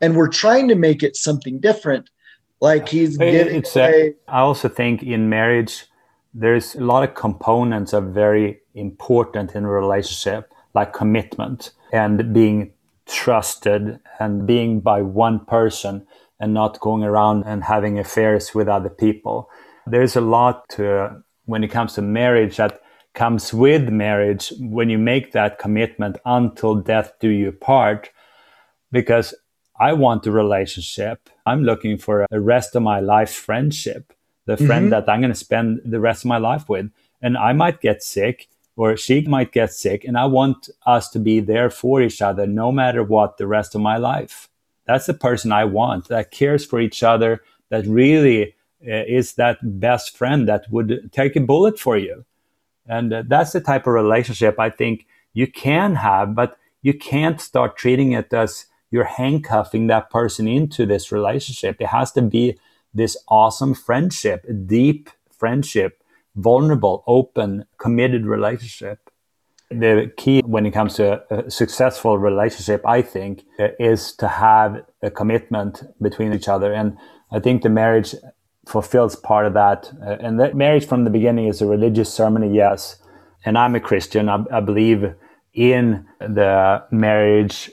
and 0.00 0.16
we're 0.16 0.26
trying 0.26 0.66
to 0.66 0.74
make 0.74 1.04
it 1.04 1.14
something 1.14 1.60
different. 1.60 2.10
Like 2.60 2.88
he's 2.88 3.16
getting. 3.16 3.56
It's 3.56 3.76
uh, 3.76 3.90
a, 3.92 4.14
I 4.28 4.40
also 4.40 4.68
think 4.68 5.02
in 5.02 5.28
marriage, 5.28 5.86
there's 6.32 6.74
a 6.74 6.80
lot 6.80 7.02
of 7.02 7.14
components 7.14 7.92
are 7.94 8.00
very 8.00 8.60
important 8.74 9.54
in 9.54 9.64
a 9.64 9.68
relationship, 9.68 10.52
like 10.74 10.92
commitment 10.92 11.72
and 11.92 12.32
being 12.32 12.72
trusted 13.06 14.00
and 14.18 14.46
being 14.46 14.80
by 14.80 15.02
one 15.02 15.44
person 15.44 16.06
and 16.40 16.52
not 16.52 16.80
going 16.80 17.02
around 17.02 17.44
and 17.44 17.64
having 17.64 17.98
affairs 17.98 18.54
with 18.54 18.68
other 18.68 18.90
people. 18.90 19.48
There's 19.86 20.16
a 20.16 20.20
lot 20.20 20.68
to 20.70 21.22
when 21.44 21.62
it 21.62 21.68
comes 21.68 21.94
to 21.94 22.02
marriage 22.02 22.56
that 22.56 22.80
comes 23.14 23.54
with 23.54 23.88
marriage 23.88 24.52
when 24.58 24.90
you 24.90 24.98
make 24.98 25.32
that 25.32 25.58
commitment 25.58 26.18
until 26.26 26.74
death 26.74 27.12
do 27.18 27.30
you 27.30 27.50
part 27.50 28.10
because 28.92 29.34
I 29.80 29.94
want 29.94 30.26
a 30.26 30.32
relationship. 30.32 31.30
I'm 31.46 31.62
looking 31.62 31.96
for 31.96 32.26
a 32.30 32.40
rest 32.40 32.74
of 32.74 32.82
my 32.82 33.00
life 33.00 33.32
friendship, 33.32 34.12
the 34.44 34.56
friend 34.56 34.86
mm-hmm. 34.86 34.90
that 34.90 35.08
I'm 35.08 35.20
going 35.20 35.32
to 35.32 35.38
spend 35.38 35.80
the 35.84 36.00
rest 36.00 36.24
of 36.24 36.28
my 36.28 36.38
life 36.38 36.68
with. 36.68 36.90
And 37.22 37.38
I 37.38 37.52
might 37.52 37.80
get 37.80 38.02
sick 38.02 38.48
or 38.76 38.96
she 38.96 39.22
might 39.22 39.52
get 39.52 39.72
sick 39.72 40.04
and 40.04 40.18
I 40.18 40.26
want 40.26 40.68
us 40.84 41.08
to 41.10 41.18
be 41.18 41.40
there 41.40 41.70
for 41.70 42.02
each 42.02 42.20
other 42.20 42.46
no 42.46 42.70
matter 42.70 43.02
what 43.02 43.38
the 43.38 43.46
rest 43.46 43.74
of 43.74 43.80
my 43.80 43.96
life. 43.96 44.48
That's 44.86 45.06
the 45.06 45.14
person 45.14 45.52
I 45.52 45.64
want 45.64 46.08
that 46.08 46.30
cares 46.30 46.64
for 46.64 46.80
each 46.80 47.02
other, 47.02 47.42
that 47.70 47.86
really 47.86 48.54
uh, 48.86 49.04
is 49.08 49.34
that 49.34 49.58
best 49.62 50.16
friend 50.16 50.46
that 50.48 50.66
would 50.70 51.10
take 51.12 51.36
a 51.36 51.40
bullet 51.40 51.78
for 51.78 51.96
you. 51.96 52.24
And 52.86 53.12
uh, 53.12 53.22
that's 53.26 53.52
the 53.52 53.60
type 53.60 53.86
of 53.86 53.94
relationship 53.94 54.60
I 54.60 54.70
think 54.70 55.06
you 55.32 55.46
can 55.46 55.96
have, 55.96 56.34
but 56.34 56.56
you 56.82 56.94
can't 56.94 57.40
start 57.40 57.76
treating 57.76 58.12
it 58.12 58.32
as 58.32 58.66
you're 58.90 59.04
handcuffing 59.04 59.86
that 59.88 60.10
person 60.10 60.46
into 60.46 60.86
this 60.86 61.12
relationship. 61.12 61.76
It 61.80 61.88
has 61.88 62.12
to 62.12 62.22
be 62.22 62.58
this 62.94 63.16
awesome 63.28 63.74
friendship, 63.74 64.44
a 64.48 64.52
deep 64.52 65.10
friendship 65.30 66.02
vulnerable, 66.36 67.02
open, 67.06 67.64
committed 67.78 68.26
relationship. 68.26 69.10
The 69.70 70.12
key 70.16 70.42
when 70.44 70.64
it 70.64 70.70
comes 70.70 70.94
to 70.94 71.24
a 71.30 71.50
successful 71.50 72.18
relationship, 72.18 72.86
I 72.86 73.02
think, 73.02 73.44
is 73.58 74.12
to 74.16 74.28
have 74.28 74.84
a 75.02 75.10
commitment 75.10 75.82
between 76.00 76.32
each 76.32 76.46
other. 76.46 76.72
And 76.72 76.96
I 77.32 77.40
think 77.40 77.62
the 77.62 77.68
marriage 77.68 78.14
fulfills 78.68 79.16
part 79.16 79.46
of 79.46 79.54
that. 79.54 79.92
Uh, 80.00 80.16
and 80.20 80.38
that 80.38 80.54
marriage 80.54 80.86
from 80.86 81.04
the 81.04 81.10
beginning 81.10 81.48
is 81.48 81.60
a 81.60 81.66
religious 81.66 82.12
ceremony, 82.12 82.54
yes. 82.54 82.96
And 83.44 83.58
I'm 83.58 83.74
a 83.74 83.80
Christian. 83.80 84.28
I, 84.28 84.44
I 84.52 84.60
believe 84.60 85.14
in 85.52 86.06
the 86.20 86.84
marriage 86.92 87.70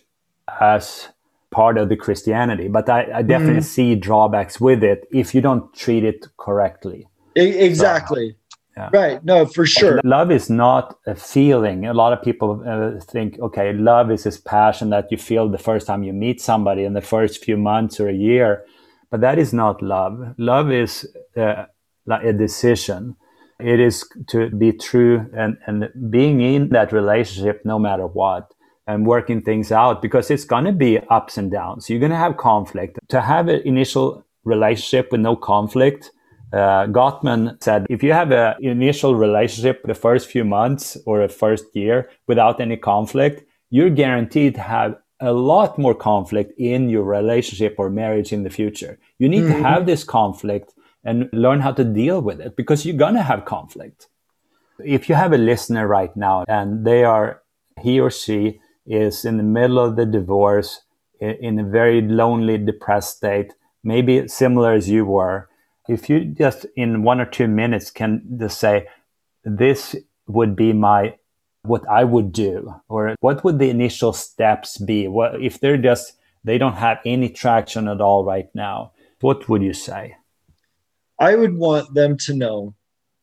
as 0.59 1.09
part 1.51 1.77
of 1.77 1.89
the 1.89 1.95
Christianity, 1.95 2.67
but 2.67 2.89
I, 2.89 3.19
I 3.19 3.21
definitely 3.21 3.61
mm. 3.61 3.75
see 3.75 3.95
drawbacks 3.95 4.59
with 4.59 4.83
it 4.83 5.07
if 5.11 5.35
you 5.35 5.41
don't 5.41 5.73
treat 5.73 6.03
it 6.03 6.25
correctly. 6.37 7.07
Exactly. 7.35 8.35
Yeah. 8.75 8.89
Right. 8.91 9.23
No, 9.23 9.45
for 9.45 9.67
sure. 9.67 10.01
Love 10.03 10.31
is 10.31 10.49
not 10.49 10.97
a 11.05 11.13
feeling. 11.13 11.85
A 11.85 11.93
lot 11.93 12.11
of 12.11 12.23
people 12.23 12.63
uh, 12.65 12.99
think, 12.99 13.39
okay, 13.39 13.71
love 13.71 14.09
is 14.09 14.23
this 14.23 14.39
passion 14.39 14.89
that 14.89 15.11
you 15.11 15.17
feel 15.17 15.47
the 15.47 15.59
first 15.59 15.85
time 15.85 16.01
you 16.01 16.11
meet 16.11 16.41
somebody 16.41 16.83
in 16.83 16.93
the 16.93 17.01
first 17.01 17.43
few 17.43 17.55
months 17.55 17.99
or 17.99 18.09
a 18.09 18.13
year. 18.13 18.65
But 19.11 19.21
that 19.21 19.37
is 19.37 19.53
not 19.53 19.83
love. 19.83 20.33
Love 20.39 20.71
is 20.71 21.07
uh, 21.37 21.65
a 22.09 22.33
decision. 22.33 23.15
It 23.59 23.79
is 23.79 24.09
to 24.29 24.49
be 24.49 24.71
true 24.71 25.29
and, 25.37 25.57
and 25.67 25.89
being 26.09 26.41
in 26.41 26.69
that 26.69 26.91
relationship 26.91 27.61
no 27.63 27.77
matter 27.77 28.07
what 28.07 28.51
and 28.87 29.05
working 29.05 29.41
things 29.41 29.71
out 29.71 30.01
because 30.01 30.29
it's 30.29 30.45
going 30.45 30.65
to 30.65 30.71
be 30.71 30.99
ups 31.09 31.37
and 31.37 31.51
downs. 31.51 31.89
You're 31.89 31.99
going 31.99 32.11
to 32.11 32.17
have 32.17 32.37
conflict. 32.37 32.99
To 33.09 33.21
have 33.21 33.47
an 33.47 33.61
initial 33.65 34.25
relationship 34.43 35.11
with 35.11 35.21
no 35.21 35.35
conflict, 35.35 36.11
uh, 36.51 36.85
Gottman 36.87 37.61
said 37.63 37.85
if 37.89 38.03
you 38.03 38.13
have 38.13 38.31
an 38.31 38.55
initial 38.61 39.15
relationship 39.15 39.81
the 39.85 39.95
first 39.95 40.29
few 40.29 40.43
months 40.43 40.97
or 41.05 41.21
the 41.21 41.33
first 41.33 41.65
year 41.75 42.09
without 42.27 42.59
any 42.59 42.77
conflict, 42.77 43.43
you're 43.69 43.89
guaranteed 43.89 44.55
to 44.55 44.61
have 44.61 44.97
a 45.19 45.31
lot 45.31 45.79
more 45.79 45.95
conflict 45.95 46.51
in 46.59 46.89
your 46.89 47.03
relationship 47.03 47.75
or 47.77 47.89
marriage 47.89 48.33
in 48.33 48.43
the 48.43 48.49
future. 48.49 48.99
You 49.17 49.29
need 49.29 49.43
mm-hmm. 49.43 49.63
to 49.63 49.67
have 49.67 49.85
this 49.85 50.03
conflict 50.03 50.73
and 51.03 51.29
learn 51.33 51.61
how 51.61 51.71
to 51.71 51.83
deal 51.83 52.21
with 52.21 52.39
it 52.39 52.55
because 52.55 52.85
you're 52.85 52.97
going 52.97 53.15
to 53.15 53.23
have 53.23 53.45
conflict. 53.45 54.07
If 54.79 55.09
you 55.09 55.15
have 55.15 55.33
a 55.33 55.37
listener 55.37 55.87
right 55.87 56.15
now 56.15 56.43
and 56.47 56.85
they 56.85 57.03
are, 57.03 57.41
he 57.81 57.99
or 57.99 58.11
she 58.11 58.59
is 58.85 59.25
in 59.25 59.37
the 59.37 59.43
middle 59.43 59.79
of 59.79 59.95
the 59.95 60.05
divorce, 60.05 60.81
in 61.19 61.59
a 61.59 61.63
very 61.63 62.01
lonely, 62.01 62.57
depressed 62.57 63.17
state, 63.17 63.53
maybe 63.83 64.27
similar 64.27 64.73
as 64.73 64.89
you 64.89 65.05
were, 65.05 65.49
if 65.87 66.09
you 66.09 66.25
just 66.25 66.65
in 66.75 67.03
one 67.03 67.19
or 67.19 67.25
two 67.25 67.47
minutes 67.47 67.91
can 67.91 68.21
just 68.39 68.59
say, 68.59 68.87
this 69.43 69.95
would 70.27 70.55
be 70.55 70.73
my 70.73 71.15
what 71.63 71.87
I 71.89 72.03
would 72.03 72.33
do, 72.33 72.75
or 72.89 73.15
what 73.21 73.43
would 73.43 73.59
the 73.59 73.69
initial 73.69 74.11
steps 74.11 74.77
be? 74.77 75.07
What 75.07 75.41
if 75.41 75.59
they're 75.59 75.77
just 75.77 76.17
they 76.43 76.57
don't 76.57 76.75
have 76.75 76.99
any 77.05 77.29
traction 77.29 77.87
at 77.87 78.01
all 78.01 78.25
right 78.25 78.49
now? 78.53 78.91
What 79.21 79.47
would 79.47 79.61
you 79.61 79.73
say? 79.73 80.17
I 81.19 81.35
would 81.35 81.55
want 81.57 81.93
them 81.93 82.17
to 82.17 82.33
know 82.33 82.75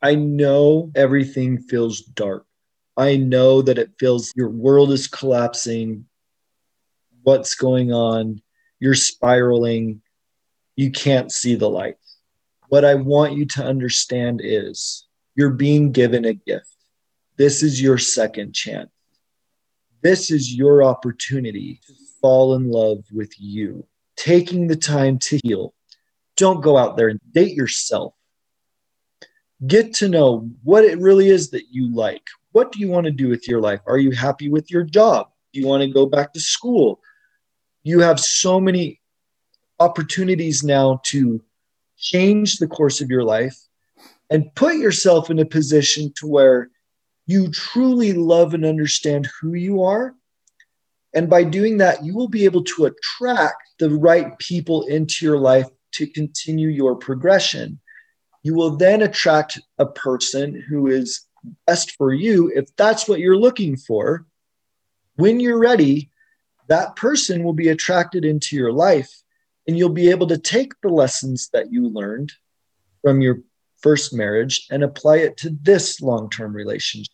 I 0.03 0.15
know 0.15 0.91
everything 0.95 1.59
feels 1.59 2.01
dark. 2.01 2.47
I 2.97 3.17
know 3.17 3.63
that 3.63 3.79
it 3.79 3.93
feels 3.99 4.33
your 4.37 4.49
world 4.49 4.93
is 4.93 5.07
collapsing. 5.07 6.07
What's 7.23 7.55
going 7.55 7.93
on? 7.93 8.43
You're 8.79 8.95
spiraling. 8.95 10.03
You 10.77 10.91
can't 10.91 11.31
see 11.31 11.55
the 11.55 11.69
light. 11.69 11.97
What 12.69 12.85
I 12.85 12.95
want 12.95 13.35
you 13.35 13.47
to 13.47 13.65
understand 13.65 14.41
is 14.43 15.07
you're 15.35 15.51
being 15.51 15.93
given 15.93 16.25
a 16.25 16.35
gift. 16.35 16.75
This 17.37 17.63
is 17.63 17.81
your 17.81 17.99
second 17.99 18.55
chance. 18.55 18.91
This 20.03 20.31
is 20.31 20.55
your 20.55 20.83
opportunity 20.83 21.81
to 21.87 21.95
fall 22.21 22.55
in 22.55 22.71
love 22.71 23.05
with 23.13 23.33
you, 23.39 23.87
taking 24.17 24.67
the 24.67 24.77
time 24.77 25.19
to 25.19 25.39
heal. 25.43 25.75
Don't 26.37 26.63
go 26.63 26.77
out 26.77 26.97
there 26.97 27.09
and 27.09 27.21
date 27.33 27.55
yourself. 27.55 28.15
Get 29.67 29.95
to 29.97 30.09
know 30.09 30.51
what 30.63 30.85
it 30.85 30.99
really 30.99 31.29
is 31.29 31.51
that 31.51 31.69
you 31.71 31.95
like. 31.95 32.27
What 32.53 32.73
do 32.73 32.81
you 32.81 32.89
want 32.89 33.05
to 33.05 33.13
do 33.13 33.29
with 33.29 33.47
your 33.47 33.61
life? 33.61 33.81
Are 33.87 33.99
you 33.99 34.11
happy 34.11 34.49
with 34.49 34.71
your 34.71 34.83
job? 34.83 35.29
Do 35.53 35.61
you 35.61 35.67
want 35.67 35.83
to 35.83 35.89
go 35.89 36.07
back 36.07 36.33
to 36.33 36.41
school? 36.41 37.01
You 37.83 38.01
have 38.01 38.19
so 38.21 38.61
many 38.61 39.01
opportunities 39.79 40.63
now 40.63 41.01
to 41.05 41.43
change 41.97 42.57
the 42.57 42.69
course 42.69 43.01
of 43.01 43.11
your 43.11 43.25
life 43.25 43.57
and 44.31 44.55
put 44.55 44.77
yourself 44.77 45.31
in 45.31 45.39
a 45.39 45.45
position 45.45 46.13
to 46.17 46.27
where 46.27 46.71
you 47.27 47.51
truly 47.51 48.13
love 48.13 48.55
and 48.55 48.65
understand 48.65 49.29
who 49.41 49.55
you 49.55 49.83
are 49.83 50.15
and 51.15 51.29
by 51.29 51.45
doing 51.45 51.79
that 51.79 52.05
you 52.05 52.15
will 52.15 52.29
be 52.29 52.45
able 52.45 52.63
to 52.63 52.87
attract 52.87 53.63
the 53.79 53.91
right 53.91 54.39
people 54.39 54.83
into 54.87 55.25
your 55.25 55.39
life 55.39 55.67
to 55.93 56.07
continue 56.07 56.69
your 56.69 56.97
progression 56.97 57.79
you 58.43 58.55
will 58.55 58.77
then 58.77 59.03
attract 59.03 59.61
a 59.79 59.87
person 59.87 60.65
who 60.69 60.87
is 60.87 61.27
best 61.67 61.93
for 61.93 62.13
you 62.13 62.51
if 62.55 62.75
that's 62.77 63.09
what 63.09 63.21
you're 63.21 63.37
looking 63.37 63.77
for 63.77 64.27
when 65.17 65.41
you're 65.41 65.59
ready 65.59 66.11
that 66.69 66.95
person 66.95 67.43
will 67.43 67.53
be 67.53 67.69
attracted 67.69 68.25
into 68.25 68.55
your 68.57 68.73
life 68.73 69.11
and 69.67 69.77
you'll 69.77 69.89
be 69.89 70.11
able 70.11 70.27
to 70.29 70.39
take 70.39 70.73
the 70.81 70.89
lessons 70.89 71.49
that 71.53 71.73
you 71.73 71.89
learned 71.89 72.33
from 73.03 73.21
your 73.21 73.41
first 73.81 74.15
marriage 74.15 74.67
and 74.71 74.83
apply 74.83 75.17
it 75.17 75.37
to 75.39 75.51
this 75.63 76.01
long 76.01 76.31
term 76.31 76.55
relationship. 76.55 77.13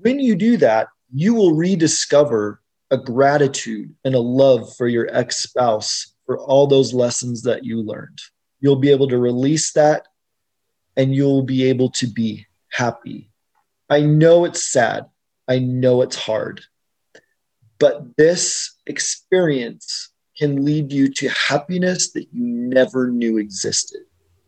When 0.00 0.18
you 0.18 0.34
do 0.34 0.56
that, 0.58 0.88
you 1.12 1.34
will 1.34 1.52
rediscover 1.52 2.60
a 2.90 2.96
gratitude 2.96 3.94
and 4.04 4.14
a 4.14 4.20
love 4.20 4.74
for 4.76 4.88
your 4.88 5.08
ex 5.10 5.42
spouse 5.42 6.14
for 6.24 6.38
all 6.38 6.66
those 6.66 6.94
lessons 6.94 7.42
that 7.42 7.64
you 7.64 7.82
learned. 7.82 8.20
You'll 8.60 8.76
be 8.76 8.90
able 8.90 9.08
to 9.08 9.18
release 9.18 9.72
that 9.72 10.06
and 10.96 11.14
you'll 11.14 11.42
be 11.42 11.64
able 11.64 11.90
to 11.90 12.06
be 12.06 12.46
happy. 12.70 13.30
I 13.88 14.00
know 14.00 14.44
it's 14.44 14.64
sad. 14.64 15.06
I 15.48 15.58
know 15.58 16.02
it's 16.02 16.16
hard. 16.16 16.62
But 17.78 18.16
this 18.16 18.74
experience 18.86 20.10
can 20.36 20.64
lead 20.64 20.92
you 20.92 21.12
to 21.14 21.28
happiness 21.28 22.12
that 22.12 22.26
you 22.32 22.44
never 22.44 23.10
knew 23.10 23.38
existed 23.38 24.00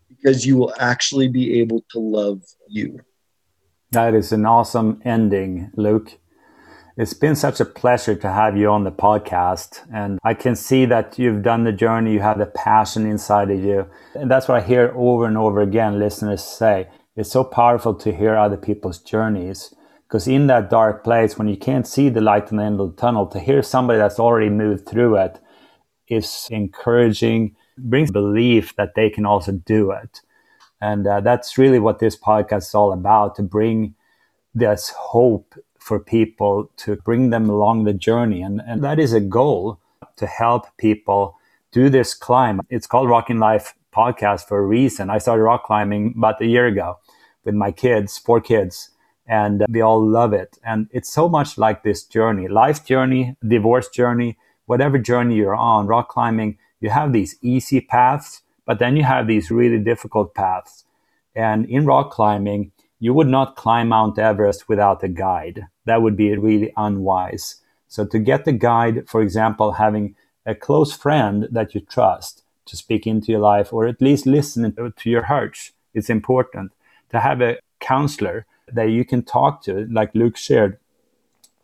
because 0.08 0.44
you 0.44 0.56
will 0.56 0.74
actually 0.78 1.28
be 1.28 1.60
able 1.60 1.84
to 1.90 1.98
love 1.98 2.42
you. 2.68 3.00
That 3.92 4.14
is 4.14 4.32
an 4.32 4.44
awesome 4.44 5.00
ending, 5.04 5.70
Luke. 5.76 6.18
It's 6.96 7.14
been 7.14 7.36
such 7.36 7.60
a 7.60 7.64
pleasure 7.64 8.16
to 8.16 8.32
have 8.32 8.56
you 8.56 8.68
on 8.70 8.82
the 8.82 8.90
podcast. 8.90 9.86
And 9.94 10.18
I 10.24 10.34
can 10.34 10.56
see 10.56 10.84
that 10.86 11.16
you've 11.18 11.42
done 11.42 11.62
the 11.62 11.72
journey, 11.72 12.12
you 12.12 12.20
have 12.20 12.38
the 12.38 12.46
passion 12.46 13.06
inside 13.06 13.50
of 13.50 13.60
you. 13.60 13.88
And 14.14 14.28
that's 14.28 14.48
what 14.48 14.62
I 14.62 14.66
hear 14.66 14.92
over 14.96 15.24
and 15.24 15.38
over 15.38 15.60
again 15.60 16.00
listeners 16.00 16.42
say. 16.42 16.88
It's 17.18 17.32
so 17.32 17.42
powerful 17.42 17.96
to 17.96 18.14
hear 18.14 18.36
other 18.36 18.56
people's 18.56 19.00
journeys. 19.00 19.74
Because 20.06 20.28
in 20.28 20.46
that 20.46 20.70
dark 20.70 21.02
place, 21.02 21.36
when 21.36 21.48
you 21.48 21.56
can't 21.56 21.84
see 21.84 22.08
the 22.08 22.20
light 22.20 22.52
in 22.52 22.58
the 22.58 22.62
end 22.62 22.78
of 22.80 22.94
the 22.94 23.00
tunnel, 23.00 23.26
to 23.26 23.40
hear 23.40 23.60
somebody 23.60 23.98
that's 23.98 24.20
already 24.20 24.48
moved 24.48 24.88
through 24.88 25.16
it 25.16 25.40
is 26.06 26.46
encouraging, 26.48 27.56
brings 27.76 28.12
belief 28.12 28.76
that 28.76 28.94
they 28.94 29.10
can 29.10 29.26
also 29.26 29.50
do 29.50 29.90
it. 29.90 30.20
And 30.80 31.08
uh, 31.08 31.20
that's 31.20 31.58
really 31.58 31.80
what 31.80 31.98
this 31.98 32.16
podcast 32.16 32.68
is 32.68 32.74
all 32.76 32.92
about 32.92 33.34
to 33.34 33.42
bring 33.42 33.96
this 34.54 34.90
hope 34.90 35.56
for 35.80 35.98
people, 35.98 36.70
to 36.76 36.96
bring 37.04 37.30
them 37.30 37.50
along 37.50 37.82
the 37.82 37.94
journey. 37.94 38.42
And, 38.42 38.62
and 38.64 38.84
that 38.84 39.00
is 39.00 39.12
a 39.12 39.20
goal 39.20 39.80
to 40.18 40.26
help 40.26 40.66
people 40.76 41.36
do 41.72 41.90
this 41.90 42.14
climb. 42.14 42.60
It's 42.70 42.86
called 42.86 43.08
Rocking 43.08 43.40
Life 43.40 43.74
Podcast 43.98 44.46
for 44.46 44.58
a 44.58 44.66
reason. 44.66 45.10
I 45.10 45.18
started 45.18 45.42
rock 45.42 45.64
climbing 45.64 46.14
about 46.16 46.40
a 46.40 46.46
year 46.46 46.66
ago 46.66 46.98
with 47.44 47.56
my 47.56 47.72
kids, 47.72 48.16
four 48.16 48.40
kids, 48.40 48.90
and 49.26 49.62
uh, 49.62 49.66
they 49.68 49.80
all 49.80 50.00
love 50.00 50.32
it. 50.32 50.56
And 50.62 50.86
it's 50.92 51.12
so 51.12 51.28
much 51.28 51.58
like 51.58 51.82
this 51.82 52.04
journey 52.04 52.46
life 52.46 52.84
journey, 52.84 53.34
divorce 53.46 53.88
journey, 53.88 54.38
whatever 54.66 54.98
journey 54.98 55.34
you're 55.34 55.56
on, 55.56 55.88
rock 55.88 56.08
climbing, 56.08 56.58
you 56.80 56.90
have 56.90 57.12
these 57.12 57.36
easy 57.42 57.80
paths, 57.80 58.42
but 58.64 58.78
then 58.78 58.96
you 58.96 59.02
have 59.02 59.26
these 59.26 59.50
really 59.50 59.80
difficult 59.80 60.32
paths. 60.32 60.84
And 61.34 61.66
in 61.66 61.84
rock 61.84 62.12
climbing, 62.12 62.70
you 63.00 63.12
would 63.14 63.28
not 63.28 63.56
climb 63.56 63.88
Mount 63.88 64.18
Everest 64.18 64.68
without 64.68 65.02
a 65.02 65.08
guide. 65.08 65.66
That 65.86 66.02
would 66.02 66.16
be 66.16 66.36
really 66.36 66.72
unwise. 66.76 67.62
So 67.88 68.06
to 68.06 68.18
get 68.18 68.44
the 68.44 68.52
guide, 68.52 69.08
for 69.08 69.22
example, 69.22 69.72
having 69.72 70.14
a 70.46 70.54
close 70.54 70.92
friend 70.92 71.48
that 71.50 71.74
you 71.74 71.80
trust 71.80 72.44
to 72.68 72.76
speak 72.76 73.06
into 73.06 73.32
your 73.32 73.40
life 73.40 73.72
or 73.72 73.86
at 73.86 74.00
least 74.00 74.26
listen 74.26 74.74
to 74.74 75.10
your 75.10 75.22
heart, 75.22 75.72
it's 75.94 76.10
important. 76.10 76.72
To 77.10 77.20
have 77.20 77.40
a 77.40 77.58
counselor 77.80 78.46
that 78.72 78.90
you 78.90 79.04
can 79.04 79.22
talk 79.22 79.62
to, 79.62 79.86
like 79.90 80.14
Luke 80.14 80.36
shared, 80.36 80.78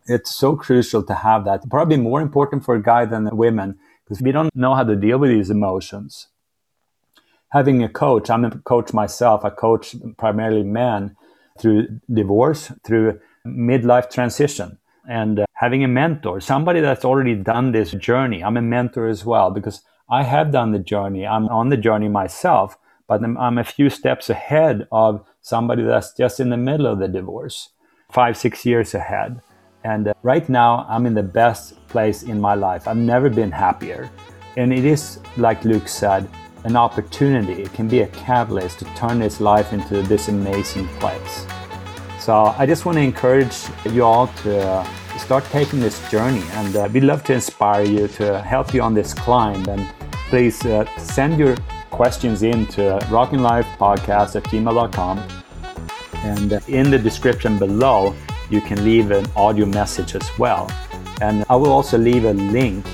it's 0.07 0.33
so 0.33 0.55
crucial 0.55 1.03
to 1.03 1.13
have 1.13 1.45
that. 1.45 1.69
Probably 1.69 1.97
more 1.97 2.21
important 2.21 2.63
for 2.63 2.75
a 2.75 2.81
guy 2.81 3.05
than 3.05 3.35
women 3.35 3.77
because 4.03 4.21
we 4.21 4.31
don't 4.31 4.55
know 4.55 4.75
how 4.75 4.83
to 4.83 4.95
deal 4.95 5.17
with 5.17 5.31
these 5.31 5.49
emotions. 5.49 6.27
Having 7.49 7.83
a 7.83 7.89
coach, 7.89 8.29
I'm 8.29 8.45
a 8.45 8.51
coach 8.51 8.93
myself. 8.93 9.45
I 9.45 9.49
coach 9.49 9.95
primarily 10.17 10.63
men 10.63 11.15
through 11.59 11.99
divorce, 12.11 12.71
through 12.83 13.19
midlife 13.45 14.09
transition, 14.11 14.77
and 15.07 15.39
uh, 15.39 15.45
having 15.53 15.83
a 15.83 15.87
mentor, 15.87 16.41
somebody 16.41 16.81
that's 16.81 17.05
already 17.05 17.35
done 17.35 17.71
this 17.71 17.91
journey. 17.91 18.43
I'm 18.43 18.57
a 18.57 18.61
mentor 18.61 19.07
as 19.07 19.23
well 19.23 19.51
because 19.51 19.81
I 20.09 20.21
have 20.21 20.51
done 20.51 20.71
the 20.71 20.79
journey. 20.79 21.25
I'm 21.25 21.47
on 21.47 21.69
the 21.69 21.77
journey 21.77 22.09
myself, 22.09 22.77
but 23.07 23.23
I'm, 23.23 23.57
a 23.57 23.63
few 23.63 23.89
steps 23.89 24.29
ahead 24.29 24.87
of 24.91 25.25
somebody 25.41 25.81
that's 25.81 26.13
just 26.13 26.39
in 26.39 26.49
the 26.49 26.57
middle 26.57 26.85
of 26.85 26.99
the 26.99 27.07
divorce, 27.07 27.69
five, 28.11 28.37
six 28.37 28.65
years 28.65 28.93
ahead. 28.93 29.41
And 29.83 30.09
uh, 30.09 30.13
right 30.21 30.47
now, 30.47 30.85
I'm 30.87 31.07
in 31.07 31.15
the 31.15 31.23
best 31.23 31.87
place 31.87 32.21
in 32.21 32.39
my 32.39 32.53
life. 32.53 32.87
I've 32.87 32.97
never 32.97 33.29
been 33.29 33.51
happier. 33.51 34.11
And 34.57 34.71
it 34.71 34.85
is, 34.85 35.19
like 35.37 35.65
Luke 35.65 35.87
said, 35.87 36.29
an 36.65 36.75
opportunity. 36.75 37.63
It 37.63 37.73
can 37.73 37.87
be 37.87 38.01
a 38.01 38.07
catalyst 38.07 38.79
to 38.79 38.85
turn 38.95 39.19
this 39.19 39.41
life 39.41 39.73
into 39.73 40.03
this 40.03 40.27
amazing 40.27 40.87
place. 40.99 41.47
So 42.19 42.53
I 42.57 42.67
just 42.67 42.85
want 42.85 42.97
to 42.99 43.03
encourage 43.03 43.55
you 43.91 44.03
all 44.03 44.27
to 44.27 44.67
uh, 44.67 44.87
start 45.19 45.43
taking 45.45 45.79
this 45.79 45.99
journey. 46.09 46.43
And 46.53 46.75
uh, 46.75 46.89
we'd 46.91 47.03
love 47.03 47.23
to 47.25 47.33
inspire 47.33 47.83
you 47.83 48.07
to 48.09 48.41
help 48.41 48.73
you 48.73 48.81
on 48.81 48.93
this 48.93 49.13
climb. 49.13 49.67
And 49.67 49.87
please 50.29 50.65
uh, 50.65 50.85
send 50.97 51.39
your 51.39 51.55
questions 51.91 52.43
in 52.43 52.65
to 52.67 52.99
rockinglifepodcast 53.09 54.35
at 54.35 54.43
gmail.com. 54.43 55.19
And 56.23 56.53
uh, 56.53 56.59
in 56.67 56.91
the 56.91 56.97
description 56.97 57.57
below, 57.57 58.15
you 58.49 58.61
can 58.61 58.83
leave 58.83 59.11
an 59.11 59.25
audio 59.35 59.65
message 59.65 60.15
as 60.15 60.29
well. 60.37 60.69
And 61.21 61.45
I 61.49 61.55
will 61.55 61.71
also 61.71 61.97
leave 61.97 62.25
a 62.25 62.33
link 62.33 62.85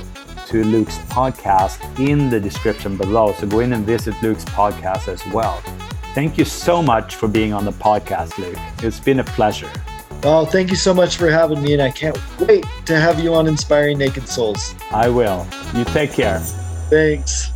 to 0.48 0.64
Luke's 0.64 0.98
podcast 1.10 1.80
in 2.00 2.30
the 2.30 2.40
description 2.40 2.98
below. 2.98 3.34
So 3.34 3.48
go 3.48 3.60
in 3.60 3.74
and 3.74 3.86
visit 3.86 4.14
Luke's 4.22 4.46
podcast 4.46 5.08
as 5.08 5.26
well. 5.34 5.62
Thank 6.14 6.38
you 6.38 6.44
so 6.44 6.84
much 6.84 7.16
for 7.16 7.30
being 7.30 7.54
on 7.54 7.64
the 7.64 7.72
podcast, 7.72 8.38
Luke. 8.38 8.58
It's 8.84 9.00
been 9.00 9.20
a 9.20 9.24
pleasure. 9.24 9.72
Oh, 10.24 10.46
thank 10.46 10.70
you 10.70 10.76
so 10.76 10.94
much 10.94 11.18
for 11.18 11.30
having 11.30 11.62
me, 11.62 11.74
and 11.74 11.82
I 11.82 11.90
can't 11.90 12.18
wait 12.40 12.66
to 12.86 13.00
have 13.00 13.20
you 13.20 13.34
on 13.34 13.48
Inspiring 13.48 13.98
Naked 13.98 14.28
Souls. 14.28 14.76
I 14.92 15.10
will. 15.10 15.48
You 15.74 15.84
take 15.86 16.14
care. 16.14 16.40
Thanks. 16.90 17.52